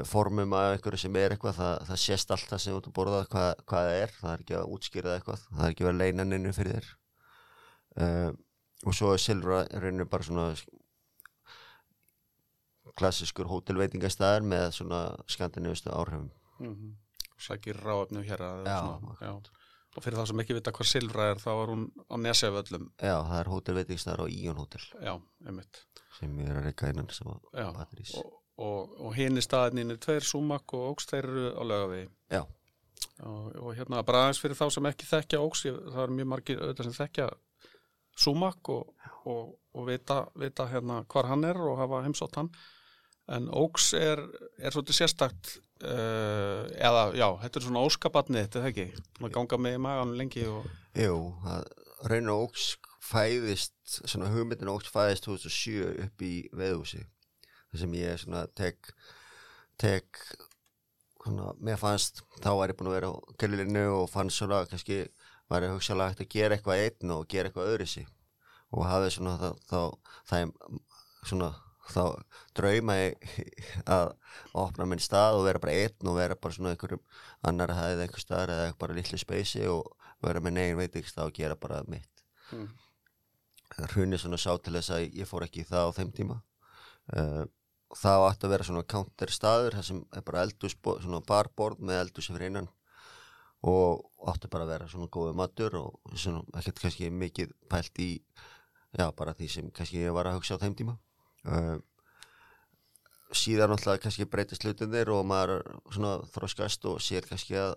formum 0.06 0.54
af 0.54 0.76
einhverju 0.76 1.00
sem 1.02 1.16
er 1.18 1.34
eitthvað, 1.34 1.56
það, 1.58 1.76
það 1.88 2.02
sést 2.04 2.32
allt 2.32 2.50
það 2.52 2.60
sem 2.62 2.74
þú 2.74 2.80
ert 2.80 2.90
að 2.90 2.96
borða 3.00 3.22
hvað, 3.32 3.64
hvað 3.66 3.88
það 3.88 4.02
er, 4.02 4.12
það 4.20 4.34
er 4.34 4.44
ekki 4.44 4.58
að 4.60 4.74
útskýra 4.76 5.16
eitthvað, 5.18 5.46
það 5.50 5.66
er 5.66 5.74
ekki 5.74 5.88
að 5.90 5.98
leina 5.98 6.26
nynjum 6.28 6.54
fyrir 6.58 6.76
þér. 6.78 6.92
Uh, 7.94 8.30
og 8.86 8.98
svo 8.98 9.14
er 9.14 9.22
Silvra 9.22 9.64
reynir 9.82 10.10
bara 10.10 10.28
svona 10.28 10.52
klassiskur 13.00 13.50
hótelveitingastæður 13.50 14.46
með 14.52 14.68
svona 14.78 15.02
skandinavistu 15.32 15.90
áhrifum. 15.90 16.30
Mm 16.60 16.76
-hmm. 16.76 16.94
sækir 17.38 17.78
ráöfnu 17.82 18.22
hér 18.22 18.42
að 18.42 19.50
og 19.94 20.04
fyrir 20.04 20.18
það 20.18 20.28
sem 20.28 20.40
ekki 20.40 20.54
vita 20.58 20.72
hvað 20.72 20.88
Silvra 20.90 21.26
er 21.32 21.38
þá 21.42 21.52
er 21.54 21.70
hún 21.70 21.84
á 22.10 22.16
Nesjavöllum. 22.18 22.86
Já, 22.98 23.18
það 23.30 23.40
er 23.40 23.52
hótelveitingstæðar 23.54 24.24
á 24.26 24.28
Íon 24.30 24.58
hótel 24.58 24.86
Já, 25.02 25.22
einmitt. 25.46 25.86
Sem 26.20 26.40
er 26.40 26.58
að 26.58 26.66
reyka 26.66 26.90
innan 26.90 27.10
sem 27.10 27.28
að 27.28 27.74
batterís 27.74 28.16
og, 28.18 28.43
og, 28.62 28.94
og 29.02 29.16
hinn 29.18 29.40
í 29.40 29.44
staðinni 29.44 29.96
er 29.96 30.02
tveir 30.02 30.26
Sumak 30.26 30.76
og 30.78 30.94
Óks 30.94 31.10
þeir 31.10 31.30
eru 31.30 31.48
á 31.58 31.64
lögavi 31.66 32.04
Já. 32.34 32.44
Og, 33.24 33.50
og 33.62 33.74
hérna 33.78 34.04
bara 34.06 34.28
aðeins 34.28 34.42
fyrir 34.42 34.58
þá 34.58 34.68
sem 34.74 34.90
ekki 34.90 35.10
þekkja 35.10 35.42
Óks 35.42 35.66
það 35.66 36.04
er 36.06 36.16
mjög 36.20 36.30
margir 36.34 36.62
auðvitað 36.62 36.90
sem 36.90 36.98
þekkja 37.00 37.28
Sumak 38.14 38.70
og 38.70 39.88
vita, 39.88 40.24
vita 40.38 40.68
hérna 40.70 41.02
hvar 41.10 41.32
hann 41.32 41.46
er 41.50 41.58
og 41.58 41.80
hafa 41.80 42.04
heimsótt 42.06 42.36
hann. 42.38 42.52
En 43.34 43.48
Óks 43.50 43.94
er, 43.98 44.20
er 44.60 44.76
svolítið 44.76 45.00
sérstakt 45.00 45.56
uh, 45.82 46.68
eða 46.78 47.08
já, 47.18 47.26
þetta 47.42 47.60
er 47.60 47.66
svona 47.66 47.86
óskabatnið 47.88 48.46
þetta 48.46 48.62
er 48.62 48.70
ekki, 48.70 48.86
maður 49.20 49.36
ganga 49.40 49.60
með 49.66 49.78
í 49.78 49.82
magan 49.88 50.16
lengi 50.20 50.46
og... 50.52 50.68
Jú, 51.00 51.18
raun 52.06 52.34
og 52.36 52.50
Óks 52.50 52.68
fæðist 53.04 53.98
svona 54.04 54.30
hugmyndin 54.34 54.72
Óks 54.72 54.92
fæðist 54.94 55.26
2007 55.26 56.06
upp 56.06 56.28
í 56.28 56.34
veðhúsi 56.54 57.02
sem 57.82 57.94
ég 57.98 58.20
svona 58.22 58.46
tek 58.58 58.94
tek 59.82 60.22
svona, 61.24 61.54
mér 61.64 61.80
fannst, 61.82 62.24
þá 62.44 62.52
var 62.60 62.74
ég 62.74 62.80
búin 62.80 62.92
að 62.92 62.98
vera 63.00 63.12
á 63.12 63.16
grillinu 63.40 63.86
og 63.98 64.10
fannst 64.12 64.40
svona 64.40 64.64
kannski 64.70 65.04
var 65.52 65.66
ég 65.66 65.74
hugsaðlega 65.74 66.14
hægt 66.14 66.26
að 66.26 66.34
gera 66.36 66.58
eitthvað 66.58 66.84
einn 66.86 67.16
og 67.16 67.28
gera 67.32 67.50
eitthvað 67.50 67.74
öðru 67.74 67.90
sí 67.90 68.06
og 68.74 68.88
hafði 68.90 69.14
svona 69.18 69.36
þá, 69.38 69.50
þá 69.70 69.80
það 70.30 70.56
svona 71.24 71.54
þá 71.92 72.04
drauma 72.56 72.96
ég 73.00 73.34
að 73.96 74.14
opna 74.58 74.88
minn 74.88 75.02
stað 75.04 75.40
og 75.40 75.48
vera 75.48 75.62
bara 75.64 75.76
einn 75.84 76.10
og 76.10 76.18
vera 76.18 76.38
bara 76.40 76.56
svona 76.56 76.74
einhverjum 76.74 77.04
annar 77.50 77.74
hæðið 77.76 78.06
einhver 78.06 78.24
staðar 78.24 78.54
eða 78.56 78.78
bara 78.80 78.96
litlu 78.98 79.20
speysi 79.20 79.66
og 79.72 79.92
vera 80.24 80.44
með 80.44 80.58
negin 80.58 80.80
veitingstað 80.80 81.30
og 81.30 81.36
gera 81.36 81.60
bara 81.60 81.82
mitt. 81.88 82.24
Mm. 82.54 82.70
hrunni 83.96 84.20
svona 84.22 84.38
sá 84.38 84.52
til 84.62 84.76
þess 84.76 84.94
að 84.94 85.06
ég 85.18 85.28
fór 85.28 85.48
ekki 85.48 85.64
í 85.64 85.68
það 85.68 85.90
á 85.90 85.96
þeim 85.98 86.12
tíma. 86.16 86.40
Uh, 87.18 87.44
það 87.98 88.28
átti 88.28 88.48
að 88.48 88.54
vera 88.56 88.68
svona 88.68 88.88
counter 88.94 89.34
staður 89.34 89.78
það 89.78 89.88
sem 89.90 90.02
er 90.18 90.26
bara 90.26 90.44
eldus, 90.48 90.76
svona 90.78 91.22
barborð 91.28 91.84
með 91.86 92.02
eldus 92.06 92.30
fyrir 92.32 92.50
einan 92.50 92.70
og 93.70 94.04
átti 94.32 94.50
bara 94.52 94.68
að 94.68 94.74
vera 94.74 94.90
svona 94.92 95.12
góði 95.14 95.38
matur 95.40 95.80
og 95.80 96.18
svona 96.20 96.44
ekkert 96.60 96.84
kannski 96.84 97.10
mikið 97.14 97.54
pælt 97.72 98.04
í 98.04 98.10
já 98.94 99.08
bara 99.16 99.34
því 99.38 99.50
sem 99.50 99.72
kannski 99.72 100.04
ég 100.04 100.16
var 100.16 100.30
að 100.30 100.40
hugsa 100.40 100.60
á 100.60 100.62
þeim 100.62 100.76
tíma. 100.78 100.98
Uh, 101.48 101.80
síðan 103.34 103.74
náttúrulega 103.74 104.04
kannski 104.04 104.28
breytist 104.30 104.66
hlutunir 104.66 105.10
og 105.14 105.24
maður 105.26 105.64
svona 105.90 106.20
þróskast 106.36 106.86
og 106.92 107.02
sér 107.02 107.26
kannski 107.30 107.58
að 107.58 107.74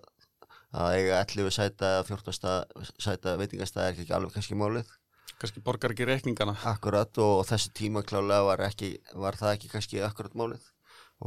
að 0.75 0.97
eiga 0.97 1.19
11 1.23 1.53
sæta 1.55 1.91
eða 1.95 2.07
14 2.09 2.97
sæta 2.99 3.35
veitingastæði 3.39 3.87
er 3.87 4.01
ekki 4.03 4.15
alveg 4.15 4.33
kannski 4.35 4.57
málið 4.59 4.89
kannski 5.37 5.63
borgar 5.63 5.93
ekki 5.93 6.07
reikningana. 6.07 6.55
Akkurat 6.71 7.19
og 7.23 7.43
þessu 7.49 7.73
tíma 7.77 8.03
klálega 8.07 8.45
var, 8.47 8.63
ekki, 8.67 8.95
var 9.15 9.37
það 9.39 9.55
ekki 9.57 9.71
kannski 9.73 10.01
akkurat 10.05 10.37
málið. 10.37 10.65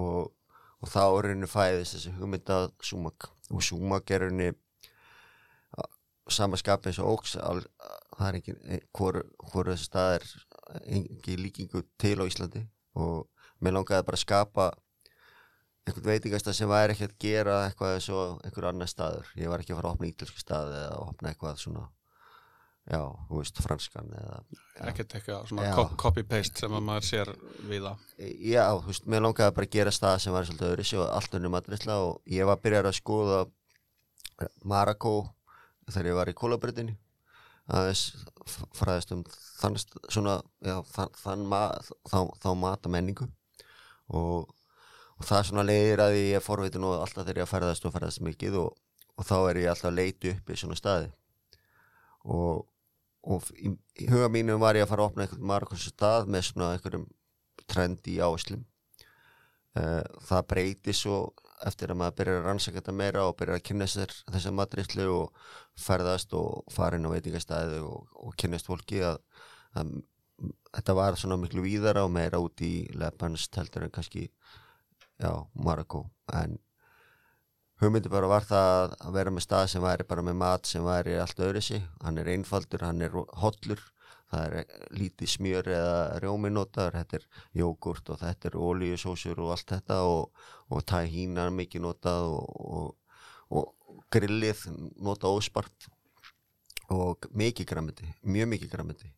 Og, 0.01 0.33
og 0.81 0.91
þá 0.91 1.03
er 1.05 1.31
henni 1.33 1.51
fæðist 1.51 1.97
þessi 1.97 2.17
hugmyndað 2.19 2.71
Sumak. 2.87 3.31
Og 3.51 3.65
Sumak 3.67 4.11
er 4.15 4.29
henni 4.29 4.51
samaskapið 6.31 6.93
eins 6.93 7.01
og 7.03 7.17
óks 7.17 7.33
það 7.35 8.27
er 8.29 8.39
ekki 8.39 8.55
hvort 8.95 9.71
þessi 9.73 9.89
stað 9.89 10.13
er 10.19 10.29
engi 10.99 11.37
líkingu 11.41 11.83
til 11.99 12.19
á 12.23 12.25
Íslandi. 12.29 12.63
Og 12.99 13.27
mér 13.61 13.77
langaði 13.77 14.07
bara 14.07 14.19
að 14.19 14.25
skapa 14.25 14.71
einhvern 15.87 16.11
veitingasta 16.13 16.55
sem 16.55 16.71
væri 16.71 16.95
ekki 16.95 17.09
að 17.09 17.17
gera 17.25 17.57
eitthvað 17.67 17.97
eins 17.97 18.11
og 18.15 18.43
einhver 18.47 18.69
annar 18.71 18.91
staður. 18.91 19.31
Ég 19.39 19.51
var 19.51 19.63
ekki 19.63 19.75
að 19.75 19.81
fara 19.81 19.91
að 19.91 19.97
opna 19.97 20.11
ítalski 20.11 20.43
stað 20.43 20.75
eða 20.77 20.93
að 20.93 21.09
opna 21.09 21.33
eitthvað 21.33 21.63
svona 21.63 21.87
já, 22.89 23.01
þú 23.29 23.41
veist, 23.41 23.61
franskan 23.65 24.09
ekkert 24.89 25.17
eitthvað 25.19 25.51
svona 25.51 25.87
copy-paste 26.01 26.65
sem 26.65 26.77
að 26.77 26.87
maður 26.87 27.09
sér 27.11 27.33
við 27.69 27.85
það. 27.87 28.07
Já, 28.47 28.65
þú 28.81 28.89
veist, 28.93 29.11
mér 29.11 29.25
langaði 29.27 29.57
bara 29.59 29.69
að 29.69 29.77
gera 29.77 29.95
stað 29.95 30.17
sem 30.25 30.37
var 30.37 30.49
svolítið 30.49 30.73
öðru 30.73 31.03
og 31.03 31.13
allt 31.19 31.37
unnum 31.39 31.59
aðriðsla 31.61 32.01
og 32.07 32.35
ég 32.39 32.49
var 32.49 32.59
að 32.59 32.65
byrja 32.67 32.83
að 32.87 32.99
skoða 32.99 33.45
Marako 34.65 35.15
þegar 35.91 36.11
ég 36.11 36.21
var 36.21 36.31
í 36.33 36.37
kólabritinni 36.39 36.97
aðeins 37.71 38.05
fræðist 38.75 39.13
um 39.15 39.21
þann, 39.61 39.77
svona, 40.11 40.39
já, 40.65 40.79
þann, 40.91 41.13
þann 41.21 41.45
ma, 41.51 41.61
þá, 42.09 42.19
þá 42.43 42.51
mata 42.59 42.91
menningu. 42.93 43.29
Og, 44.17 44.51
og 45.17 45.27
það 45.29 45.47
svona 45.51 45.67
leiðir 45.69 46.03
að 46.03 46.19
ég 46.19 46.39
er 46.39 46.45
forvitin 46.45 46.87
og 46.89 46.99
alltaf 46.99 47.27
þegar 47.27 47.45
ég 47.45 47.51
ferðast 47.51 47.87
og 47.87 47.95
ferðast 47.95 48.25
mikið 48.27 48.59
og, 48.65 48.75
og 49.15 49.29
þá 49.29 49.37
er 49.39 49.63
ég 49.63 49.73
alltaf 49.73 49.91
að 49.93 49.99
leiti 50.01 50.35
upp 50.35 50.51
í 50.51 50.59
svona 50.59 50.79
staði 50.79 51.11
og, 52.25 52.67
og 53.23 53.51
í, 53.57 53.73
í 54.01 54.09
huga 54.11 54.31
mínu 54.33 54.59
var 54.61 54.79
ég 54.79 54.87
að 54.87 54.93
fara 54.93 55.07
að 55.07 55.13
opna 55.13 55.27
einhvern 55.27 55.49
margons 55.53 55.87
stað 55.89 56.29
með 56.31 56.47
svona 56.51 56.73
einhverjum 56.75 57.07
trendi 57.71 58.19
áslum 58.25 58.65
uh, 59.79 60.03
það 60.27 60.47
breyti 60.53 60.97
svo 60.97 61.23
eftir 61.67 61.93
að 61.93 62.01
maður 62.01 62.17
byrjar 62.21 62.39
að 62.41 62.47
rannsaka 62.49 62.81
þetta 62.81 62.97
meira 62.97 63.25
og 63.29 63.35
byrjar 63.37 63.61
að 63.61 63.67
kynna 63.69 63.89
sér 63.91 64.15
þessa 64.33 64.53
matrislu 64.57 65.09
og 65.13 65.43
ferðast 65.81 66.33
og 66.37 66.65
farin 66.73 67.05
á 67.05 67.13
veitingastæði 67.13 67.83
og, 67.85 68.07
og 68.17 68.37
kynnast 68.41 68.71
fólki 68.71 69.03
að, 69.05 69.21
að 69.77 69.99
þetta 70.73 70.97
var 70.97 71.19
svona 71.21 71.37
miklu 71.41 71.65
víðara 71.67 72.07
og 72.07 72.15
meira 72.15 72.41
út 72.41 72.63
í 72.65 72.89
Lebansk 72.97 73.61
heldur 73.61 73.87
en 73.87 73.93
kannski 73.95 74.31
já, 75.21 75.33
Marokko 75.55 76.07
en 76.33 76.57
hugmyndi 77.81 78.13
bara 78.13 78.29
var 78.29 78.45
það 78.45 78.95
að 78.99 79.15
vera 79.17 79.33
með 79.33 79.47
stað 79.47 79.67
sem 79.73 79.85
væri 79.85 80.07
bara 80.09 80.25
með 80.27 80.37
mat 80.43 80.69
sem 80.69 80.85
væri 80.85 81.17
allt 81.21 81.41
öðru 81.41 81.63
sig, 81.65 81.85
hann 82.05 82.21
er 82.21 82.29
einfaldur, 82.35 82.85
hann 82.85 83.01
er 83.05 83.15
hollur, 83.43 83.83
það 84.31 84.57
er 84.61 84.75
lítið 84.95 85.33
smjör 85.35 85.71
eða 85.75 85.95
rjóminótar, 86.23 86.99
þetta 86.99 87.21
er 87.21 87.45
jógurt 87.63 88.13
og 88.13 88.21
þetta 88.21 88.51
er 88.51 88.59
ólíusósur 88.61 89.41
og 89.41 89.55
allt 89.55 89.73
þetta 89.73 90.03
og, 90.09 90.45
og 90.69 90.85
tahína 90.87 91.49
er 91.49 91.57
mikið 91.57 91.87
notað 91.87 92.29
og, 92.35 92.61
og, 92.61 93.17
og 93.49 94.05
grillið 94.13 94.67
nota 95.01 95.33
óspart 95.33 95.89
og 96.91 97.27
mikið 97.33 97.71
græmiti, 97.71 98.13
mjög 98.27 98.53
mikið 98.55 98.75
græmiti 98.75 99.11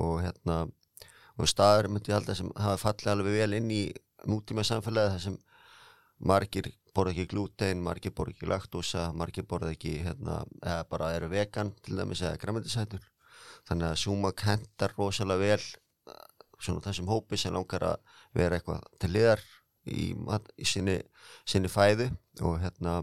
og 0.00 0.20
hérna 0.24 0.66
og 1.40 1.48
staður 1.48 1.88
myndi 1.90 2.12
ég 2.12 2.18
halda 2.18 2.36
sem 2.36 2.50
hafa 2.58 2.78
fallið 2.84 3.12
alveg 3.14 3.38
vel 3.38 3.56
inn 3.56 3.70
í 3.72 3.82
nútíma 4.28 4.64
samfélagi 4.66 5.14
þar 5.14 5.24
sem 5.24 5.38
margir 6.30 6.68
borða 6.94 7.14
ekki 7.14 7.30
glútein, 7.30 7.82
margir 7.84 8.14
borða 8.16 8.34
ekki 8.34 8.50
laktósa, 8.50 9.10
margir 9.16 9.46
borða 9.48 9.72
ekki 9.74 9.96
hérna, 10.04 10.40
eða 10.62 10.84
bara 10.90 11.12
eru 11.16 11.30
vegan 11.32 11.72
til 11.84 11.98
dæmis 12.00 12.22
eða 12.24 12.40
græmendisætur 12.42 13.06
þannig 13.68 13.90
að 13.90 14.00
Sumak 14.02 14.44
hendar 14.46 14.94
rosalega 14.96 15.44
vel 15.44 15.60
eh, 15.60 16.26
svona 16.58 16.84
þessum 16.84 17.10
hópi 17.10 17.38
sem 17.40 17.54
langar 17.54 17.86
að 17.92 18.20
vera 18.36 18.58
eitthvað 18.58 18.84
til 19.02 19.12
liðar 19.14 19.42
í, 19.86 20.10
í 20.14 20.68
sinni, 20.68 20.98
sinni 21.48 21.70
fæðu 21.72 22.10
og 22.46 22.60
hérna 22.62 23.00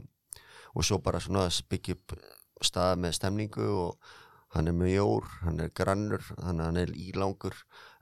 og 0.73 0.85
svo 0.85 0.99
bara 1.03 1.21
svona 1.23 1.47
byggja 1.69 1.97
upp 1.97 2.17
stað 2.65 2.97
með 3.01 3.17
stemningu 3.17 3.67
og 3.67 4.15
hann 4.55 4.69
er 4.71 4.75
mjór, 4.77 5.25
hann 5.43 5.59
er 5.61 5.73
grannur 5.75 6.23
hann 6.41 6.79
er 6.79 6.93
ílangur, 6.95 7.55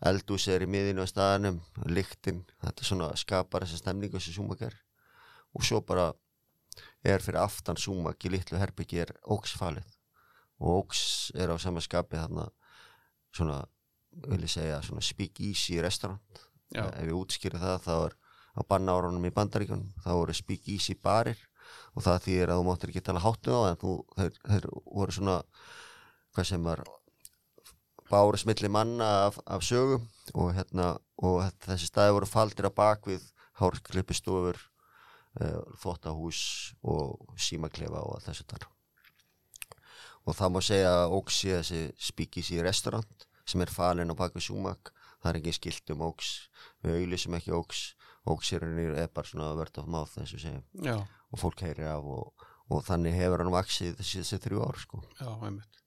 eldús 0.06 0.48
er 0.52 0.64
í 0.64 0.70
miðinu 0.70 1.04
á 1.04 1.08
staðanum, 1.10 1.62
lyktinn 1.90 2.44
þetta 2.64 2.88
svona 2.88 3.14
skapar 3.20 3.66
þessa 3.66 3.82
stemningu 3.82 4.22
sem 4.22 4.36
Sumak 4.36 4.68
er 4.68 4.78
og 5.56 5.64
svo 5.64 5.82
bara 5.82 6.12
er 7.06 7.24
fyrir 7.24 7.40
aftan 7.42 7.80
Sumak 7.80 8.26
í 8.26 8.32
litlu 8.34 8.60
herbyggi 8.60 9.02
er 9.06 9.14
óksfalið 9.24 9.88
og 10.60 10.86
óks 10.86 11.32
er 11.36 11.52
á 11.52 11.56
sama 11.60 11.84
skapi 11.84 12.18
þarna 12.20 12.48
svona, 13.36 13.62
vil 14.28 14.44
ég 14.46 14.52
segja, 14.52 14.82
svona 14.84 15.04
speak 15.04 15.42
easy 15.44 15.80
restaurant. 15.84 16.44
Já. 16.74 16.88
ef 16.98 17.06
ég 17.06 17.16
útskýri 17.16 17.60
það, 17.62 17.76
þá 17.86 17.96
er 17.96 18.16
á 18.56 18.62
bannárunum 18.68 19.28
í 19.28 19.34
bandaríkunum, 19.36 19.92
þá 20.02 20.12
eru 20.16 20.36
speak 20.36 20.68
easy 20.72 20.96
barir. 20.96 21.40
Og 21.96 22.04
það 22.06 22.22
þýðir 22.26 22.52
að 22.52 22.60
þú 22.60 22.66
máttir 22.68 22.92
ekki 22.92 23.04
tala 23.06 23.24
háttu 23.24 23.56
á 23.56 23.62
en 23.72 23.80
þú, 23.82 23.94
þeir, 24.18 24.40
þeir 24.46 24.68
voru 24.86 25.16
svona 25.16 25.36
hvað 26.36 26.48
sem 26.50 26.68
var 26.68 26.84
bári 28.10 28.40
smilli 28.40 28.70
manna 28.70 29.08
af, 29.26 29.40
af 29.50 29.64
sögum 29.66 30.04
og, 30.34 30.52
hérna, 30.54 30.92
og 31.18 31.40
þessi 31.66 31.90
staði 31.90 32.14
voru 32.18 32.30
faldir 32.30 32.68
að 32.70 32.76
bak 32.78 33.08
við 33.10 33.24
hárklippistofur 33.58 34.60
uh, 34.60 34.75
þóttahús 35.82 36.40
og 36.88 37.36
símaklefa 37.36 38.02
og 38.02 38.18
allt 38.18 38.30
þessu 38.30 38.48
þar 38.52 38.68
og 40.26 40.38
það 40.38 40.54
má 40.56 40.62
segja 40.66 40.94
að 41.04 41.16
óks 41.20 41.40
sé 41.42 41.58
þessi 41.60 41.82
spíkis 42.10 42.52
í 42.56 42.62
restaurant 42.66 43.28
sem 43.46 43.62
er 43.62 43.74
falin 43.74 44.10
á 44.10 44.16
bak 44.18 44.34
við 44.38 44.48
súmak 44.48 44.94
það 45.22 45.30
er 45.32 45.40
ekki 45.42 45.56
skilt 45.58 45.94
um 45.94 46.06
óks 46.08 46.32
við 46.86 47.02
auðlisum 47.02 47.38
ekki 47.38 47.54
óks 47.58 47.84
óksirinn 48.26 48.98
er 48.98 49.12
bara 49.14 49.28
svona 49.30 49.52
word 49.58 49.78
of 49.82 49.90
mouth 49.92 50.18
þessu 50.18 50.42
segja 50.42 50.98
og 51.36 51.42
fólk 51.42 51.62
heyri 51.66 51.86
af 51.90 52.06
og, 52.08 52.48
og 52.72 52.84
þannig 52.88 53.18
hefur 53.20 53.44
hann 53.44 53.54
vaksið 53.54 54.00
þessi, 54.00 54.24
þessi 54.24 54.42
þrjú 54.46 54.66
ár 54.66 54.82
sko. 54.82 55.02
Já, 55.20 55.30
einmitt. 55.36 55.82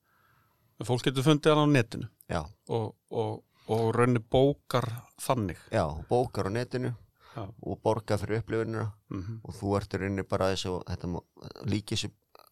Fólk 0.86 1.08
getur 1.08 1.26
fundið 1.26 1.54
hann 1.54 1.72
á 1.72 1.74
netinu. 1.74 2.08
Já. 2.30 2.40
Og, 2.70 2.92
og, 3.10 3.40
og 3.66 3.84
raunir 3.96 4.22
bókar 4.30 4.86
þannig. 5.18 5.58
Já, 5.74 5.86
bókar 6.10 6.52
á 6.52 6.54
netinu 6.54 6.92
Já. 7.34 7.44
og 7.62 7.80
borga 7.82 8.16
fyrir 8.18 8.38
upplifunina. 8.38 8.92
Mm 9.10 9.22
-hmm. 9.22 9.40
og 9.44 9.54
þú 9.54 9.76
ertur 9.76 10.02
inni 10.02 10.22
bara 10.22 10.52
þess 10.52 10.66
að 10.66 10.82
þetta 10.88 11.20
líkis 11.64 12.06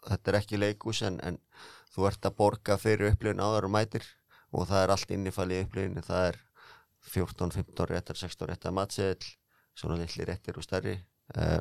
þetta 0.09 0.31
er 0.31 0.37
ekki 0.37 0.57
leikus 0.59 1.03
en, 1.03 1.20
en 1.22 1.39
þú 1.95 2.07
ert 2.07 2.27
að 2.27 2.37
borga 2.37 2.77
fyrir 2.77 3.12
upplifun 3.12 3.41
áður 3.41 3.64
og 3.64 3.70
mætir. 3.70 4.05
Og 4.53 4.68
það 4.68 4.83
er 4.83 4.91
allt 4.91 5.11
innifalið 5.11 5.61
í 5.61 5.64
upplifinu 5.64 6.03
það 6.03 6.29
er 6.29 6.37
14, 7.01 7.51
15 7.51 7.87
réttar, 7.87 8.16
16 8.16 8.49
réttar 8.49 8.72
matseðil 8.72 9.24
svona 9.74 9.97
litli 9.97 10.24
réttir 10.24 10.57
og 10.57 10.62
stærri. 10.62 11.05
Eh, 11.35 11.61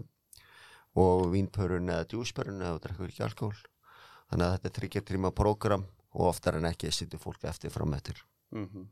og 0.95 1.27
vínpörun 1.33 1.91
eða 1.91 2.07
djúspörun 2.07 2.61
eða 2.61 2.75
þú 2.75 2.83
drekkur 2.85 3.11
ekki 3.11 3.23
alkohol 3.25 3.57
þannig 4.31 4.45
að 4.45 4.53
þetta 4.53 4.69
er 4.69 4.75
þryggjartríma 4.79 5.31
program 5.35 5.83
og 6.15 6.29
oftar 6.29 6.59
en 6.59 6.69
ekki 6.69 6.91
sýttu 6.93 7.19
fólk 7.21 7.43
eftir 7.49 7.73
framöttir 7.73 8.21
mm 8.51 8.67
-hmm, 8.67 8.87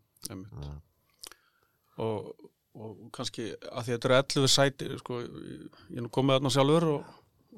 og 1.98 2.36
og 2.74 2.94
kannski 3.14 3.52
að 3.54 3.86
því 3.86 3.94
að 3.94 3.98
þetta 3.98 4.10
eru 4.10 4.20
11 4.20 4.54
sæti 4.54 4.90
sko, 5.02 5.20
ég 5.22 6.00
er 6.00 6.06
nú 6.06 6.12
komið 6.14 6.40
aðná 6.40 6.52
sjálfur 6.56 6.88
og, 6.90 7.12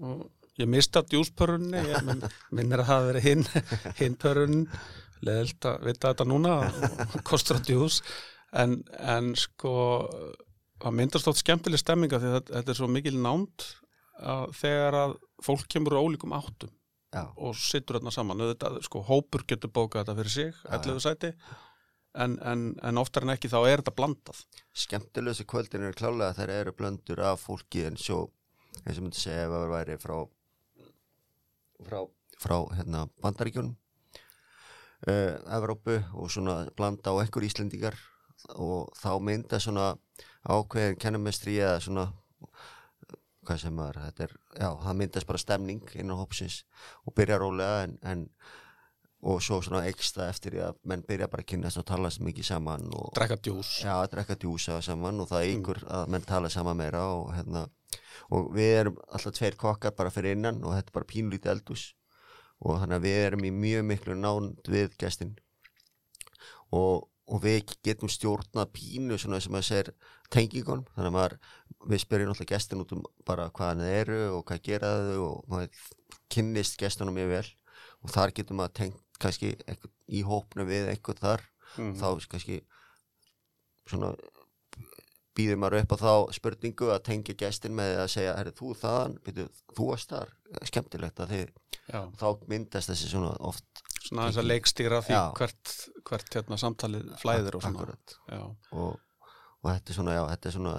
og 0.04 0.26
ég 0.60 0.70
mista 0.72 1.04
djúspörunni 1.04 1.84
ég 1.88 2.10
minnir 2.56 2.84
að 2.84 2.90
það 2.92 3.10
veri 3.10 3.24
hinn 3.26 3.46
hinn 4.00 4.18
pörun 4.20 4.64
leðilt 5.26 5.68
að 5.70 5.86
vita 5.88 6.12
þetta 6.12 6.28
núna 6.28 6.56
kostur 7.28 7.60
að 7.60 7.70
djús. 7.72 8.02
En, 8.56 8.80
en 9.00 9.34
sko 9.40 9.74
það 10.84 10.98
myndast 11.00 11.30
átt 11.32 11.42
skemmtileg 11.42 11.82
stemminga 11.82 12.20
því 12.22 12.32
að 12.32 12.52
þetta 12.52 12.74
er 12.74 12.80
svo 12.80 12.90
mikil 12.92 13.16
nánt 13.20 13.70
að 14.16 14.52
þegar 14.60 15.00
að 15.02 15.16
fólk 15.44 15.68
kemur 15.72 15.98
á 15.98 16.04
ólíkum 16.04 16.36
áttum 16.36 16.72
Já. 17.16 17.24
og 17.36 17.56
sittur 17.60 18.00
þarna 18.00 18.14
saman. 18.16 18.44
Þetta, 18.54 18.72
sko, 18.86 19.02
hópur 19.08 19.44
getur 19.48 19.72
bókað 19.72 20.04
þetta 20.04 20.18
fyrir 20.20 20.36
sig 20.36 20.62
11 20.70 21.04
sæti 21.04 21.32
en, 22.16 22.38
en, 22.48 22.66
en 22.84 23.02
oftar 23.02 23.26
en 23.26 23.34
ekki 23.36 23.52
þá 23.52 23.60
er 23.64 23.84
þetta 23.84 23.96
blandað. 23.98 24.42
Skemmtilegsu 24.86 25.46
kvöldin 25.50 25.86
eru 25.88 25.98
klálega 25.98 26.32
að 26.32 26.40
það 26.40 26.56
eru 26.60 26.76
blöndur 26.80 27.22
af 27.32 27.44
fólki 27.44 27.86
en 27.90 28.00
svo 28.00 28.26
eins 28.84 29.00
og 29.00 29.06
myndi 29.06 29.22
segja 29.22 29.46
ef 29.46 29.54
það 29.54 29.72
væri 29.72 29.98
frá 30.02 30.18
frá, 31.86 32.02
frá 32.42 32.58
hérna, 32.76 33.06
bandaríkjunum 33.24 33.76
uh, 35.08 35.56
Evrópu 35.58 36.00
og 36.14 36.32
svona 36.32 36.64
blanda 36.78 37.14
á 37.16 37.24
ekkur 37.24 37.46
íslendingar 37.48 37.98
og 38.62 38.92
þá 39.00 39.12
mynda 39.24 39.60
svona 39.64 39.94
ákveðin 40.46 41.00
kennumestri 41.02 41.58
eða 41.62 41.80
svona 41.82 42.10
hvað 43.46 43.62
sem 43.62 43.80
er, 43.82 43.98
þetta 44.08 44.26
er, 44.26 44.36
já, 44.58 44.70
það 44.82 45.00
myndast 45.00 45.30
bara 45.30 45.42
stemning 45.42 45.92
innan 45.94 46.20
hópsins 46.20 46.64
og 47.06 47.14
byrja 47.18 47.38
rólega 47.42 47.84
en, 47.86 47.98
en 48.02 48.24
og 49.26 49.42
svo 49.42 49.58
svona 49.66 49.86
ekstra 49.90 50.28
eftir 50.30 50.54
því 50.54 50.62
að 50.68 50.76
menn 50.92 51.04
byrja 51.08 51.28
bara 51.32 51.42
að 51.42 51.50
kynast 51.50 51.80
og 51.82 51.88
tala 51.90 52.12
mikið 52.28 52.46
saman 52.46 52.86
og 52.94 53.10
drekka 53.18 53.40
djús 53.42 53.72
já, 53.82 53.96
drekka 54.12 54.38
djúsa 54.38 54.78
saman 54.86 55.24
og 55.24 55.30
það 55.32 55.48
ykkur 55.56 55.80
mm. 55.82 55.94
að 55.98 56.12
menn 56.14 56.28
tala 56.30 56.52
saman 56.54 56.78
meira 56.78 57.02
og 57.16 57.32
hérna 57.34 57.66
og 58.36 58.52
við 58.54 58.72
erum 58.82 59.00
alltaf 59.10 59.34
tveir 59.38 59.58
kokkar 59.58 59.96
bara 59.98 60.12
fyrir 60.14 60.38
innan 60.38 60.62
og 60.62 60.76
þetta 60.76 60.92
er 60.94 60.98
bara 61.00 61.10
pínlítið 61.10 61.54
eldus 61.56 61.88
og 62.62 62.80
þannig 62.82 63.00
að 63.00 63.08
við 63.08 63.18
erum 63.24 63.48
í 63.48 63.52
mjög 63.64 63.88
miklu 63.90 64.18
nánd 64.20 64.70
við 64.72 64.94
gæstin 65.02 65.34
og, 66.70 67.08
og 67.26 67.42
við 67.42 67.74
getum 67.86 68.12
stjórnað 68.12 68.72
pínu 68.78 69.18
svona 69.22 69.42
sem 69.42 69.58
að 69.58 69.68
segja 69.72 69.96
tengingunum 70.34 70.86
þannig 70.94 71.10
að 71.10 71.18
maður, 71.18 71.38
við 71.90 72.04
spyrjum 72.06 72.36
alltaf 72.36 72.52
gæstin 72.52 72.86
út 72.86 72.94
um 72.94 73.02
bara 73.26 73.50
hvaðan 73.50 73.88
þeir 73.88 73.98
eru 74.04 74.22
og 74.38 74.46
hvað 74.46 74.64
geraðu 74.70 75.18
og 75.26 75.50
maður 75.50 75.90
kynnist 76.30 76.78
gæstunum 76.78 77.18
mjög 77.18 77.34
vel 77.34 77.48
og 78.06 78.14
þar 78.14 78.36
getum 78.38 78.62
maður 78.62 78.78
tengt 78.82 79.05
kannski 79.22 79.56
í 80.12 80.24
hópnu 80.28 80.66
við 80.68 80.90
einhvern 80.94 81.22
þar 81.22 81.46
mm. 81.78 81.94
þá 82.00 82.08
kannski 82.32 82.62
svona 83.90 84.14
býðum 85.36 85.62
maður 85.64 85.84
upp 85.84 85.96
á 85.96 85.98
þá 86.00 86.14
spurningu 86.38 86.92
að 86.94 87.04
tengja 87.10 87.36
gestin 87.40 87.76
með 87.76 87.98
að 88.06 88.12
segja 88.14 88.36
er 88.40 88.52
þú 88.56 88.72
þaðan, 88.80 89.18
byrju, 89.26 89.48
þú 89.76 89.88
varst 89.90 90.14
þar. 90.14 90.32
Skemmtilegt 90.70 91.20
að 91.20 91.34
þið 91.34 91.50
þá 92.20 92.28
myndast 92.50 92.92
þessi 92.92 93.10
svona 93.12 93.34
oft 93.46 93.84
svona 94.06 94.30
þess 94.30 94.42
að 94.42 94.48
leikstýra 94.48 95.02
því 95.06 95.16
já. 95.16 95.24
hvert, 95.40 95.74
hvert 96.08 96.38
hérna, 96.38 96.60
samtalið 96.62 97.12
flæður 97.22 97.58
og 97.58 97.66
svona. 97.66 97.98
Og, 98.72 99.00
og 99.62 99.70
þetta 99.70 99.92
er 99.92 99.98
svona 100.00 100.16
já, 100.16 100.22
þetta 100.32 100.50
er 100.50 100.56
svona 100.56 100.76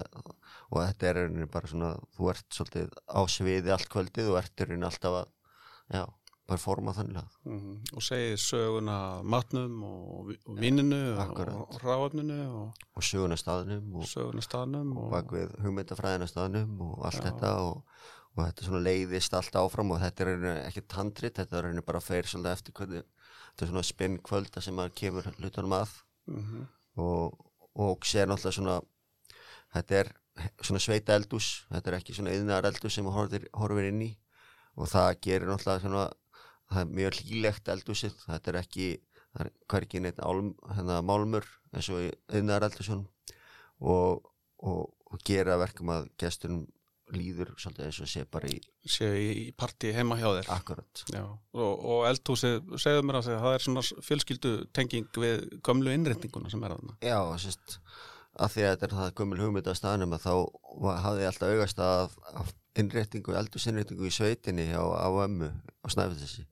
og 0.66 0.78
þetta 0.80 1.10
er 1.10 1.20
bara 1.52 1.70
svona, 1.70 1.90
þú 2.16 2.30
ert 2.32 2.46
svolítið 2.58 2.94
á 3.06 3.20
sviði 3.30 3.74
allt 3.74 3.90
kvöldið 3.92 4.30
og 4.32 4.38
ert 4.40 4.64
alltaf 4.88 5.18
að 5.20 5.98
já 5.98 6.04
performa 6.46 6.92
þannig 6.94 7.16
mm 7.44 7.58
-hmm. 7.58 7.96
og 7.96 8.02
segi 8.02 8.36
söguna 8.38 9.22
matnum 9.22 9.82
og, 9.82 10.30
og 10.46 10.58
ja, 11.16 11.26
og, 11.26 11.74
og 11.74 11.80
ráöfninu 11.82 12.38
og, 12.48 12.74
og 12.94 13.02
söguna 13.02 13.36
staðnum 13.36 13.94
og 13.96 14.04
söguna 14.04 14.40
staðnum 14.40 14.96
og 14.96 15.10
bak 15.10 15.32
við 15.32 15.56
hugmyndafræðina 15.64 16.26
staðnum 16.26 16.80
og 16.80 17.04
allt 17.06 17.24
ja. 17.24 17.30
þetta 17.30 17.52
og 18.36 18.44
þetta 18.44 18.66
svona 18.66 18.84
leiðist 18.84 19.34
allt 19.34 19.56
áfram 19.56 19.90
og 19.90 20.00
þetta 20.00 20.24
er 20.24 20.46
ekki 20.66 20.82
tandrit, 20.88 21.38
þetta 21.38 21.58
er 21.58 21.80
bara 21.82 22.00
feir 22.00 22.28
svolítið 22.28 22.52
eftir 22.52 22.72
hvernig 22.72 23.04
þetta 23.56 23.64
er 23.64 23.70
svona 23.72 23.82
spinn 23.82 24.18
kvölda 24.18 24.60
sem 24.60 24.76
maður 24.76 24.94
kemur 25.00 25.30
hlutunum 25.38 25.72
að 25.72 25.88
mm 26.26 26.42
-hmm. 26.44 26.66
og 27.74 28.04
sér 28.04 28.28
náttúrulega 28.28 28.52
svona 28.52 28.80
þetta 29.74 29.94
er 30.00 30.12
svona 30.62 30.80
sveita 30.80 31.16
eldús 31.16 31.66
þetta 31.72 31.90
er 31.90 31.96
ekki 31.98 32.14
svona 32.14 32.34
yðnar 32.36 32.68
eldús 32.68 32.94
sem 32.94 33.04
maður 33.04 33.48
horfir 33.52 33.88
inn 33.88 34.02
í 34.02 34.12
og 34.76 34.88
það 34.88 35.20
gerir 35.20 35.48
náttúrulega 35.48 35.80
svona 35.80 36.10
það 36.70 36.82
er 36.82 36.94
mjög 37.00 37.18
hlýlegt 37.20 37.72
eldúsið 37.74 38.16
þetta 38.24 38.52
er 38.52 38.60
ekki, 38.62 38.88
það 39.32 39.44
er 39.44 39.52
hvergi 39.72 40.02
neitt 40.02 40.22
álm, 40.22 40.54
hérna, 40.72 41.02
málmur 41.06 41.46
eins 41.74 41.90
og 41.92 42.06
yðnar 42.34 42.66
eldúsun 42.66 43.04
og, 43.80 44.32
og, 44.58 44.82
og 45.06 45.22
gera 45.26 45.58
verkum 45.60 45.92
að 45.94 46.10
gestunum 46.20 46.64
líður 47.14 47.52
svolítið 47.60 47.86
eins 47.86 48.00
og 48.02 48.10
sé 48.10 48.24
bara 48.30 48.48
í 48.50 48.56
séu 48.90 49.14
í, 49.14 49.44
partí 49.58 49.92
heima 49.94 50.16
hjá 50.18 50.26
þér. 50.26 50.50
Akkurat. 50.56 51.02
Og, 51.14 51.62
og 51.62 52.02
eldhúsið, 52.08 52.58
segðu 52.82 53.04
mér 53.06 53.20
að 53.20 53.28
segja, 53.28 53.38
það 53.44 53.54
er 53.54 53.64
svona 53.66 53.84
fjölskyldu 54.08 54.52
tenging 54.74 55.20
við 55.22 55.46
gömlu 55.66 55.94
innréttinguna 55.94 56.50
sem 56.50 56.66
er 56.66 56.74
þarna. 56.74 56.96
Já, 57.06 57.20
sérst, 57.44 57.78
að 58.34 58.56
því 58.56 58.66
að 58.66 58.74
þetta 58.74 58.88
er 58.88 58.96
það 58.98 59.14
gömul 59.20 59.40
hugmynd 59.44 59.70
að 59.70 59.78
staðnum 59.78 60.16
að 60.16 60.26
þá 60.26 60.34
hafði 61.06 61.30
alltaf 61.30 61.54
augast 61.54 61.84
að, 61.86 62.18
að 62.32 62.52
innréttingu, 62.82 63.38
eldursinnréttingu 63.38 64.10
í 64.10 64.14
sveitinni 64.18 64.66
á, 64.74 64.82
á 64.82 65.08
ömmu 65.08 65.52
á 65.54 65.86
Snæfellsesi 65.94 66.44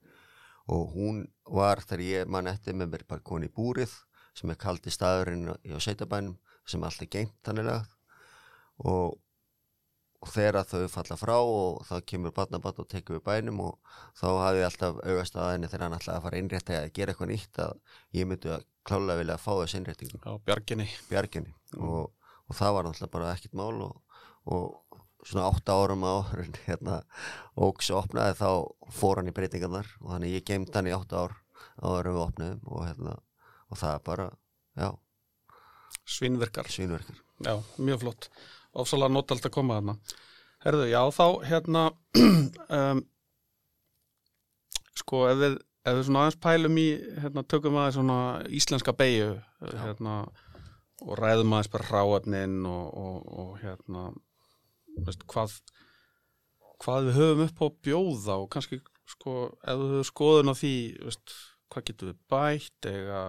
og 0.69 0.95
hún 0.95 1.25
var 1.51 1.83
þegar 1.85 2.05
ég 2.07 2.31
mann 2.31 2.47
eftir 2.49 2.75
með 2.75 2.95
mér 2.95 3.05
bara 3.09 3.21
koni 3.21 3.49
búrið 3.53 3.93
sem 4.35 4.51
er 4.51 4.57
kaldi 4.61 4.91
staðurinn 4.91 5.51
á 5.53 5.79
sveitabænum 5.79 6.39
sem 6.67 6.83
allt 6.83 7.03
er 7.05 7.11
gengt 7.13 7.37
þannig 7.45 7.85
og 8.85 9.21
og 10.25 10.31
þegar 10.33 10.65
þau 10.65 10.87
falla 10.89 11.17
frá 11.21 11.35
og 11.37 11.83
þá 11.85 11.99
kemur 12.09 12.33
barnabann 12.33 12.79
og 12.81 12.87
tekur 12.89 13.19
við 13.19 13.25
bænum 13.27 13.59
og 13.61 13.75
þá 14.17 14.25
hafi 14.41 14.63
ég 14.63 14.69
alltaf 14.71 15.01
augast 15.05 15.37
að 15.37 15.51
henni 15.53 15.69
þegar 15.69 15.85
hann 15.85 15.97
alltaf 15.99 16.15
að 16.17 16.25
fara 16.25 16.39
innrétt 16.41 16.71
að 16.73 16.87
gera 16.97 17.13
eitthvað 17.13 17.31
nýtt 17.35 17.61
að 17.61 17.75
ég 18.17 18.29
myndi 18.31 18.53
að 18.55 18.65
klálega 18.89 19.21
vilja 19.21 19.37
að 19.37 19.43
fá 19.45 19.51
þessu 19.59 19.81
innréttingu 19.83 20.21
Já, 20.25 20.33
bjarginni. 20.49 20.89
bjarginni 21.11 21.53
Mm. 21.75 21.89
og, 21.91 22.13
og 22.47 22.55
það 22.55 22.75
var 22.77 22.87
alltaf 22.87 23.11
bara 23.11 23.31
ekkit 23.35 23.55
mál 23.59 23.81
og, 23.83 23.95
og 24.47 24.65
svona 25.25 25.49
átta 25.49 25.77
árum 25.81 26.05
á 26.05 26.15
hérna 26.67 27.01
óks 27.57 27.91
opnaði 27.95 28.37
þá 28.41 28.51
fór 28.93 29.21
hann 29.21 29.31
í 29.33 29.37
breytingarnar 29.37 29.89
og 30.03 30.15
þannig 30.15 30.39
ég 30.39 30.49
gemd 30.49 30.75
hann 30.77 30.91
í 30.91 30.95
átta 30.97 31.25
ár 31.25 31.39
áður 31.81 32.11
en 32.11 32.17
við 32.17 32.25
opnaðum 32.29 32.67
og 32.69 32.87
hérna 32.87 33.17
og 33.73 33.81
það 33.81 33.95
er 33.97 34.03
bara, 34.07 34.27
já, 34.79 34.91
Svínvirkar. 36.05 36.69
svínverkar 36.69 37.25
Já, 37.45 37.63
mjög 37.79 38.01
flott. 38.01 38.29
Ofsalega 38.75 39.13
notald 39.13 39.45
að 39.45 39.55
koma 39.55 39.79
þarna. 39.79 39.95
Herðu, 40.65 40.87
já, 40.89 41.01
þá 41.15 41.27
hérna, 41.49 41.83
um, 42.79 43.03
sko, 45.01 45.25
ef 45.31 45.41
við, 45.41 45.57
ef 45.85 45.99
við 45.99 46.07
svona 46.09 46.25
aðeins 46.25 46.41
pælum 46.47 46.79
í, 46.81 46.87
hérna, 47.25 47.45
tökum 47.49 47.79
aðeins 47.81 47.99
svona 47.99 48.19
íslenska 48.61 48.95
beigju, 48.97 49.33
hérna, 49.83 50.21
og 51.05 51.19
ræðum 51.21 51.57
aðeins 51.57 51.73
bara 51.75 51.89
hráefnin 51.91 52.61
og, 52.71 52.87
og, 53.05 53.35
og 53.45 53.59
hérna, 53.65 54.07
veist, 55.03 55.25
hvað, 55.31 55.57
hvað 56.83 57.09
við 57.09 57.19
höfum 57.21 57.47
upp 57.49 57.65
á 57.65 57.67
bjóða 57.89 58.39
og 58.43 58.51
kannski, 58.55 58.81
sko, 59.11 59.39
ef 59.63 59.81
við 59.81 59.97
höfum 59.97 60.11
skoðun 60.11 60.53
á 60.53 60.55
því, 60.59 60.75
veist, 61.09 61.39
hvað 61.73 61.89
getum 61.91 62.13
við 62.13 62.21
bætt, 62.31 62.91
eða, 62.91 63.25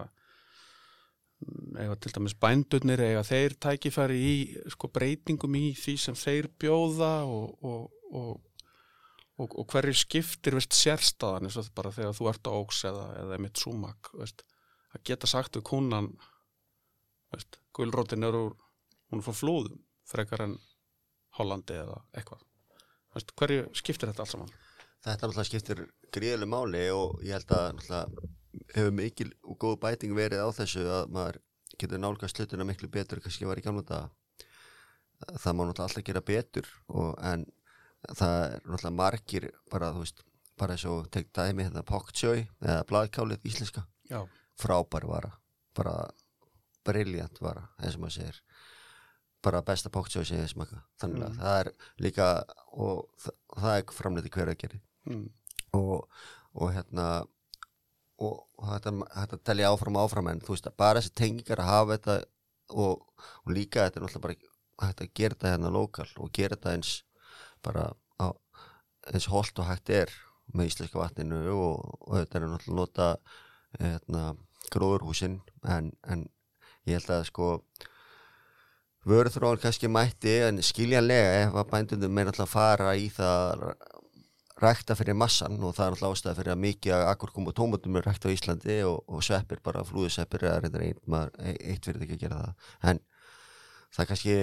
eiga 1.75 1.95
til 1.99 2.13
dæmis 2.15 2.35
bændurnir 2.39 3.01
eiga 3.03 3.23
þeir 3.27 3.55
tækifæri 3.61 4.17
í 4.17 4.35
sko, 4.71 4.89
breytingum 4.93 5.57
í 5.59 5.65
því 5.77 5.95
sem 6.01 6.17
þeir 6.17 6.47
bjóða 6.61 7.11
og, 7.27 7.65
og, 7.65 7.89
og, 8.15 8.45
og, 9.43 9.57
hverju 9.71 9.95
skiptir 9.99 10.57
veist, 10.57 10.75
sérstaðan 10.75 11.49
eins 11.49 11.59
og 11.59 11.71
bara 11.75 11.93
þegar 11.95 12.15
þú 12.17 12.29
ert 12.31 12.49
á 12.49 12.51
óks 12.55 12.83
eða, 12.89 13.09
eða 13.23 13.41
mitt 13.43 13.61
súmak 13.61 14.13
að 14.15 15.03
geta 15.05 15.29
sagt 15.29 15.59
við 15.59 15.67
kúnan 15.71 16.13
veist, 17.33 17.59
gulrótin 17.75 18.25
er 18.25 18.39
úr 18.39 18.55
hún 19.11 19.21
er 19.21 19.27
frá 19.27 19.35
flúðum 19.35 19.83
frekar 20.07 20.47
en 20.47 20.57
Hollandi 21.37 21.79
eða 21.81 22.01
eitthvað 22.15 22.43
veist, 23.15 23.33
hverju 23.39 23.65
skiptir 23.77 24.11
þetta 24.11 24.25
alls 24.25 24.35
saman? 24.35 24.53
Þetta 25.05 25.27
náttúrulega 25.29 25.49
skiptir 25.49 25.83
gríðileg 26.15 26.49
máli 26.49 26.85
og 26.93 27.21
ég 27.25 27.37
held 27.37 27.51
að 27.55 27.65
náttúrulega 27.77 28.31
hefur 28.75 28.95
mikil 28.95 29.31
og 29.43 29.57
góð 29.61 29.75
bæting 29.83 30.15
verið 30.17 30.45
á 30.47 30.49
þessu 30.55 30.85
að 30.89 31.11
maður 31.13 31.41
getur 31.79 32.01
nálgast 32.01 32.39
hlutina 32.39 32.67
miklu 32.67 32.89
betur 32.91 33.21
kannski 33.23 33.47
var 33.47 33.59
í 33.59 33.65
gamla 33.65 33.83
daga. 33.85 34.09
Það 35.39 35.55
má 35.55 35.61
náttúrulega 35.63 35.87
alltaf 35.87 36.07
gera 36.07 36.23
betur 36.25 36.71
og, 36.87 37.11
en 37.23 37.45
það 38.11 38.35
er 38.39 38.57
náttúrulega 38.63 38.95
margir 38.99 39.49
bara, 39.71 39.91
þú 39.95 40.03
veist, 40.03 40.23
bara 40.59 40.75
eins 40.75 40.85
og 40.89 41.09
tekt 41.11 41.33
dæmi 41.35 41.67
þetta 41.67 41.85
poktjói 41.87 42.45
eða 42.63 42.83
bladkálið 42.89 43.49
íslenska, 43.51 43.85
Já, 44.09 44.21
frábær 44.59 45.07
vara, 45.09 45.31
bara 45.75 45.95
briljant 46.85 47.41
vara, 47.43 47.67
eins 47.81 47.97
og 47.97 48.05
maður 48.05 48.17
segir 48.19 48.41
bara 49.45 49.61
besta 49.65 49.91
poktjói 49.93 50.25
sem 50.25 50.41
ég 50.41 50.49
smaka 50.51 50.81
þannig 51.01 51.23
að 51.27 51.31
Mm. 51.35 51.39
það 51.41 51.59
er 51.61 51.69
líka 52.05 52.27
og 52.73 53.05
það, 53.21 53.35
það 53.61 53.77
er 53.79 53.95
framleiti 53.99 54.33
hver 54.35 54.51
að 54.53 54.59
gera 54.63 54.79
mm, 55.09 55.25
og, 55.79 56.07
og 56.55 56.73
hérna 56.75 57.07
og, 58.17 58.35
og 58.57 58.67
þetta, 58.71 58.93
þetta 59.15 59.39
telja 59.49 59.71
áfram 59.73 59.97
og 59.99 60.05
áfram 60.07 60.29
en 60.31 60.41
þú 60.43 60.55
veist 60.55 60.69
að 60.69 60.77
bara 60.81 61.01
þessi 61.01 61.15
tengingar 61.21 61.61
að 61.63 61.71
hafa 61.71 61.97
þetta 61.97 62.17
og, 62.75 63.01
og 63.45 63.51
líka 63.53 63.85
þetta 63.85 63.99
er 64.01 64.05
náttúrulega 64.05 64.25
bara 64.25 64.35
að 65.05 65.09
gera 65.15 65.35
þetta 65.35 65.51
hérna 65.53 65.73
lokal 65.75 66.07
og 66.23 66.31
gera 66.35 66.55
þetta 66.57 66.75
eins 66.77 66.93
bara 67.65 67.89
á, 68.21 68.27
eins 69.13 69.27
holt 69.31 69.59
og 69.61 69.67
hægt 69.69 69.89
er 69.93 70.13
með 70.53 70.69
íslenska 70.71 70.99
vatninu 71.01 71.41
og, 71.55 71.99
og 72.05 72.17
þetta 72.21 72.39
er 72.39 72.47
náttúrulega 72.47 72.79
nota 72.79 73.09
hérna, 73.79 74.23
gróðurhúsin 74.71 75.39
en, 75.67 75.91
en 76.07 76.25
ég 76.87 76.99
held 76.99 77.11
að 77.17 77.27
sko 77.31 77.49
vöruþróun 79.05 79.61
kannski 79.61 79.89
mætti 79.91 80.39
en 80.47 80.63
skiljanlega 80.65 81.33
ef 81.43 81.59
að 81.59 81.69
bændundum 81.73 82.17
er 82.17 82.29
náttúrulega 82.29 82.47
að 82.47 82.55
fara 82.55 82.95
í 82.97 83.09
það 83.13 83.43
að 83.45 83.65
rækta 84.63 84.95
fyrir 84.95 85.17
massan 85.19 85.59
og 85.59 85.75
það 85.75 85.85
er 85.85 85.95
náttúrulega 85.95 86.17
ástæða 86.17 86.35
fyrir 86.39 86.53
að 86.53 86.61
mikið 86.63 86.95
að 86.95 87.07
akkurkum 87.11 87.49
og 87.51 87.55
tómatum 87.57 87.99
er 87.99 88.07
rækt 88.07 88.25
á 88.25 88.33
Íslandi 88.33 88.77
og, 88.87 89.01
og 89.11 89.23
sveppir 89.25 89.61
bara 89.63 89.83
flúðuseppir 89.85 90.47
eða 90.47 90.61
reyndar 90.63 90.85
ein, 90.87 90.99
maður, 91.11 91.33
e- 91.43 91.57
eitt 91.73 91.85
fyrir 91.85 92.05
ekki 92.05 92.17
að 92.17 92.23
gera 92.23 92.41
það. 92.41 92.69
En 92.91 93.01
það 93.97 94.09
kannski 94.11 94.37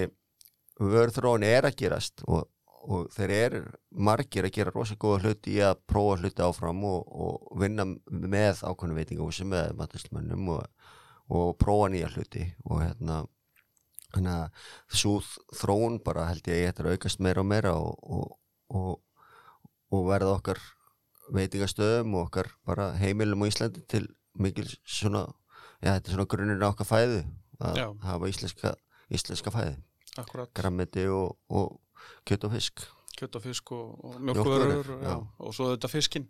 vöruþróun 0.93 1.47
er 1.49 1.67
að 1.67 1.77
gerast 1.81 2.23
og, 2.27 2.47
og 2.83 3.11
þeir 3.15 3.35
eru 3.39 3.63
margir 3.91 4.47
að 4.47 4.55
gera 4.59 4.75
rosa 4.75 4.97
góða 4.99 5.25
hluti 5.25 5.57
í 5.57 5.61
að 5.65 5.81
prófa 5.89 6.21
hluti 6.21 6.45
áfram 6.45 6.83
og, 6.87 7.13
og 7.27 7.59
vinna 7.59 7.89
með 8.07 8.63
ákveðnum 8.63 8.99
veitingahúsum 9.01 9.51
með 9.53 9.75
maturslmönnum 9.81 10.55
og, 10.55 10.91
og 11.33 11.55
prófa 11.59 11.89
nýja 11.91 12.13
hluti 12.13 12.47
og 12.69 12.83
hérna 12.85 13.23
þannig 14.13 14.33
að 14.33 14.97
svo 15.01 15.13
þróun 15.59 15.99
bara 16.05 16.27
held 16.29 16.47
ég 16.47 16.53
að 16.55 16.61
ég 16.63 16.71
ætti 16.73 16.83
að 16.85 16.91
aukast 16.95 17.19
meira 17.25 17.41
og 17.43 17.49
meira 17.49 17.73
og, 17.75 17.97
og, 18.03 18.37
og, 18.69 18.99
og 19.93 20.07
verða 20.09 20.35
okkar 20.37 20.59
veitingastöðum 21.33 22.15
og 22.17 22.27
okkar 22.27 22.51
bara 22.67 22.91
heimilum 22.99 23.45
á 23.45 23.49
Íslandi 23.49 23.83
til 23.89 24.07
mikil 24.39 24.67
svona 24.83 25.25
já 25.83 25.93
þetta 25.95 26.09
er 26.09 26.15
svona 26.17 26.29
grunninn 26.33 26.63
á 26.65 26.69
okkar 26.73 26.89
fæðu 26.89 27.23
að 27.63 27.77
Já. 27.79 27.87
hafa 28.03 28.29
íslenska, 28.31 28.73
íslenska 29.13 29.51
fæði 29.53 29.75
akkurat. 30.19 30.49
Grammeti 30.53 31.05
og, 31.09 31.37
og 31.49 31.79
kjöt 32.27 32.43
og 32.45 32.51
fisk. 32.53 32.83
Kjöt 33.17 33.37
og 33.39 33.43
fisk 33.45 33.71
og, 33.71 34.17
mjölkvörur 34.19 34.89
og 35.39 35.53
svo 35.55 35.71
þetta 35.71 35.89
fiskinn. 35.89 36.27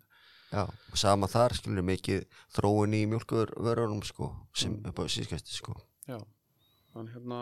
Já, 0.53 0.67
og 0.69 0.99
sama 0.99 1.27
þar 1.31 1.55
skilur 1.57 1.83
mikið 1.87 2.25
þróun 2.53 2.93
í 2.93 3.01
mjölkuvörunum 3.09 4.03
sko, 4.05 4.29
sem 4.53 4.75
Mm. 4.77 4.91
upp 4.91 4.99
á 5.01 5.03
síðskæsti 5.09 5.55
sko. 5.57 5.73
Já, 6.07 6.19
þannig 6.93 7.15
hérna 7.17 7.39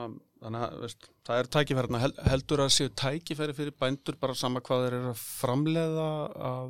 að 0.65 0.77
veist, 0.81 1.07
það 1.27 1.41
er 1.41 1.49
tækifæri 1.55 1.99
hel, 2.01 2.11
heldur 2.31 2.63
að 2.63 2.71
séu 2.75 2.91
tækifæri 3.01 3.55
fyrir 3.57 3.75
bændur 3.79 4.17
bara 4.21 4.37
sama 4.37 4.61
hvað 4.63 4.85
þeir 4.85 4.95
eru 4.99 5.11
að 5.11 5.23
framleiða 5.23 6.07
að, 6.51 6.69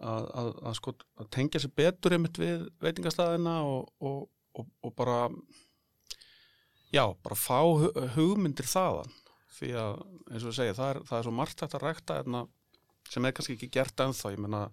að, 0.00 0.30
að, 0.40 0.48
að, 0.64 0.78
sko, 0.80 0.94
tengja 1.36 1.62
sér 1.62 1.74
betur 1.76 2.16
einmitt 2.16 2.40
við 2.40 2.64
veitingastæðina 2.84 3.58
og, 3.68 3.92
og, 4.00 4.24
og, 4.56 4.70
og 4.84 4.96
bara 4.96 5.18
já, 6.94 7.04
bara 7.24 7.38
fá 7.38 7.60
hu- 7.62 7.92
hugmyndir 8.16 8.68
þaðan. 8.70 9.12
Því 9.54 9.70
að 9.78 10.00
eins 10.32 10.42
og 10.42 10.48
við 10.50 10.56
segja, 10.58 10.78
það 10.78 10.88
er, 10.90 11.02
það 11.10 11.18
er 11.18 11.26
svo 11.28 11.34
margt 11.38 11.60
hægt 11.62 11.76
að 11.78 11.84
rækta 11.84 12.16
hérna, 12.18 12.46
sem 13.10 13.26
er 13.28 13.34
kannski 13.36 13.54
ekki 13.58 13.70
gert 13.76 14.02
ennþá, 14.02 14.32
ég 14.34 14.42
meina 14.42 14.64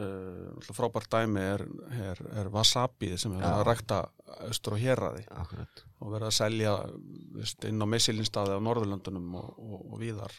uh, 0.00 0.72
frábært 0.72 1.10
dæmi 1.12 1.42
er, 1.42 1.64
er, 1.92 2.20
er 2.40 2.50
wasabi 2.52 3.12
sem 3.20 3.34
er 3.38 3.46
að 3.48 3.64
rækta 3.68 4.02
austur 4.48 4.76
og 4.76 4.82
héraði 4.82 5.24
akkurat. 5.30 5.82
og 6.00 6.14
verða 6.14 6.30
að 6.30 6.38
selja 6.38 6.76
veist, 7.36 7.66
inn 7.68 7.84
á 7.84 7.86
messilinstaði 7.88 8.56
á 8.56 8.64
Norðurlöndunum 8.64 9.34
og, 9.40 9.50
og, 9.58 9.80
og 9.92 10.00
víðar. 10.02 10.38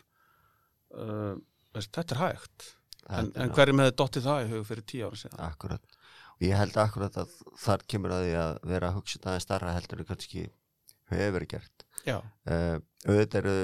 Uh, 0.94 1.36
veist, 1.76 1.94
þetta 1.94 2.18
er 2.18 2.24
hægt. 2.24 2.72
En, 3.04 3.28
Þetta 3.28 3.40
er 3.40 3.46
en 3.46 3.56
hverjum 3.58 3.84
hefði 3.84 3.96
dottið 4.00 4.28
það 4.30 4.44
í 4.44 4.52
hug 4.54 4.68
fyrir 4.70 4.88
tíu 4.88 5.08
ára 5.08 5.20
síðan? 5.20 5.40
Akkurat. 5.50 5.98
Og 6.34 6.46
ég 6.48 6.58
held 6.58 6.78
akkurat 6.82 7.18
að 7.22 7.34
þar 7.62 7.88
kemur 7.92 8.14
að 8.16 8.28
því 8.28 8.36
að 8.42 8.54
vera 8.74 8.90
að 8.90 9.00
hugsa 9.00 9.18
þetta 9.18 9.32
aðeins 9.32 9.48
starra 9.48 9.74
heldur 9.76 10.04
en 10.04 10.08
kannski 10.10 10.46
hefur 11.14 11.46
gert. 11.52 11.84
Uh, 12.04 12.80
auðvitað 13.06 13.38
eru 13.44 13.56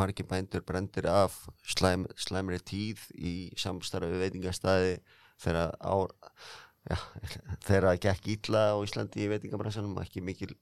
margir 0.00 0.26
bændur 0.30 0.64
brendir 0.66 1.06
af 1.10 1.36
slæm, 1.66 2.06
slæmri 2.18 2.58
tíð 2.62 3.02
í 3.14 3.34
samstarfi 3.60 4.18
veitingastæði 4.22 4.96
þegar 5.42 5.74
á, 5.78 5.94
já, 6.90 6.96
þegar 7.66 7.88
að 7.90 8.00
gekk 8.06 8.30
ítla 8.36 8.64
á 8.74 8.76
Íslandi 8.84 9.24
í 9.24 9.30
veitingabransanum, 9.32 9.98
ekki 10.04 10.24
mikil 10.24 10.54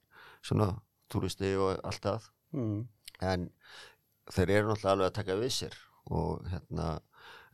svona 0.43 0.73
túristi 1.11 1.53
og 1.59 1.77
allt 1.83 2.03
það. 2.03 2.29
mm. 2.57 2.79
en 3.23 3.49
þeir 4.33 4.55
eru 4.57 4.71
náttúrulega 4.71 4.93
alveg 4.93 5.09
að 5.09 5.17
taka 5.19 5.37
við 5.39 5.53
sér 5.57 5.77
og 6.13 6.47
hérna 6.51 6.87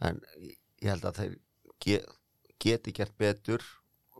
en 0.06 0.22
ég 0.80 0.90
held 0.90 1.06
að 1.10 1.20
þeir 1.20 1.36
ge, 1.84 2.00
geti 2.62 2.94
gert 2.96 3.16
betur 3.20 3.66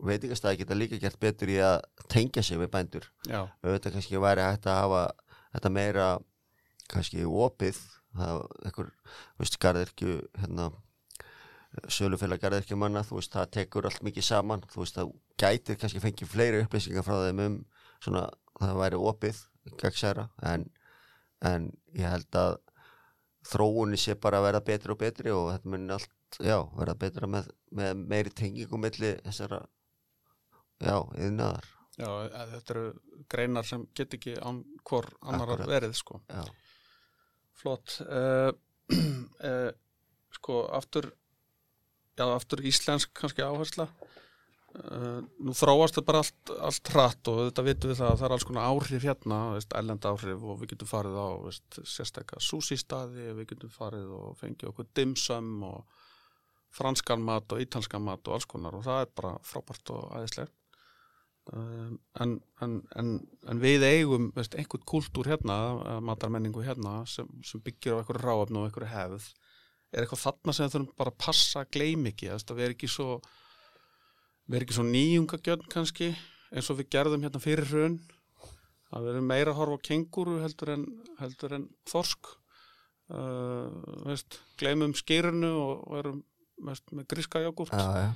veitingastæði 0.00 0.62
geta 0.62 0.76
líka 0.76 1.00
gert 1.00 1.20
betur 1.20 1.52
í 1.52 1.58
að 1.62 1.78
tengja 2.12 2.44
sig 2.44 2.60
við 2.60 2.72
bændur 2.72 3.08
auðvitað 3.30 3.96
kannski 3.96 4.22
væri 4.22 4.46
hægt 4.46 4.68
að 4.70 4.80
hafa 4.84 5.02
þetta 5.54 5.72
meira 5.74 6.06
kannski 6.90 7.24
opið 7.24 7.80
það 8.16 8.40
ekkur, 8.70 8.88
þú 9.36 9.44
veist, 9.44 9.58
garðirkju 9.62 10.14
hérna 10.40 10.70
sölufélag 11.88 12.42
garðirkju 12.42 12.78
manna, 12.78 13.04
þú 13.06 13.20
veist, 13.20 13.32
það 13.34 13.52
tekur 13.56 13.86
allt 13.86 14.02
mikið 14.06 14.26
saman, 14.26 14.64
þú 14.72 14.82
veist, 14.82 14.98
það 14.98 15.12
gætir 15.38 15.78
kannski 15.80 16.02
fengið 16.02 16.32
fleiri 16.32 16.62
upplýsingar 16.64 17.06
frá 17.06 17.16
þeim 17.26 17.42
um 17.44 17.58
svona, 18.02 18.26
það 18.58 18.80
væri 18.82 19.00
opið 19.10 19.42
gegnsæra, 19.80 20.28
en 20.50 20.66
en 21.46 21.70
ég 21.96 22.04
held 22.04 22.36
að 22.36 22.56
þróunni 23.50 23.98
sé 24.00 24.16
bara 24.20 24.40
að 24.40 24.46
vera 24.50 24.62
betri 24.64 24.92
og 24.92 24.98
betri 25.00 25.32
og 25.32 25.46
þetta 25.54 25.72
mun 25.72 25.92
allt, 25.96 26.16
já, 26.36 26.58
vera 26.76 26.96
betra 27.00 27.28
með, 27.30 27.52
með 27.72 28.02
meiri 28.12 28.32
tengingum 28.36 28.82
milli 28.84 29.14
þessara 29.24 29.62
já, 30.84 30.96
yðnaðar 31.16 31.70
já, 31.96 32.10
þetta 32.56 32.74
eru 32.74 32.84
greinar 33.32 33.68
sem 33.68 33.86
get 33.96 34.18
ekki 34.18 34.36
án 34.36 34.60
hvor 34.84 35.08
annar 35.22 35.64
verið 35.68 35.96
sko. 35.96 36.20
já, 36.28 36.44
Flott. 37.60 38.00
Uh, 38.04 38.52
uh, 39.44 39.70
Sko, 40.30 40.60
aftur 40.70 41.08
já, 42.20 42.26
aftur 42.28 42.62
íslensk 42.68 43.12
kannski 43.16 43.44
áhersla. 43.44 43.88
Uh, 44.70 45.24
Nú 45.42 45.50
þróast 45.56 45.96
þetta 45.96 46.06
bara 46.06 46.20
allt, 46.22 46.50
allt 46.62 46.90
hratt 46.92 47.28
og 47.32 47.40
þetta 47.48 47.64
vitum 47.66 47.90
við 47.90 47.96
það 47.98 48.12
að 48.12 48.20
það 48.20 48.26
er 48.26 48.34
alls 48.36 48.44
konar 48.46 48.68
áhrif 48.68 49.06
hérna, 49.08 49.38
veist, 49.56 49.74
ellend 49.80 50.06
áhrif 50.06 50.44
og 50.46 50.60
við 50.60 50.70
getum 50.74 50.90
farið 50.92 51.16
á 51.18 51.28
veist, 51.42 51.80
sérstakka 51.90 52.38
súsístaði, 52.44 53.32
við 53.40 53.48
getum 53.50 53.72
farið 53.74 54.12
og 54.14 54.36
fengið 54.38 54.70
okkur 54.70 54.88
dimsum 54.94 55.50
og 55.66 56.06
franskan 56.70 57.26
mat 57.26 57.50
og 57.50 57.64
ítalskan 57.64 58.06
mat 58.06 58.22
og 58.30 58.36
alls 58.36 58.46
konar 58.46 58.78
og 58.78 58.86
það 58.86 59.02
er 59.02 59.12
bara 59.18 59.34
frábært 59.42 59.90
og 59.96 60.06
æðislegt. 60.20 60.54
Um, 61.50 61.96
en, 62.22 62.36
en, 62.62 62.76
en, 63.00 63.14
en 63.50 63.62
við 63.64 63.82
eigum 63.88 64.28
veist, 64.36 64.54
einhvern 64.54 64.86
kúltúr 64.86 65.32
hérna 65.32 65.56
matarmenningu 66.04 66.62
hérna 66.62 67.00
sem, 67.10 67.26
sem 67.42 67.62
byggir 67.64 67.98
á 67.98 68.04
einhverju 68.04 68.22
ráöfn 68.22 68.60
og 68.60 68.68
einhverju 68.68 68.92
hefð 68.92 69.32
er 69.90 70.04
eitthvað 70.04 70.24
þarna 70.24 70.54
sem 70.56 70.72
þurfum 70.72 70.90
bara 70.98 71.12
að 71.12 71.22
passa 71.24 71.62
að 71.62 71.70
gleym 71.76 72.08
ekki, 72.10 72.30
veist, 72.30 72.50
að 72.50 72.60
við 72.60 72.68
erum 72.68 72.76
ekki 72.78 72.90
svo 72.90 73.08
erum 74.50 74.66
ekki 74.66 74.76
svo 74.76 74.86
nýjungagjörn 74.86 75.70
kannski 75.70 76.10
eins 76.50 76.70
og 76.72 76.80
við 76.80 76.90
gerðum 76.94 77.24
hérna 77.26 77.42
fyrir 77.42 77.68
hrun. 77.70 78.00
Að 78.90 79.06
við 79.06 79.12
erum 79.14 79.28
meira 79.30 79.52
að 79.52 79.60
horfa 79.60 79.78
á 79.78 79.86
kenguru 79.86 80.40
heldur 80.42 80.72
en, 80.74 80.84
heldur 81.20 81.54
en 81.54 81.66
þorsk. 81.90 82.32
Uh, 83.10 83.70
veist, 84.06 84.38
gleymum 84.58 84.94
skýrinu 84.98 85.50
og, 85.58 86.10
veist, 86.66 86.86
með 86.94 87.08
gríska 87.10 87.42
já, 87.42 87.50
já. 87.50 88.10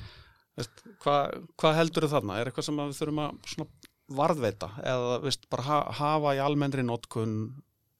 Veist, 0.55 0.83
hvað, 1.03 1.39
hvað 1.59 1.79
heldur 1.81 2.09
þarna? 2.11 2.39
Er 2.39 2.51
eitthvað 2.51 2.69
sem 2.69 2.79
við 2.79 2.99
þurfum 3.01 3.23
að 3.25 3.79
varðveita 4.15 4.69
eða 4.85 5.17
veist, 5.25 5.47
bara 5.51 5.65
ha 5.67 5.79
hafa 5.99 6.35
í 6.39 6.43
almennri 6.43 6.85
notkun? 6.87 7.39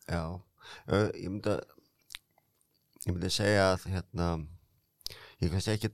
Já, 0.07 0.35
uh, 0.35 1.09
ég 1.19 1.31
myndi 1.31 1.55
að 1.55 1.74
ég 3.05 3.13
myndi 3.13 3.31
segja 3.33 3.71
að 3.75 3.87
hérna 3.93 4.29
ég 5.43 5.53
kannski 5.53 5.75
ekki 5.77 5.91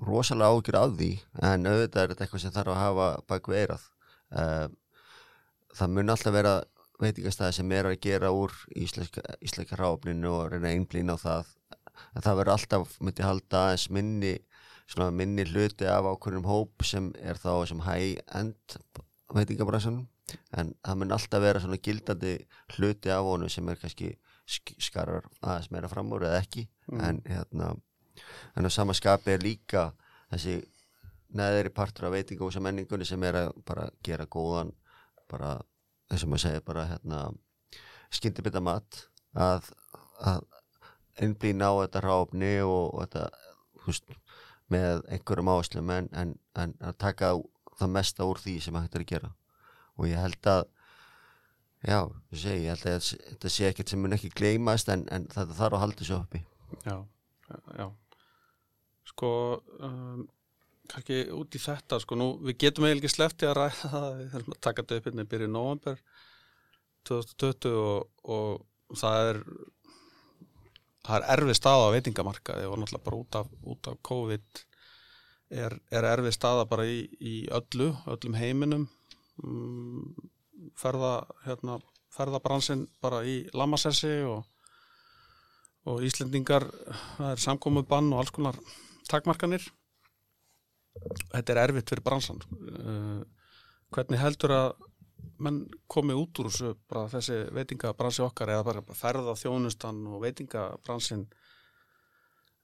rosalega 0.00 0.50
ágjur 0.54 0.78
af 0.80 0.92
því 0.96 1.10
en 1.44 1.68
auðvitað 1.68 2.02
er 2.02 2.12
þetta 2.12 2.24
eitthvað 2.26 2.44
sem 2.44 2.54
þarf 2.54 2.74
að 2.74 2.82
hafa 2.84 3.08
bak 3.28 3.50
við 3.50 3.62
eirað 3.62 3.88
uh, 4.40 4.68
það 5.76 5.96
mun 5.96 6.14
alltaf 6.14 6.34
vera 6.34 6.54
veitingastæði 7.00 7.56
sem 7.56 7.72
er 7.72 7.88
að 7.88 7.98
gera 8.04 8.30
úr 8.36 8.54
íslenska, 8.76 9.22
íslenska 9.40 9.78
ráfninu 9.80 10.32
og 10.36 10.50
reyna 10.52 10.72
einblín 10.74 11.12
á 11.12 11.16
það. 11.20 11.52
En 12.16 12.24
það 12.24 12.38
verður 12.40 12.52
alltaf, 12.54 12.96
myndi 13.00 13.24
halda 13.24 13.62
aðeins 13.66 13.86
minni 13.92 14.34
minni 15.14 15.44
hluti 15.46 15.86
af 15.86 16.08
ákveðnum 16.10 16.48
hóp 16.50 16.82
sem 16.84 17.12
er 17.22 17.38
þá 17.38 17.52
sem 17.70 17.80
high-end 17.86 18.76
veitingabransanum. 19.32 20.08
En 20.58 20.72
það 20.82 20.98
mun 20.98 21.14
alltaf 21.14 21.44
vera 21.44 21.78
gildandi 21.78 22.34
hluti 22.74 23.12
af 23.14 23.22
honum 23.28 23.48
sem 23.52 23.68
er 23.70 23.78
kannski 23.78 24.10
sk- 24.16 24.29
skarar 24.82 25.28
aðeins 25.40 25.70
meira 25.70 25.88
fram 25.88 26.12
úr 26.16 26.26
eða 26.28 26.42
ekki. 26.42 26.66
En 26.98 27.22
hérna 27.26 27.74
en 28.56 28.66
á 28.66 28.70
sama 28.70 28.94
skapi 28.96 29.34
er 29.34 29.44
líka 29.44 29.90
þessi 30.30 30.60
neðri 31.36 31.70
partur 31.74 32.08
af 32.08 32.14
veitingahúsa 32.16 32.62
menningunni 32.62 33.06
sem 33.06 33.22
er 33.24 33.38
að 33.44 33.52
bara 33.66 33.86
gera 34.06 34.26
góðan 34.26 34.72
bara 35.30 35.60
þess 36.10 36.24
að 36.24 36.32
maður 36.32 36.44
segir 36.44 36.64
bara 36.66 36.86
hérna 36.90 37.20
skyndibita 38.10 38.62
mat 38.62 39.04
að, 39.38 39.70
að 40.18 40.42
innblýna 41.22 41.70
á 41.70 41.74
þetta 41.84 42.02
ráfni 42.04 42.54
og, 42.66 42.94
og 42.94 43.04
þetta 43.04 43.28
húst, 43.86 44.10
með 44.70 45.04
einhverjum 45.10 45.52
áherslum 45.52 45.94
en, 45.94 46.10
en, 46.14 46.34
en 46.58 46.74
að 46.82 46.98
taka 46.98 47.32
það 47.78 47.94
mesta 47.94 48.26
úr 48.26 48.42
því 48.42 48.56
sem 48.64 48.76
hægt 48.76 48.98
er 48.98 49.04
að 49.04 49.12
gera. 49.12 49.30
Og 49.98 50.10
ég 50.10 50.20
held 50.20 50.50
að 50.50 50.66
já, 51.86 52.00
ég 52.32 52.42
segi, 52.42 52.66
ég 52.66 52.74
held 52.74 52.86
að 52.90 53.08
þetta 53.30 53.52
sé 53.54 53.70
ekkert 53.70 53.92
sem 53.92 54.02
mun 54.02 54.16
ekki 54.16 54.32
gleymast 54.36 54.90
en, 54.92 55.06
en 55.14 55.26
þetta 55.32 55.56
þarf 55.58 55.78
að 55.78 55.84
halda 55.84 56.08
svo 56.08 56.20
uppi. 56.24 56.42
Já, 56.84 56.96
já. 57.78 57.86
Sko 59.10 59.32
um, 59.80 60.24
kannski 60.90 61.20
út 61.34 61.56
í 61.56 61.62
þetta 61.62 62.00
sko, 62.02 62.18
nú, 62.18 62.30
við 62.46 62.58
getum 62.64 62.86
eiginlega 62.86 63.04
ekki 63.04 63.14
sleppti 63.14 63.48
að 63.48 63.56
ræða 63.58 63.92
það, 63.94 64.08
við 64.18 64.32
þurfum 64.34 64.56
að 64.56 64.62
taka 64.66 64.82
þetta 64.82 64.98
upp 65.00 65.08
hérna 65.08 65.26
í 65.26 65.30
byrju 65.34 65.50
november 65.50 66.00
2020 67.08 67.76
og, 67.80 68.08
og 68.36 68.98
það 69.00 69.28
er 69.28 69.42
það 71.06 71.16
er 71.16 71.28
erfið 71.34 71.58
staða 71.58 71.86
á 71.88 71.94
veitingamarkaði 71.94 72.66
og 72.68 72.80
náttúrulega 72.80 73.06
bara 73.06 73.20
út 73.20 73.38
af, 73.40 73.54
út 73.72 73.90
af 73.90 74.00
COVID 74.06 74.64
er, 75.62 75.76
er 75.90 76.08
erfið 76.12 76.36
staða 76.36 76.66
bara 76.70 76.86
í, 76.86 77.00
í 77.20 77.34
öllu, 77.50 77.90
öllum 78.10 78.36
heiminum. 78.38 78.86
Um, 79.42 80.29
ferða 80.78 81.26
hérna, 81.46 81.78
ferðabransinn 82.14 82.86
bara 83.02 83.22
í 83.26 83.42
lamasessi 83.54 84.16
og 84.28 84.44
og 85.88 86.04
Íslendingar, 86.04 86.66
það 87.16 87.30
er 87.32 87.40
samkomu 87.40 87.82
bann 87.88 88.10
og 88.12 88.22
alls 88.22 88.32
konar 88.34 88.58
takmarkanir. 89.08 89.64
Þetta 91.30 91.54
er 91.54 91.60
erfitt 91.62 91.92
fyrir 91.92 92.04
bransan. 92.04 92.40
Uh, 92.60 93.22
hvernig 93.94 94.20
heldur 94.20 94.54
að 94.54 94.70
menn 95.40 95.62
komi 95.88 96.16
út 96.16 96.36
úr 96.40 96.50
þessu 96.50 96.74
bara 96.88 97.06
þessi 97.12 97.38
veitingabransi 97.56 98.24
okkar 98.24 98.52
eða 98.54 98.66
bara 98.66 98.96
ferða 98.96 99.36
þjónustan 99.40 100.02
og 100.08 100.22
veitingabransin 100.24 101.26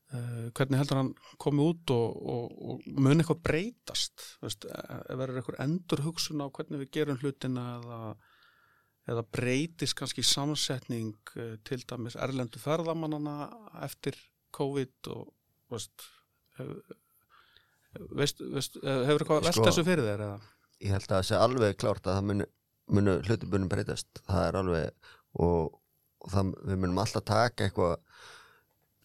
hvernig 0.07 0.79
heldur 0.79 1.01
hann 1.01 1.13
komi 1.43 1.65
út 1.67 1.91
og, 1.91 2.19
og, 2.35 2.53
og 2.63 2.85
mun 2.95 3.19
eitthvað 3.19 3.43
breytast 3.49 4.23
veist, 4.45 4.69
eða 4.71 5.19
verður 5.19 5.41
eitthvað 5.41 5.63
endur 5.65 6.05
hugsun 6.07 6.45
á 6.45 6.47
hvernig 6.47 6.85
við 6.85 6.93
gerum 6.95 7.19
hlutina 7.23 7.65
eða 7.81 8.01
eða 9.07 9.23
breytist 9.31 9.95
kannski 9.99 10.23
samsetning 10.27 11.13
til 11.67 11.79
dæmis 11.87 12.17
erlendu 12.19 12.59
ferðamannana 12.59 13.51
eftir 13.87 14.19
COVID 14.57 15.11
og 15.15 15.29
veist, 15.71 16.07
veist, 18.53 18.77
eh, 18.83 19.03
hefur 19.09 19.25
eitthvað 19.25 19.43
Sko- 19.43 19.49
velt 19.49 19.69
þessu 19.71 19.85
fyrir 19.87 20.07
þér 20.07 20.25
eða? 20.27 20.39
ég 20.85 20.93
held 20.93 21.07
að 21.07 21.15
það 21.17 21.27
sé 21.29 21.41
alveg 21.41 21.77
klárt 21.81 22.07
að 22.07 22.19
það 22.19 22.31
munu, 22.31 22.47
munu 22.99 23.19
hlutibunum 23.27 23.71
breytast 23.73 24.23
það 24.27 24.49
er 24.49 24.59
alveg 24.61 25.13
og, 25.41 25.79
og 26.21 26.33
það, 26.33 26.53
við 26.69 26.83
munum 26.83 27.03
alltaf 27.03 27.25
taka 27.25 27.69
eitthvað 27.69 27.97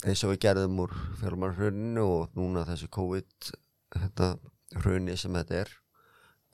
eins 0.06 0.24
og 0.26 0.34
við 0.34 0.42
gerðum 0.48 0.80
úr 0.86 0.96
fjármárhruninu 1.20 2.06
og 2.06 2.38
núna 2.38 2.66
þessu 2.66 2.90
COVID 2.94 3.52
þetta 3.96 4.34
hruni 4.82 5.18
sem 5.20 5.36
þetta 5.36 5.62
er 5.62 5.74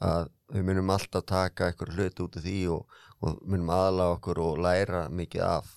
að 0.03 0.29
við 0.53 0.65
munum 0.67 0.93
alltaf 0.93 1.25
taka 1.27 1.69
eitthvað 1.69 1.95
hluti 1.95 2.23
út 2.25 2.37
af 2.39 2.45
því 2.45 2.59
og, 2.73 2.97
og 3.23 3.41
munum 3.49 3.71
aðla 3.73 4.11
okkur 4.15 4.41
og 4.43 4.61
læra 4.63 5.07
mikið 5.09 5.43
af. 5.47 5.71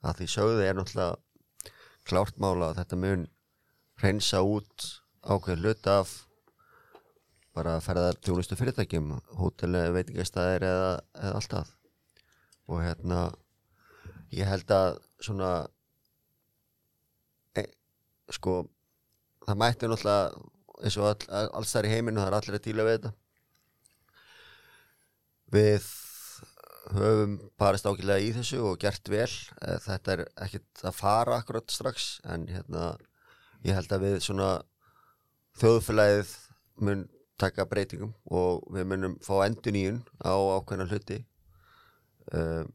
Að 0.00 0.20
því 0.20 0.28
sögðu 0.34 0.64
er 0.64 0.78
náttúrulega 0.78 1.74
klárt 2.08 2.40
mála 2.40 2.70
að 2.70 2.80
þetta 2.80 3.00
mun 3.00 3.26
reynsa 4.00 4.42
út 4.46 4.86
ákveð 5.20 5.64
hluti 5.64 5.92
af 5.92 6.14
bara 7.56 7.76
að 7.76 7.84
ferða 7.84 8.14
þjónustu 8.22 8.56
fyrirtækjum 8.56 9.10
hóteli, 9.40 9.82
veitingastæðir 9.96 10.64
eða, 10.68 10.90
eða 11.18 11.40
alltaf 11.40 11.74
og 12.70 12.84
hérna 12.84 13.20
ég 14.32 14.46
held 14.46 14.70
að 14.72 15.00
svona 15.20 15.50
sko 18.34 18.60
það 19.46 19.60
mætti 19.62 19.90
náttúrulega 19.90 20.48
eins 20.80 20.96
og 21.00 21.08
all, 21.10 21.48
alls 21.58 21.74
þar 21.74 21.88
í 21.88 21.92
heiminu 21.94 22.22
það 22.22 22.30
er 22.30 22.38
allir 22.38 22.58
að 22.58 22.66
díla 22.66 22.86
við 22.86 22.96
þetta. 22.96 23.12
Við 25.50 25.88
höfum 26.90 27.36
parist 27.60 27.86
ákveðlega 27.86 28.24
í 28.24 28.32
þessu 28.34 28.60
og 28.70 28.80
gert 28.82 29.12
vel. 29.12 29.30
Eh, 29.62 29.78
þetta 29.84 30.14
er 30.14 30.24
ekkert 30.46 30.84
að 30.86 30.98
fara 30.98 31.38
akkurat 31.40 31.74
strax 31.74 32.10
en 32.24 32.48
hérna 32.50 32.92
ég 33.66 33.76
held 33.76 33.92
að 33.92 34.06
við 34.06 34.20
svona 34.24 34.50
þjóðfélagið 35.60 36.36
mun 36.80 37.08
taka 37.40 37.66
breytingum 37.68 38.12
og 38.30 38.64
við 38.72 38.88
munum 38.88 39.16
fá 39.24 39.34
endur 39.46 39.74
nýjun 39.74 40.02
á 40.20 40.32
ákveðna 40.32 40.88
hluti. 40.90 41.22
Um, 42.30 42.68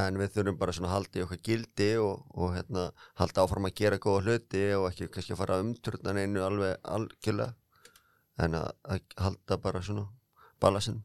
en 0.00 0.18
við 0.20 0.34
þurfum 0.36 0.58
bara 0.60 0.72
svona 0.72 0.88
að 0.88 0.94
halda 0.96 1.18
í 1.18 1.22
okkar 1.26 1.40
gildi 1.44 1.88
og, 2.00 2.24
og 2.32 2.54
hérna, 2.56 2.88
halda 3.20 3.44
áfram 3.44 3.68
að 3.68 3.76
gera 3.82 4.00
góða 4.00 4.22
hluti 4.24 4.64
og 4.78 4.88
ekki 4.88 5.10
kannski 5.12 5.34
að 5.34 5.42
fara 5.42 5.58
að 5.58 5.66
umturna 5.66 6.14
einu 6.16 6.44
alveg 6.46 6.92
algjörlega 6.96 7.52
en 8.42 8.56
að, 8.56 8.68
að 8.88 9.16
halda 9.20 9.58
bara 9.60 9.82
svona 9.84 10.06
balasinn. 10.62 11.02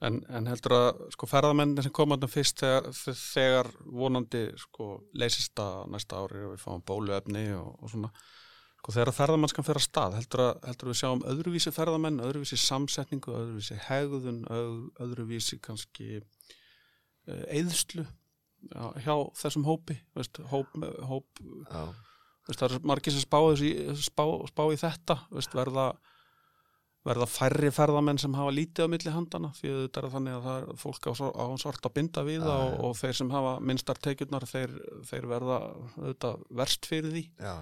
En, 0.00 0.22
en 0.32 0.46
heldur 0.48 0.72
að 0.72 1.00
sko 1.12 1.28
ferðamennin 1.28 1.84
sem 1.84 1.92
koma 1.92 2.16
þarna 2.16 2.32
fyrst 2.32 2.62
þegar, 2.62 2.86
þegar 3.20 3.68
vonandi 4.00 4.46
sko 4.62 4.86
leysist 5.12 5.60
að 5.60 5.90
næsta 5.92 6.22
ári 6.22 6.46
og 6.46 6.54
við 6.54 6.62
fáum 6.62 6.84
bóluefni 6.88 7.50
og, 7.58 7.74
og 7.76 7.92
svona 7.92 8.12
sko 8.80 8.94
þegar 8.96 9.12
ferðamannskan 9.12 9.66
fer 9.66 9.76
að 9.76 9.84
stað 9.84 10.14
heldur 10.16 10.42
að, 10.46 10.52
heldur 10.70 10.88
að 10.88 10.94
við 10.94 11.00
sjáum 11.02 11.24
öðruvísi 11.28 11.72
ferðamenn, 11.76 12.20
öðruvísi 12.24 12.56
samsetningu, 12.60 13.34
öðruvísi 13.36 13.76
hegðun, 13.90 14.38
öð, 14.48 14.78
öðruvísi 15.04 15.58
kannski 15.60 16.22
eðslu 17.28 18.06
já, 18.72 18.84
hjá 19.04 19.14
þessum 19.42 19.66
hópi, 19.68 19.98
veist, 20.16 20.40
hóp, 20.48 20.70
hóp 21.08 21.42
veist, 21.68 22.56
það 22.56 22.70
er 22.70 22.86
margir 22.88 23.14
sem 23.14 23.24
spá, 23.26 23.40
spá, 24.00 24.24
spá 24.48 24.64
í 24.72 24.78
þetta 24.80 25.18
veist, 25.28 25.52
verða 25.56 25.90
verða 27.04 27.24
færri 27.32 27.70
ferðamenn 27.72 28.18
sem 28.20 28.34
hafa 28.36 28.52
lítið 28.52 28.84
á 28.88 28.92
milli 28.92 29.12
handana 29.12 29.52
því 29.56 29.70
þetta 29.76 30.00
er 30.02 30.08
þannig 30.12 30.34
að 30.36 30.48
það 30.48 30.58
er 30.58 30.80
fólk 30.82 31.06
á, 31.08 31.12
á 31.32 31.46
svart 31.60 31.86
að 31.88 31.94
binda 31.96 32.24
við 32.26 32.42
Já, 32.44 32.50
og, 32.56 32.74
og 32.88 32.98
þeir 32.98 33.16
sem 33.16 33.30
hafa 33.32 33.54
minnstar 33.64 34.00
tekjurnar 34.04 34.44
þeir, 34.48 34.74
þeir 35.08 35.28
verða 35.30 35.60
verst 36.60 36.88
fyrir 36.88 37.14
því. 37.14 37.24
Já 37.40 37.54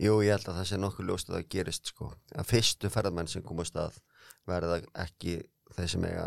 Jú, 0.00 0.20
ég 0.24 0.32
held 0.32 0.48
að 0.48 0.60
það 0.60 0.68
sé 0.70 0.78
nokkuð 0.80 1.10
ljóst 1.10 1.30
að 1.30 1.36
það 1.36 1.48
gerist 1.54 1.90
sko. 1.92 2.10
Að 2.32 2.48
fyrstu 2.48 2.90
ferðamenn 2.92 3.28
sem 3.28 3.44
koma 3.44 3.66
á 3.66 3.70
stað 3.70 3.98
verða 4.48 4.80
ekki 5.02 5.34
þeir 5.76 5.90
sem 5.92 6.06
eiga 6.08 6.26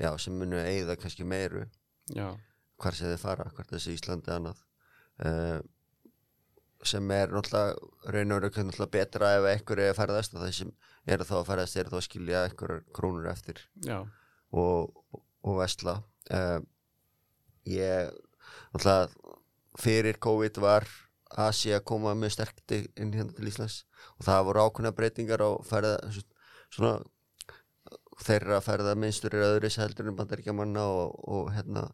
já, 0.00 0.10
sem 0.22 0.36
munu 0.40 0.60
eigða 0.62 0.96
kannski 1.00 1.26
meiru. 1.28 1.66
Já, 2.16 2.30
hvar 2.80 2.96
sem 2.96 3.12
þið 3.12 3.20
fara, 3.20 3.50
hvort 3.52 3.72
þessi 3.74 3.96
Íslandi 3.98 4.32
annað. 4.32 4.62
Uh, 5.16 5.60
sem 6.86 7.10
er 7.14 7.32
náttúrulega 7.32 8.12
raun 8.14 8.34
og 8.36 8.42
raun 8.42 8.68
náttúrulega 8.70 8.92
betra 8.96 9.32
ef 9.38 9.48
einhver 9.50 9.82
er 9.82 9.92
að 9.92 9.98
ferðast 10.00 10.36
og 10.36 10.44
þeir 10.44 10.56
sem 10.58 10.72
eru 11.14 11.26
þá 11.26 11.34
að 11.38 11.46
ferðast 11.50 11.80
eru 11.80 11.92
þá 11.92 11.98
að 11.98 12.06
skilja 12.06 12.42
einhverjar 12.46 12.82
krónur 12.96 13.30
eftir 13.30 13.62
já, 13.86 13.96
og, 14.52 14.92
og 15.42 15.58
vesla 15.60 15.96
uh, 16.36 16.60
ég 17.66 18.12
náttúrulega 18.74 19.34
fyrir 19.80 20.20
COVID 20.22 20.60
var 20.62 20.86
Asi 21.34 21.72
að 21.74 21.84
koma 21.90 22.14
með 22.14 22.36
sterkt 22.36 22.72
inn 22.76 23.12
hérna 23.12 23.34
til 23.34 23.48
Íslands. 23.50 23.80
Og 24.16 24.26
það 24.28 24.44
voru 24.48 24.66
ákveðna 24.66 24.92
breytingar 24.94 25.42
á 25.42 25.50
ferða 25.66 25.96
svona 26.70 27.00
þeirra 28.22 28.60
ferða 28.64 28.94
minnstur 28.98 29.34
er 29.36 29.46
öðru 29.50 29.70
heldur 29.76 30.10
en 30.10 30.16
bandaríkjamanna 30.18 30.84
og, 30.88 31.16
og 31.28 31.50
hérna 31.54 31.84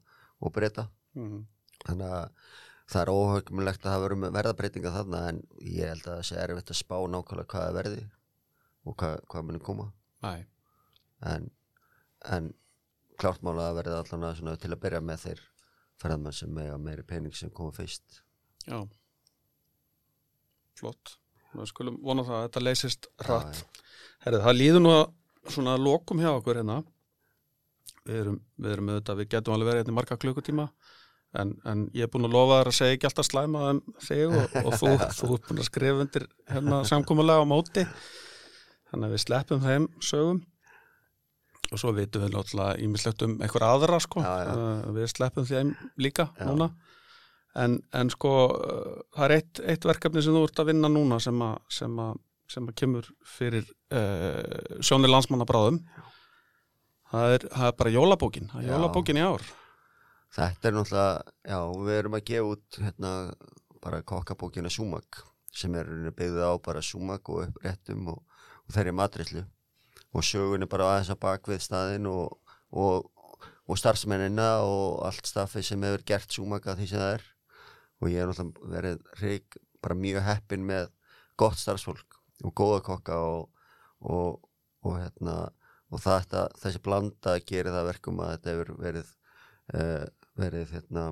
og 0.42 0.52
breyta 0.54 0.86
mm, 1.18 1.40
þannig 1.86 2.14
að 2.18 2.52
það 2.92 3.02
er 3.02 3.12
óhugmulegt 3.12 3.86
að 3.86 3.94
það 3.94 4.04
veru 4.04 4.30
verða 4.36 4.54
breytinga 4.58 4.94
þarna 4.96 5.22
en 5.30 5.42
ég 5.58 5.90
held 5.90 6.06
að 6.06 6.18
það 6.18 6.24
sé 6.28 6.38
erfitt 6.42 6.72
að 6.74 6.78
spá 6.78 6.96
nákvæmlega 7.14 7.50
hvað 7.52 7.66
það 7.66 7.78
verði 7.78 8.02
og 8.82 8.96
hvað, 8.98 9.16
hvað 9.30 9.46
muni 9.48 9.62
koma. 9.62 9.88
En, 11.32 11.50
en 12.36 12.50
klárt 13.18 13.44
mála 13.46 13.70
að 13.70 13.78
verða 13.80 14.00
allan 14.02 14.38
svona 14.38 14.58
til 14.60 14.72
að 14.74 14.82
byrja 14.82 15.02
með 15.06 15.26
þeir 15.26 15.44
ferðamenn 16.02 16.36
sem 16.36 16.58
meiri 16.82 17.06
pening 17.06 17.38
sem 17.38 17.50
koma 17.54 17.74
fyrst. 17.74 18.22
Já 18.66 18.82
Flott, 20.78 21.16
við 21.52 21.68
skulum 21.70 21.98
vona 22.04 22.24
það 22.26 22.38
að 22.38 22.46
þetta 22.46 22.64
leysist 22.64 23.10
hratt. 23.26 23.62
Herrið, 24.24 24.44
það 24.46 24.58
líður 24.58 24.82
nú 24.84 24.94
að 24.94 25.04
svona 25.52 25.76
lokum 25.80 26.22
hjá 26.22 26.30
okkur 26.32 26.60
hérna. 26.60 26.80
Við 28.02 28.18
erum, 28.18 28.40
við 28.58 28.74
erum 28.74 28.90
auðvitað, 28.90 29.20
við 29.20 29.30
getum 29.34 29.54
alveg 29.54 29.70
verið 29.70 29.82
hérna 29.82 29.94
í 29.94 29.96
marga 30.00 30.18
klukkutíma 30.18 30.66
en, 31.38 31.52
en 31.68 31.84
ég 31.96 32.06
er 32.06 32.10
búin 32.12 32.26
að 32.26 32.34
lofa 32.34 32.58
þér 32.58 32.70
að 32.70 32.76
segja 32.76 32.96
ekki 32.96 33.08
alltaf 33.08 33.28
slæma 33.28 33.60
um 33.70 33.80
þig 34.02 34.24
og, 34.26 34.56
og 34.62 34.74
þú, 34.80 34.90
þú 35.18 35.28
ert 35.36 35.46
búin 35.48 35.62
að 35.62 35.68
skrifa 35.68 36.04
undir 36.04 36.26
hérna 36.50 36.80
samkomulega 36.88 37.44
á 37.44 37.46
móti. 37.48 37.84
Þannig 38.92 39.08
að 39.08 39.14
við 39.14 39.22
sleppum 39.22 39.62
þeim 39.62 39.86
sögum. 40.04 40.40
Og 41.72 41.80
svo 41.80 41.92
vitum 41.96 42.26
við 42.26 42.34
náttúrulega 42.34 42.80
ímislegt 42.84 43.22
um 43.24 43.38
einhver 43.40 43.64
aðra 43.64 44.00
sko, 44.02 44.20
Já, 44.20 44.32
já. 44.44 44.50
Uh, 44.52 44.90
við 44.98 45.06
sleppum 45.08 45.46
þeim 45.48 45.70
líka 46.04 46.26
Já. 46.36 46.44
núna 46.50 46.68
en, 47.58 47.78
en 47.92 48.12
sko 48.12 48.34
uh, 48.48 49.00
það 49.16 49.24
er 49.26 49.34
eitt, 49.38 49.62
eitt 49.74 49.88
verkefni 49.88 50.24
sem 50.24 50.36
þú 50.36 50.44
ert 50.48 50.62
að 50.62 50.70
vinna 50.72 50.90
núna 50.92 51.18
sem 51.22 51.42
að, 51.44 51.58
sem 51.72 51.98
að, 52.04 52.20
sem 52.52 52.68
að 52.68 52.78
kemur 52.80 53.10
fyrir 53.28 53.66
uh, 53.92 54.78
sjónir 54.84 55.12
landsmanna 55.12 55.48
bráðum 55.48 55.82
það 57.12 57.36
er, 57.36 57.48
það 57.52 57.66
er 57.68 57.76
bara 57.82 57.96
jólabókin 57.96 58.48
það 58.52 58.62
er 58.62 58.72
jólabókin 58.72 59.20
í 59.20 59.26
ár. 59.26 59.50
Þetta 60.32 60.68
er 60.68 60.76
náttúrulega, 60.78 61.32
já, 61.44 61.58
við 61.84 61.98
erum 61.98 62.14
að 62.16 62.28
gefa 62.30 62.52
út 62.54 62.78
hérna 62.80 63.10
bara 63.82 64.04
kokkabókina 64.06 64.70
Súmak 64.72 65.20
sem 65.52 65.74
er 65.76 65.90
byggðið 66.16 66.46
á 66.48 66.52
bara 66.64 66.80
Súmak 66.84 67.28
og 67.28 67.42
uppréttum 67.44 68.06
og, 68.14 68.22
og 68.64 68.72
þeirri 68.72 68.94
matrislu 68.96 69.42
og 70.12 70.24
sögunni 70.24 70.68
bara 70.70 70.88
aðeins 70.88 71.12
að 71.12 71.20
bak 71.24 71.50
við 71.50 71.60
staðinn 71.66 72.08
og, 72.08 72.38
og, 72.72 73.10
og 73.68 73.80
starfsmennina 73.80 74.48
og 74.64 75.02
allt 75.08 75.28
staffið 75.28 75.68
sem 75.68 75.84
hefur 75.84 76.06
gert 76.08 76.32
Súmak 76.32 76.68
að 76.68 76.80
því 76.80 76.88
sem 76.92 77.02
það 77.02 77.14
er 77.18 77.28
og 78.02 78.10
ég 78.10 78.22
er 78.22 78.30
náttúrulega 78.30 78.72
verið 78.74 79.02
reik, 79.22 79.58
bara 79.82 79.98
mjög 79.98 80.26
heppin 80.26 80.66
með 80.66 80.90
gott 81.38 81.58
starfsfólk 81.58 82.18
og 82.42 82.54
góða 82.58 82.80
kokka 82.86 83.18
og, 83.22 83.50
og, 84.02 84.42
og 84.82 84.98
hérna 84.98 85.36
og 85.92 86.00
þetta, 86.02 86.46
þessi 86.58 86.80
blanda 86.82 87.36
gerir 87.46 87.70
það 87.70 87.82
að 87.82 87.90
verkum 87.90 88.22
að 88.24 88.32
þetta 88.34 88.54
hefur 88.54 88.72
verið 88.80 89.12
uh, 89.76 90.06
verið 90.40 90.74
hérna 90.76 91.10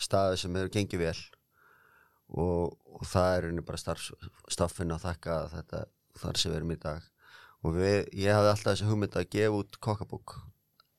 staði 0.00 0.40
sem 0.40 0.56
hefur 0.56 0.72
gengið 0.74 1.02
vel. 1.04 1.18
Og, 2.36 2.74
það 3.06 3.28
er 3.32 3.44
rauninni 3.44 3.66
bara 3.66 3.96
staffin 4.50 4.94
að 4.94 5.04
þakka 5.04 5.36
þetta 5.52 5.82
þar 6.16 6.40
sem 6.40 6.52
við 6.52 6.58
erum 6.58 6.74
í 6.74 6.78
dag. 6.82 7.08
Og 7.64 7.76
við, 7.76 7.96
ég 8.16 8.34
hafði 8.34 8.52
alltaf 8.52 8.72
þessi 8.72 8.88
hugmynd 8.88 9.18
að 9.18 9.28
gefa 9.34 9.60
út 9.60 9.78
kokkabók 9.84 10.36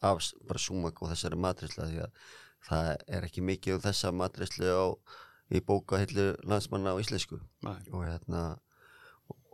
af 0.08 0.22
bara 0.48 0.62
súmak 0.62 1.02
og 1.02 1.12
þessari 1.12 1.40
matrisla 1.42 1.88
því 1.90 2.04
að 2.06 2.22
það 2.66 2.94
er 3.08 3.28
ekki 3.28 3.46
mikið 3.46 3.78
um 3.78 3.84
þessa 3.86 4.12
matrislu 4.16 4.72
á, 4.74 4.88
í 5.54 5.62
bókahillu 5.64 6.34
landsmanna 6.44 6.96
á 6.96 7.00
íslensku. 7.00 7.40
Nei. 7.64 7.80
og 7.94 8.04
hérna 8.08 8.44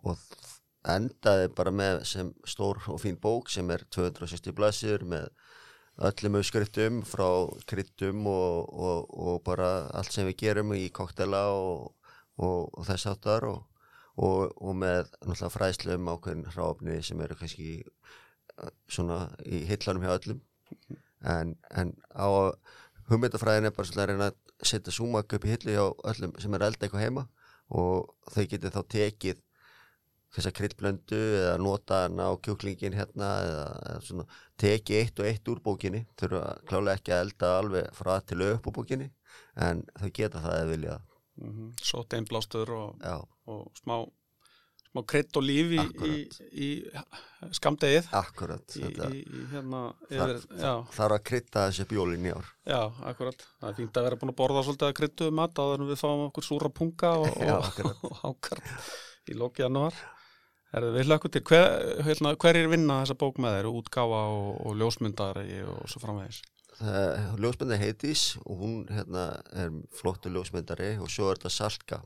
og, 0.04 0.20
endaði 0.84 1.48
bara 1.56 1.72
með 1.72 2.02
sem 2.10 2.34
stór 2.50 2.82
og 2.92 3.00
fín 3.00 3.16
bók 3.22 3.48
sem 3.52 3.70
er 3.72 3.86
260 3.96 4.56
blaðsir 4.58 5.06
með 5.08 5.30
öllum 6.10 6.40
uppskriftum 6.40 7.04
frá 7.08 7.28
kryddum 7.70 8.26
og, 8.28 8.74
og, 8.74 9.14
og 9.14 9.44
bara 9.46 9.88
allt 9.94 10.12
sem 10.12 10.28
við 10.28 10.40
gerum 10.42 10.74
í 10.76 10.90
koktela 10.90 11.46
og, 11.54 11.94
og, 12.36 12.82
þess 12.88 13.12
áttar 13.14 13.48
og, 13.48 13.62
og, 14.18 14.52
og 14.58 14.76
með 14.82 15.14
náttúrulega 15.22 15.54
fræðslu 15.54 15.98
um 16.00 16.10
ákveðin 16.12 16.50
hráfni 16.52 17.00
sem 17.06 17.22
eru 17.22 17.38
kannski 17.40 17.70
eh, 17.84 18.74
svona 18.90 19.28
í 19.46 19.64
hillanum 19.70 20.08
hjá 20.08 20.18
öllum. 20.18 20.44
En, 21.24 21.56
en 21.72 21.94
á 22.12 22.28
hugmyndafræðin 23.10 23.70
er 23.70 23.76
bara 23.76 23.90
svona 23.90 24.04
að 24.04 24.12
reyna 24.12 24.30
að 24.32 24.68
setja 24.70 24.94
súmak 24.96 25.34
upp 25.36 25.48
í 25.48 25.54
hillu 25.54 25.76
hjá 25.76 25.86
öllum 26.12 26.36
sem 26.40 26.54
er 26.54 26.68
elda 26.68 26.86
eitthvað 26.86 27.06
heima 27.06 27.26
og 27.74 28.14
þau 28.34 28.46
getið 28.52 28.76
þá 28.76 28.82
tekið 28.96 29.42
þessa 30.34 30.52
kryddblöndu 30.58 31.20
eða 31.40 31.58
nota 31.62 32.00
hana 32.06 32.30
á 32.30 32.34
kjúklingin 32.42 32.96
hérna 32.98 33.30
eða, 33.46 33.66
eða 33.90 34.06
svona 34.08 34.26
teki 34.64 34.98
eitt 34.98 35.22
og 35.22 35.30
eitt 35.30 35.52
úr 35.52 35.62
bókinni. 35.64 36.04
Þurfa 36.20 36.42
klálega 36.70 36.98
ekki 36.98 37.14
að 37.14 37.24
elda 37.28 37.52
alveg 37.60 37.92
frá 37.98 38.14
til 38.26 38.40
upp 38.48 38.70
á 38.70 38.72
bókinni 38.78 39.10
en 39.68 39.84
þau 40.00 40.10
geta 40.10 40.42
það 40.42 40.58
eða 40.58 40.72
vilja. 40.72 40.98
Mm 41.42 41.54
-hmm. 41.54 41.70
Sótt 41.82 42.14
einblástur 42.18 42.70
og, 42.74 43.06
og 43.46 43.62
smá, 43.78 43.96
smá 44.94 45.02
krydd 45.10 45.40
og 45.40 45.46
líf 45.46 45.72
í, 45.74 45.84
í, 46.06 46.18
í 46.54 46.68
skamdegið 47.58 48.10
akkurat 48.14 48.76
í, 48.78 48.90
hérna 49.52 49.82
yfir, 50.06 50.42
það 50.54 51.06
er 51.08 51.16
að 51.16 51.24
krydda 51.30 51.66
þessi 51.68 51.88
bjólin 51.90 52.28
í 52.30 52.34
ár. 52.34 52.52
Já, 52.70 52.82
akkurat. 53.10 53.46
Það 53.60 53.70
er 53.72 53.78
fínt 53.80 53.98
að 53.98 54.08
vera 54.08 54.20
búin 54.22 54.34
að 54.34 54.40
borða 54.44 54.66
svolítið 54.68 54.90
að 54.90 54.98
kryddu 55.00 55.30
mat 55.34 55.64
áður 55.64 55.84
en 55.84 55.90
við 55.90 56.02
fáum 56.04 56.26
okkur 56.28 56.48
súra 56.48 56.70
punga 56.70 57.16
og, 57.24 57.40
Já, 57.50 57.58
og, 57.90 58.20
hákar 58.22 58.64
í 59.30 59.40
lóki 59.40 59.66
Herðu, 60.74 60.90
við 60.96 61.06
hlökkum 61.06 61.30
til, 61.30 61.44
hver, 61.46 61.68
hérna, 62.02 62.32
hver 62.42 62.58
er 62.58 62.70
vinna 62.72 63.04
þessa 63.04 63.18
bók 63.22 63.36
með 63.44 63.60
þeir, 63.60 63.68
útgáfa 63.78 64.22
og, 64.34 64.48
og 64.66 64.80
ljósmyndari 64.80 65.60
og 65.70 65.84
svo 65.92 66.02
framvegis. 66.02 66.40
Ljósmyndari 67.38 67.78
heitis 67.84 68.24
og 68.42 68.64
hún 68.64 68.80
hérna 68.90 69.28
er 69.54 69.70
flottu 69.94 70.32
ljósmyndari 70.34 70.96
og 70.98 71.12
svo 71.14 71.30
er 71.30 71.38
þetta 71.38 71.54
Salka 71.54 72.00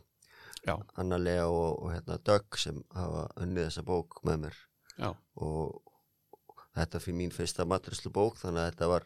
Já, 0.68 0.76
Anna 1.00 1.18
Lea 1.22 1.46
og, 1.48 1.82
og 1.84 1.92
hérna 1.94 2.18
Dögg 2.28 2.58
sem 2.60 2.80
hafa 2.96 3.28
unnið 3.40 3.70
þessa 3.70 3.84
bók 3.88 4.20
með 4.28 4.42
mér. 4.46 4.58
Já, 4.98 5.10
og 5.40 5.94
þetta 6.78 7.00
fyrir 7.02 7.18
mín 7.18 7.32
fyrsta 7.34 7.66
matrislu 7.66 8.12
bók 8.14 8.38
þannig 8.42 8.62
að 8.62 8.72
þetta 8.72 8.90
var 8.92 9.06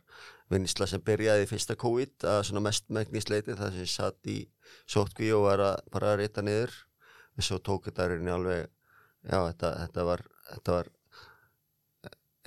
vinnisla 0.51 0.87
sem 0.89 1.03
byrjaði 1.07 1.45
fyrsta 1.47 1.77
COVID 1.79 2.25
að 2.27 2.41
svona 2.49 2.63
mest 2.65 2.89
megnisleiti 2.91 3.55
þar 3.55 3.71
sem 3.75 3.85
ég 3.85 3.91
satt 3.93 4.31
í 4.31 4.39
sótkví 4.89 5.29
og 5.37 5.45
var 5.47 5.63
að 5.69 5.77
bara 5.93 6.15
að 6.15 6.23
rita 6.23 6.43
niður. 6.43 6.73
Og 7.37 7.45
svo 7.47 7.61
tók 7.63 7.87
þetta 7.87 8.09
reyni 8.11 8.33
alveg 8.33 8.65
já 9.21 9.37
þetta, 9.37 9.69
þetta 9.85 10.03
var 10.09 10.25
þetta 10.49 10.75
var 10.75 10.89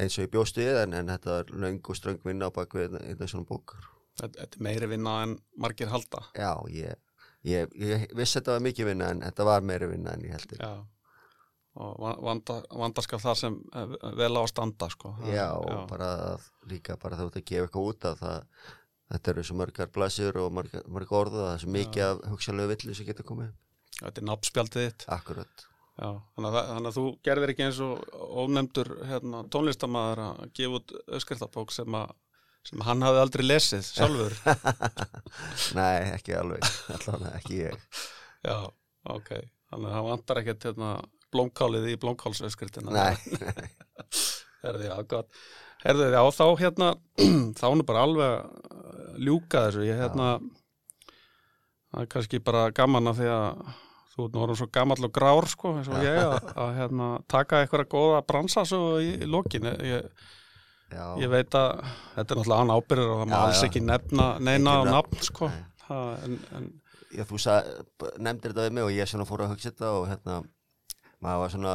eins 0.03 0.17
og 0.19 0.25
ég 0.27 0.31
bjóst 0.35 0.59
við 0.59 0.77
en, 0.83 0.95
en 0.99 1.11
þetta 1.13 1.39
er 1.41 1.53
löng 1.63 1.79
og 1.87 1.99
ströng 1.99 2.21
vinna 2.27 2.51
á 2.51 2.57
bakvið 2.57 2.99
einnig 3.01 3.31
svona 3.31 3.47
bók 3.49 3.77
Þetta, 4.15 4.45
þetta 4.45 4.59
er 4.59 4.63
meiri 4.63 4.89
vinna 4.93 5.13
en 5.25 5.33
margir 5.59 5.89
halda. 5.91 6.21
já, 6.39 6.53
ég, 6.71 6.99
ég, 7.45 7.71
ég 7.77 8.07
vissi 8.17 8.39
þetta 8.41 8.57
var 8.57 8.65
mikið 8.67 8.87
vinna 8.93 9.11
en 9.15 9.21
þetta 9.27 9.45
var 9.49 9.61
meiri 9.63 9.89
vinna 9.91 10.13
en 10.17 10.23
ég 10.27 10.33
heldur 10.37 10.59
Já. 10.65 10.73
Og 11.75 11.97
va- 11.99 12.19
vanda, 12.23 12.61
vanda 12.71 13.03
skal 13.03 13.19
það 13.19 13.35
sem 13.41 13.55
eh, 13.75 13.95
vel 14.15 14.31
á 14.39 14.41
að 14.45 14.51
standa, 14.53 14.87
sko. 14.93 15.11
Það- 15.19 15.33
já, 15.35 15.47
og 15.59 15.89
bara 15.91 16.11
að- 16.37 16.49
líka 16.71 16.97
bara 17.03 17.17
þú 17.19 17.27
ert 17.27 17.37
að 17.41 17.45
gefa 17.51 17.67
eitthvað 17.67 17.89
út 17.91 18.07
að 18.13 18.19
það 18.23 18.45
þetta 19.15 19.31
eru 19.35 19.43
svo 19.45 19.57
mörgar 19.59 19.91
blasir 19.93 20.37
og 20.41 20.53
mörg, 20.55 20.77
mörg 20.89 21.11
orð 21.13 21.35
og 21.35 21.43
það 21.49 21.55
er 21.55 21.63
svo 21.65 21.73
mikið 21.75 22.05
af 22.07 22.23
hugsalegu 22.31 22.69
villu 22.77 22.95
sem 22.95 23.07
getur 23.07 23.25
komið 23.27 23.53
Þetta 24.01 24.19
er 24.23 24.25
nafnspjaldið 24.31 24.85
þitt. 24.89 25.05
akkurat 25.09 25.67
Já, 25.95 26.09
þannig 26.35 26.55
að, 26.59 26.69
þannig 26.71 26.89
að 26.91 26.97
þú 26.99 27.05
gerðir 27.23 27.51
ekki 27.53 27.65
eins 27.67 27.81
og 27.81 27.99
ónefndur 28.43 28.89
hérna, 29.07 29.43
tónlistamæður 29.55 30.23
að 30.25 30.53
gefa 30.59 30.79
út 30.81 30.95
öskriftabók 31.19 31.71
sem, 31.71 31.87
að- 31.95 32.15
sem 32.65 32.85
hann 32.87 33.05
hafði 33.05 33.23
aldrei 33.25 33.45
lesið 33.47 33.85
sjálfur. 33.89 34.37
nei, 35.79 36.15
ekki 36.15 36.37
alveg, 36.39 36.65
allavega 36.97 37.35
ekki 37.41 37.61
ég 37.67 38.01
Já, 38.45 38.57
ok. 39.11 39.31
Þannig 39.73 39.91
að 39.91 39.95
það 39.97 40.09
vantar 40.09 40.41
ekkert 40.43 40.67
hérna, 40.69 40.89
blómkálið 41.35 41.87
í 41.93 41.99
blómkálsöskriftina. 42.03 42.93
nei, 42.95 43.15
Herði, 44.65 44.89
já, 44.89 44.97
gott. 45.09 45.31
Herði, 45.85 46.11
já, 46.15 46.21
þá 46.33 46.45
hérna, 46.61 46.91
þá 47.61 47.65
er 47.69 47.87
bara 47.89 48.05
alveg 48.09 48.37
að 48.37 49.25
ljúka 49.25 49.65
þessu. 49.67 49.83
Ég 49.89 49.99
hérna, 50.01 50.29
það 51.91 52.05
er 52.05 52.13
kannski 52.15 52.41
bara 52.45 52.69
gaman 52.77 53.13
að 53.13 53.21
því 53.21 53.33
að 53.35 53.65
þú 54.15 54.29
nú 54.31 54.45
orðin 54.45 54.61
svo 54.61 54.69
gamall 54.73 55.09
og 55.09 55.13
grár, 55.15 55.49
sko, 55.51 55.75
eins 55.75 55.91
og 55.91 56.07
ég, 56.07 56.21
að, 56.23 56.49
að 56.63 56.73
hérna, 56.79 57.11
taka 57.31 57.61
eitthvað 57.65 57.89
góða 57.93 58.23
bransa 58.29 58.65
svo 58.69 58.97
í, 59.03 59.11
í 59.19 59.29
lokin. 59.29 59.69
Ég, 59.85 60.07
já. 60.95 61.05
Ég 61.21 61.33
veit 61.33 61.59
að 61.59 61.71
þetta 62.15 62.25
er 62.25 62.41
náttúrulega 62.41 62.63
án 62.63 62.75
ábyrður 62.75 63.13
og 63.13 63.21
það 63.21 63.31
má 63.33 63.37
alls 63.41 63.63
ekki 63.67 63.85
nefna 63.85 64.29
neina 64.41 64.79
á 64.79 64.83
nafn, 64.89 65.21
sko. 65.27 65.51
Ha, 65.85 66.01
en, 66.25 66.39
en, 66.57 66.69
já, 67.13 67.25
þú 67.29 67.41
sag, 67.45 67.71
nefndir 68.19 68.55
þetta 68.55 68.69
við 68.69 68.77
mig 68.79 68.87
og 68.87 68.95
ég 68.95 69.11
svona 69.11 69.29
fór 69.29 69.45
að 69.45 69.55
hugsa 69.55 69.73
þetta 69.73 69.93
og 69.99 70.09
hérna 70.11 70.39
maður 71.25 71.43
var 71.43 71.55
svona 71.55 71.75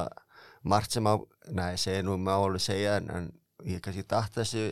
margt 0.69 0.95
sem 0.95 1.07
á, 1.07 1.13
nei, 1.55 1.73
segi 1.79 2.05
nú 2.05 2.17
má 2.19 2.35
alveg 2.35 2.63
segja 2.63 2.97
en, 2.99 3.11
en 3.13 3.29
ég 3.67 3.83
kannski 3.83 4.05
datt 4.07 4.35
þessu 4.39 4.69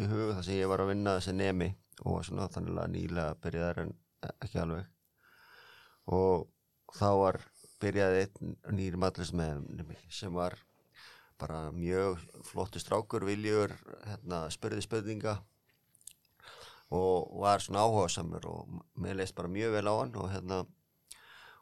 í 0.00 0.08
hug 0.10 0.34
þar 0.36 0.46
sem 0.46 0.58
ég 0.60 0.70
var 0.70 0.82
að 0.82 0.92
vinna 0.92 1.16
þessi 1.18 1.36
nemi 1.36 1.70
og 2.04 2.16
var 2.16 2.26
svona 2.26 2.48
þannig 2.52 2.80
að 2.80 2.92
nýlega 2.94 3.36
byrjaðar 3.44 3.82
en 3.84 3.94
ekki 4.40 4.60
alveg. 4.62 4.88
Og 6.10 6.46
þá 6.96 7.08
var 7.20 7.40
byrjaði 7.80 8.24
einn 8.24 8.56
nýr 8.76 8.98
matlis 9.00 9.32
með 9.36 9.64
nemi 9.68 9.98
sem 10.12 10.32
var 10.34 10.56
bara 11.40 11.70
mjög 11.72 12.20
flottu 12.46 12.82
strákur, 12.82 13.24
viljur 13.28 13.72
hérna, 14.06 14.44
spurði 14.52 14.84
spurninga 14.84 15.38
og 16.90 17.40
var 17.40 17.62
svona 17.62 17.84
áhugasamur 17.86 18.46
og 18.50 18.78
mér 18.98 19.20
leist 19.20 19.36
bara 19.38 19.48
mjög 19.48 19.76
vel 19.76 19.90
á 19.90 19.94
hann 19.94 20.14
og 20.18 20.30
hérna 20.32 20.64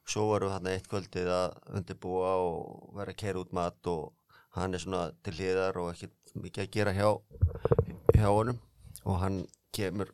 svo 0.09 0.29
varum 0.31 0.49
við 0.49 0.57
hérna 0.57 0.75
eitt 0.75 0.89
kvöldið 0.89 1.31
að 1.35 1.57
undirbúa 1.79 2.33
og 2.45 2.95
vera 2.97 3.13
að 3.13 3.21
kera 3.23 3.43
út 3.43 3.53
mat 3.53 3.91
og 3.93 4.15
hann 4.57 4.75
er 4.75 4.83
svona 4.83 5.11
til 5.23 5.37
hliðar 5.37 5.81
og 5.83 5.93
ekkert 5.93 6.35
mikið 6.35 6.65
að 6.65 6.75
gera 6.77 6.95
hjá, 6.97 7.09
hjá 8.17 8.29
honum 8.29 8.61
og 9.05 9.21
hann 9.23 9.43
kemur 9.77 10.13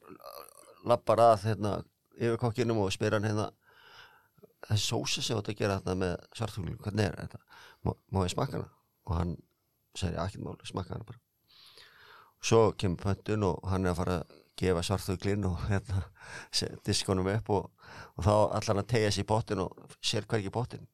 lappar 0.85 1.23
að 1.23 1.47
hérna 1.49 1.77
yfir 2.19 2.41
kokkinum 2.43 2.83
og 2.83 2.93
spyr 2.95 3.17
hann 3.17 3.29
hérna 3.29 3.51
þessi 4.69 4.89
sósa 4.89 5.23
sem 5.23 5.37
þú 5.37 5.43
átt 5.43 5.51
að 5.53 5.61
gera 5.61 5.79
þarna 5.81 6.01
með 6.03 6.15
svartfuglu, 6.39 6.77
hvernig 6.83 7.09
er 7.09 7.19
þetta? 7.23 7.41
Má, 7.85 7.93
má 8.11 8.23
ég 8.25 8.33
smakka 8.33 8.59
hana? 8.59 8.71
Og 9.05 9.17
hann 9.19 9.35
segir, 9.97 10.19
ekkert 10.21 10.45
mál, 10.45 10.59
smakka 10.67 10.97
hana 10.97 11.09
bara. 11.09 11.21
Svo 12.45 12.73
kemur 12.79 13.01
pöntun 13.01 13.47
og 13.49 13.69
hann 13.71 13.87
er 13.87 13.95
að 13.95 14.01
fara 14.03 14.17
að 14.21 14.35
gefa 14.61 14.83
svartfuglinn 14.87 15.47
og 15.49 15.63
hérna 15.69 16.05
diskonum 16.87 17.31
upp 17.33 17.49
og, 17.51 17.71
og 18.15 18.27
þá 18.27 18.35
allar 18.35 18.81
hann 18.81 18.91
tegja 18.91 19.15
sér 19.15 19.25
í 19.25 19.31
pottin 19.31 19.65
og 19.65 19.97
sér 20.05 20.29
hvergi 20.31 20.53
pottin. 20.55 20.87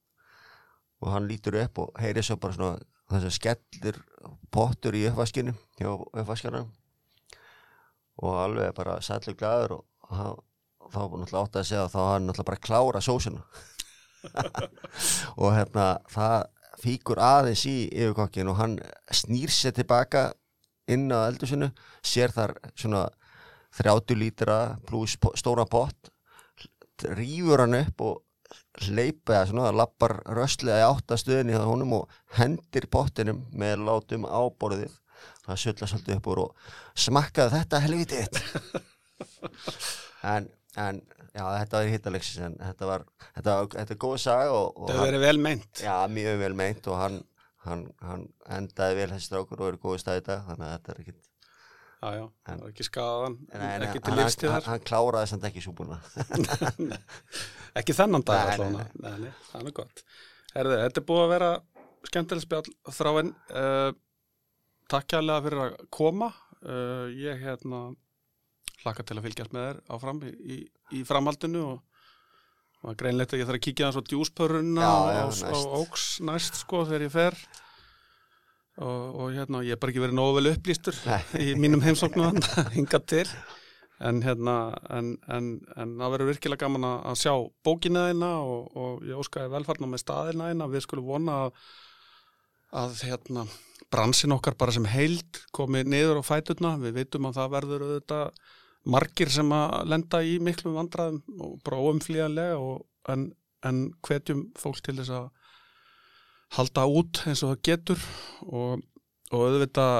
Og 1.01 1.13
hann 1.15 1.29
lítur 1.29 1.59
upp 1.63 1.83
og 1.83 2.01
heyrir 2.01 2.25
svo 2.25 2.39
bara 2.41 2.57
svona 2.57 2.79
þess 3.11 3.27
að 3.27 3.37
skellir 3.37 3.99
pottur 4.55 4.95
í 4.95 5.07
uppvaskinu, 5.11 5.57
hjá 5.81 5.91
uppvaskanum 5.91 6.71
og 8.21 8.37
alveg 8.37 8.73
bara 8.77 9.01
sællu 9.05 9.35
glæður 9.39 9.79
og 9.79 10.15
hann, 10.15 10.39
þá 10.91 11.01
var 11.01 11.21
náttúrulega 11.23 11.43
átt 11.43 11.59
að 11.61 11.69
segja 11.69 11.85
að 11.87 11.93
þá 11.95 12.01
hann 12.05 12.27
náttúrulega 12.29 12.49
bara 12.51 12.65
klára 12.69 13.03
sósuna 13.05 13.45
og 15.41 15.55
hérna 15.57 15.87
það 16.13 16.37
fíkur 16.81 17.21
aðeins 17.23 17.67
í 17.69 17.77
yfirkokkin 17.89 18.51
og 18.53 18.61
hann 18.61 18.79
snýr 19.13 19.53
sér 19.53 19.77
tilbaka 19.77 20.31
inn 20.91 21.11
á 21.13 21.29
eldusinu 21.29 21.71
sér 22.03 22.33
þar 22.35 22.57
svona 22.75 23.07
30 23.79 24.19
lítra 24.19 24.57
pluss 24.89 25.19
stóra 25.39 25.67
pott 25.71 26.11
rýfur 27.05 27.65
hann 27.65 27.79
upp 27.81 28.05
og 28.05 28.19
hleypa 28.85 29.37
eða 29.37 29.49
svona, 29.51 29.73
lappar 29.75 30.17
röstlega 30.37 30.81
í 30.83 30.87
áttastöðinni 30.89 31.55
hjá 31.55 31.65
honum 31.67 32.01
og 32.01 32.17
hendir 32.39 32.87
pottinum 32.91 33.45
með 33.53 33.85
látum 33.87 34.27
á 34.27 34.41
borðið. 34.51 34.93
Það 35.45 35.61
sulla 35.63 35.89
svolítið 35.91 36.17
upp 36.17 36.31
úr 36.33 36.43
og 36.45 36.71
smakkaði 36.99 37.57
þetta 37.57 37.81
helvitið 37.85 38.41
en, 40.33 40.49
en 40.81 41.01
já, 41.31 41.43
þetta 41.45 41.81
var 41.81 41.91
hittalegsis 41.95 42.43
en 42.47 42.55
þetta 42.61 42.91
var, 42.91 43.07
þetta 43.39 43.57
var, 43.57 43.71
þetta 43.77 43.97
er 43.97 44.03
góð 44.07 44.17
saga 44.27 44.53
og, 44.57 44.69
og 44.77 44.89
það 44.91 44.97
hefur 44.99 45.09
verið 45.11 45.27
vel 45.27 45.43
meint. 45.49 45.83
já, 45.85 45.97
mjög 46.19 46.39
vel 46.45 46.53
meint 46.63 46.91
og 46.93 47.01
hann, 47.01 47.19
hann, 47.67 47.87
hann 48.07 48.29
endaði 48.59 49.01
vel 49.01 49.11
þessi 49.15 49.31
strákur 49.31 49.65
og 49.65 49.73
er 49.73 49.81
góð 49.83 50.01
í 50.01 50.25
dag 50.31 50.47
þannig 50.49 50.67
að 50.69 50.73
þetta 50.79 50.95
er 50.97 51.03
ekkit 51.05 51.27
Já, 52.01 52.15
já, 52.17 52.23
það 52.49 52.61
var 52.63 52.71
ekki 52.71 52.85
skaðan, 52.87 53.35
ekki 53.53 54.01
til 54.07 54.15
lífstíðar. 54.17 54.55
hann, 54.65 54.69
hann 54.73 54.85
kláraði 54.89 55.29
samt 55.29 55.43
ekki 55.51 55.61
súbuna 55.61 55.99
Ekki 57.79 57.95
þennan 57.95 58.25
dag 58.27 58.55
allavega. 58.55 58.87
nei, 58.95 59.03
Nei, 59.05 59.19
nei, 59.27 59.33
það 59.51 59.69
er 59.69 59.75
gott. 59.77 60.01
Herði, 60.55 60.79
þetta 60.85 61.03
er 61.03 61.07
búið 61.11 61.25
að 61.25 61.33
vera 61.35 61.51
skemmtileg 62.09 62.45
spjall 62.47 62.95
þráinn. 62.97 63.33
Uh, 63.53 63.91
takk 64.91 65.11
kærlega 65.13 65.45
fyrir 65.47 65.63
að 65.67 65.77
koma. 65.95 66.31
Uh, 66.61 67.07
ég 67.15 67.45
hérna 67.45 67.83
hlakka 68.83 69.07
til 69.07 69.19
að 69.19 69.29
fylgjast 69.29 69.55
með 69.55 69.69
þér 69.69 69.81
áfram 69.97 70.25
í, 70.25 70.35
í, 70.41 70.59
í 70.99 71.05
framhaldinu 71.09 71.65
og 71.69 71.79
og 72.81 72.97
greinleitt 72.97 73.35
að 73.35 73.43
ég 73.43 73.49
þarf 73.49 73.59
að 73.59 73.65
kíkja 73.67 73.89
þess 73.91 74.01
á 74.01 74.05
á 74.81 75.29
næst. 75.29 75.67
Óks 75.77 76.05
næst 76.25 76.61
sko 76.63 76.85
þegar 76.89 77.05
ég 77.05 77.13
fer. 77.13 77.37
Og, 78.81 79.01
og 79.21 79.33
hérna 79.37 79.61
ég 79.67 79.77
er 79.77 79.81
bara 79.81 79.93
ekki 79.93 80.01
verið 80.01 80.17
nógu 80.17 80.39
vel 80.39 80.53
upplýstur 80.55 80.97
í 81.37 81.53
mínum 81.61 81.83
heimsóknum 81.85 82.39
hingað 82.77 83.09
til. 83.13 83.27
En 84.01 84.23
hérna 84.25 84.55
en, 84.97 85.11
en, 85.29 85.51
en 85.77 85.93
það 85.99 86.15
verður 86.15 86.31
virkilega 86.31 86.65
gaman 86.65 86.87
að, 86.89 87.19
sjá 87.21 87.35
bókina 87.67 88.07
þeina 88.09 88.31
og, 88.41 88.71
og 88.73 89.03
ég 89.05 89.21
óskaði 89.21 89.53
velfarnar 89.53 89.93
með 89.93 90.01
staðina 90.07 90.49
þeina 90.49 90.71
við 90.73 90.87
skulum 90.87 91.11
vona 91.11 91.35
að, 91.43 91.59
að 92.81 92.97
hérna 93.11 93.45
bransin 93.93 94.33
okkar 94.33 94.57
bara 94.57 94.73
sem 94.73 94.89
heild 94.89 95.43
komi 95.53 95.85
niður 95.85 96.23
á 96.25 96.25
fæturna. 96.25 96.79
Við 96.81 96.97
veitum 97.03 97.29
að 97.29 97.43
það 97.43 97.55
verður 97.59 97.87
auðvitað 97.91 98.49
margir 98.89 99.31
sem 99.33 99.51
að 99.53 99.91
lenda 99.93 100.23
í 100.25 100.39
miklum 100.43 100.79
vandræðum 100.79 101.43
og 101.45 101.59
bara 101.67 101.83
óumflýjanlega 101.85 102.57
og, 102.61 102.87
en, 103.13 103.29
en 103.67 103.83
hvetjum 104.07 104.47
fólk 104.59 104.81
til 104.85 104.97
þess 105.01 105.13
að 105.19 105.29
halda 106.57 106.87
út 106.91 107.23
eins 107.29 107.45
og 107.45 107.53
það 107.53 107.65
getur 107.69 108.07
og, 108.47 108.81
og 109.31 109.45
auðvitað 109.45 109.97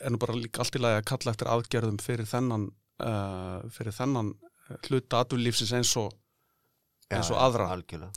er 0.00 0.14
nú 0.14 0.20
bara 0.22 0.38
líka 0.38 0.62
allt 0.62 0.78
í 0.78 0.80
lagi 0.80 1.00
að 1.00 1.08
kalla 1.10 1.34
eftir 1.34 1.50
aðgerðum 1.52 1.98
fyrir 2.00 2.28
þennan 2.28 2.70
uh, 3.04 3.60
fyrir 3.74 3.96
þennan 3.96 4.32
hluta 4.86 5.24
atvinnlífsins 5.24 5.74
eins 5.76 5.92
og 6.00 6.14
eins 7.10 7.30
og 7.32 7.40
aðra. 7.42 7.68
algjörlega. 7.74 8.12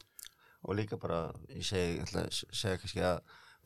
Og 0.63 0.77
líka 0.77 0.97
bara, 1.01 1.25
ég 1.51 1.65
segi, 1.67 2.05
segja 2.53 2.77
kannski 2.79 3.01
að 3.03 3.17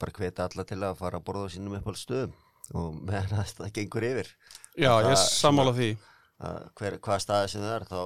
bara 0.01 0.13
hveta 0.17 0.47
alla 0.47 0.65
til 0.65 0.79
að 0.81 0.99
fara 1.01 1.19
að 1.19 1.25
borða 1.27 1.49
á 1.49 1.53
sínum 1.53 1.75
uppáld 1.77 1.99
stöðum 1.99 2.33
og 2.77 2.95
meðan 3.05 3.41
að 3.41 3.51
það 3.59 3.73
gengur 3.75 4.07
yfir. 4.07 4.31
Já, 4.77 4.89
Það 4.89 5.09
ég 5.11 5.21
sammála 5.21 5.73
því 5.77 5.89
hver, 6.39 6.97
hvaða 7.01 7.19
staði 7.23 7.51
sem 7.53 7.61
það 7.65 7.75
er 7.79 7.85
þá 7.89 8.01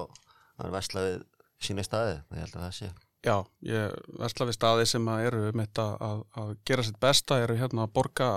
er 0.65 0.75
vesla 0.75 1.05
við 1.07 1.23
sína 1.61 1.83
staði. 1.85 2.19
Ég 2.31 2.43
held 2.45 2.55
að 2.57 2.65
það 2.67 2.75
sé. 2.79 2.91
Já, 3.21 3.35
ég 3.69 3.97
versla 4.17 4.45
við 4.49 4.55
staði 4.57 4.85
sem 4.89 5.07
eru 5.13 5.41
um 5.51 5.59
þetta 5.61 5.83
að, 6.01 6.21
að 6.41 6.53
gera 6.65 6.85
sitt 6.87 6.97
besta, 7.03 7.37
eru 7.43 7.57
hérna 7.59 7.83
að 7.85 7.91
borga 7.99 8.29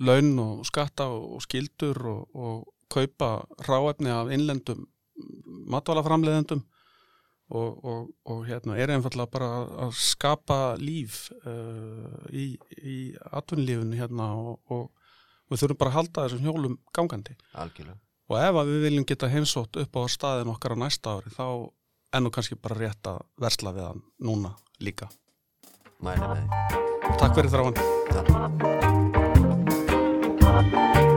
laun 0.00 0.30
og 0.40 0.62
skatta 0.64 1.08
og, 1.12 1.42
skildur 1.44 2.00
og, 2.08 2.22
og 2.32 2.62
kaupa 2.92 3.28
ráefni 3.68 4.08
af 4.12 4.30
innlendum 4.32 4.86
matvælaframleðendum 5.72 6.62
og, 7.52 7.84
og, 7.84 8.06
og 8.32 8.46
hérna 8.48 8.78
er 8.80 8.94
einfallega 8.94 9.28
bara 9.34 9.50
að- 9.84 9.96
skapa 10.00 10.58
líf 10.80 11.26
uh, 11.44 12.24
í, 12.32 12.46
í 12.80 12.96
atvinnlífinu 13.36 13.98
hérna 14.00 14.30
og, 14.40 14.62
og 14.72 14.88
við 15.52 15.60
þurfum 15.66 15.80
bara 15.82 15.92
að 15.92 15.98
halda 15.98 16.24
þessum 16.26 16.46
hjólum 16.48 16.78
gangandi. 16.96 17.36
Algjörlega 17.52 17.98
og 18.32 18.40
ef 18.40 18.58
að 18.62 18.70
við 18.72 18.84
viljum 18.86 19.06
geta 19.08 19.28
heimsótt 19.28 19.76
upp 19.82 19.98
á 20.00 20.02
staðin 20.08 20.52
okkar 20.54 20.74
á 20.76 20.82
næsta 20.84 21.16
ári 21.18 21.30
þá 21.34 21.46
ennú 22.16 22.32
kannski 22.32 22.56
bara 22.56 22.80
rétt 22.80 23.04
að 23.08 23.18
versla 23.40 23.74
við 23.76 23.88
hann 23.90 24.02
núna 24.24 24.50
líka. 24.80 25.06
mæli 26.02 26.24
með 26.24 26.36
því 26.40 26.46
Takk 27.20 27.34
fyrir 27.36 27.50
þráan. 27.52 27.74
Takk. 30.42 31.11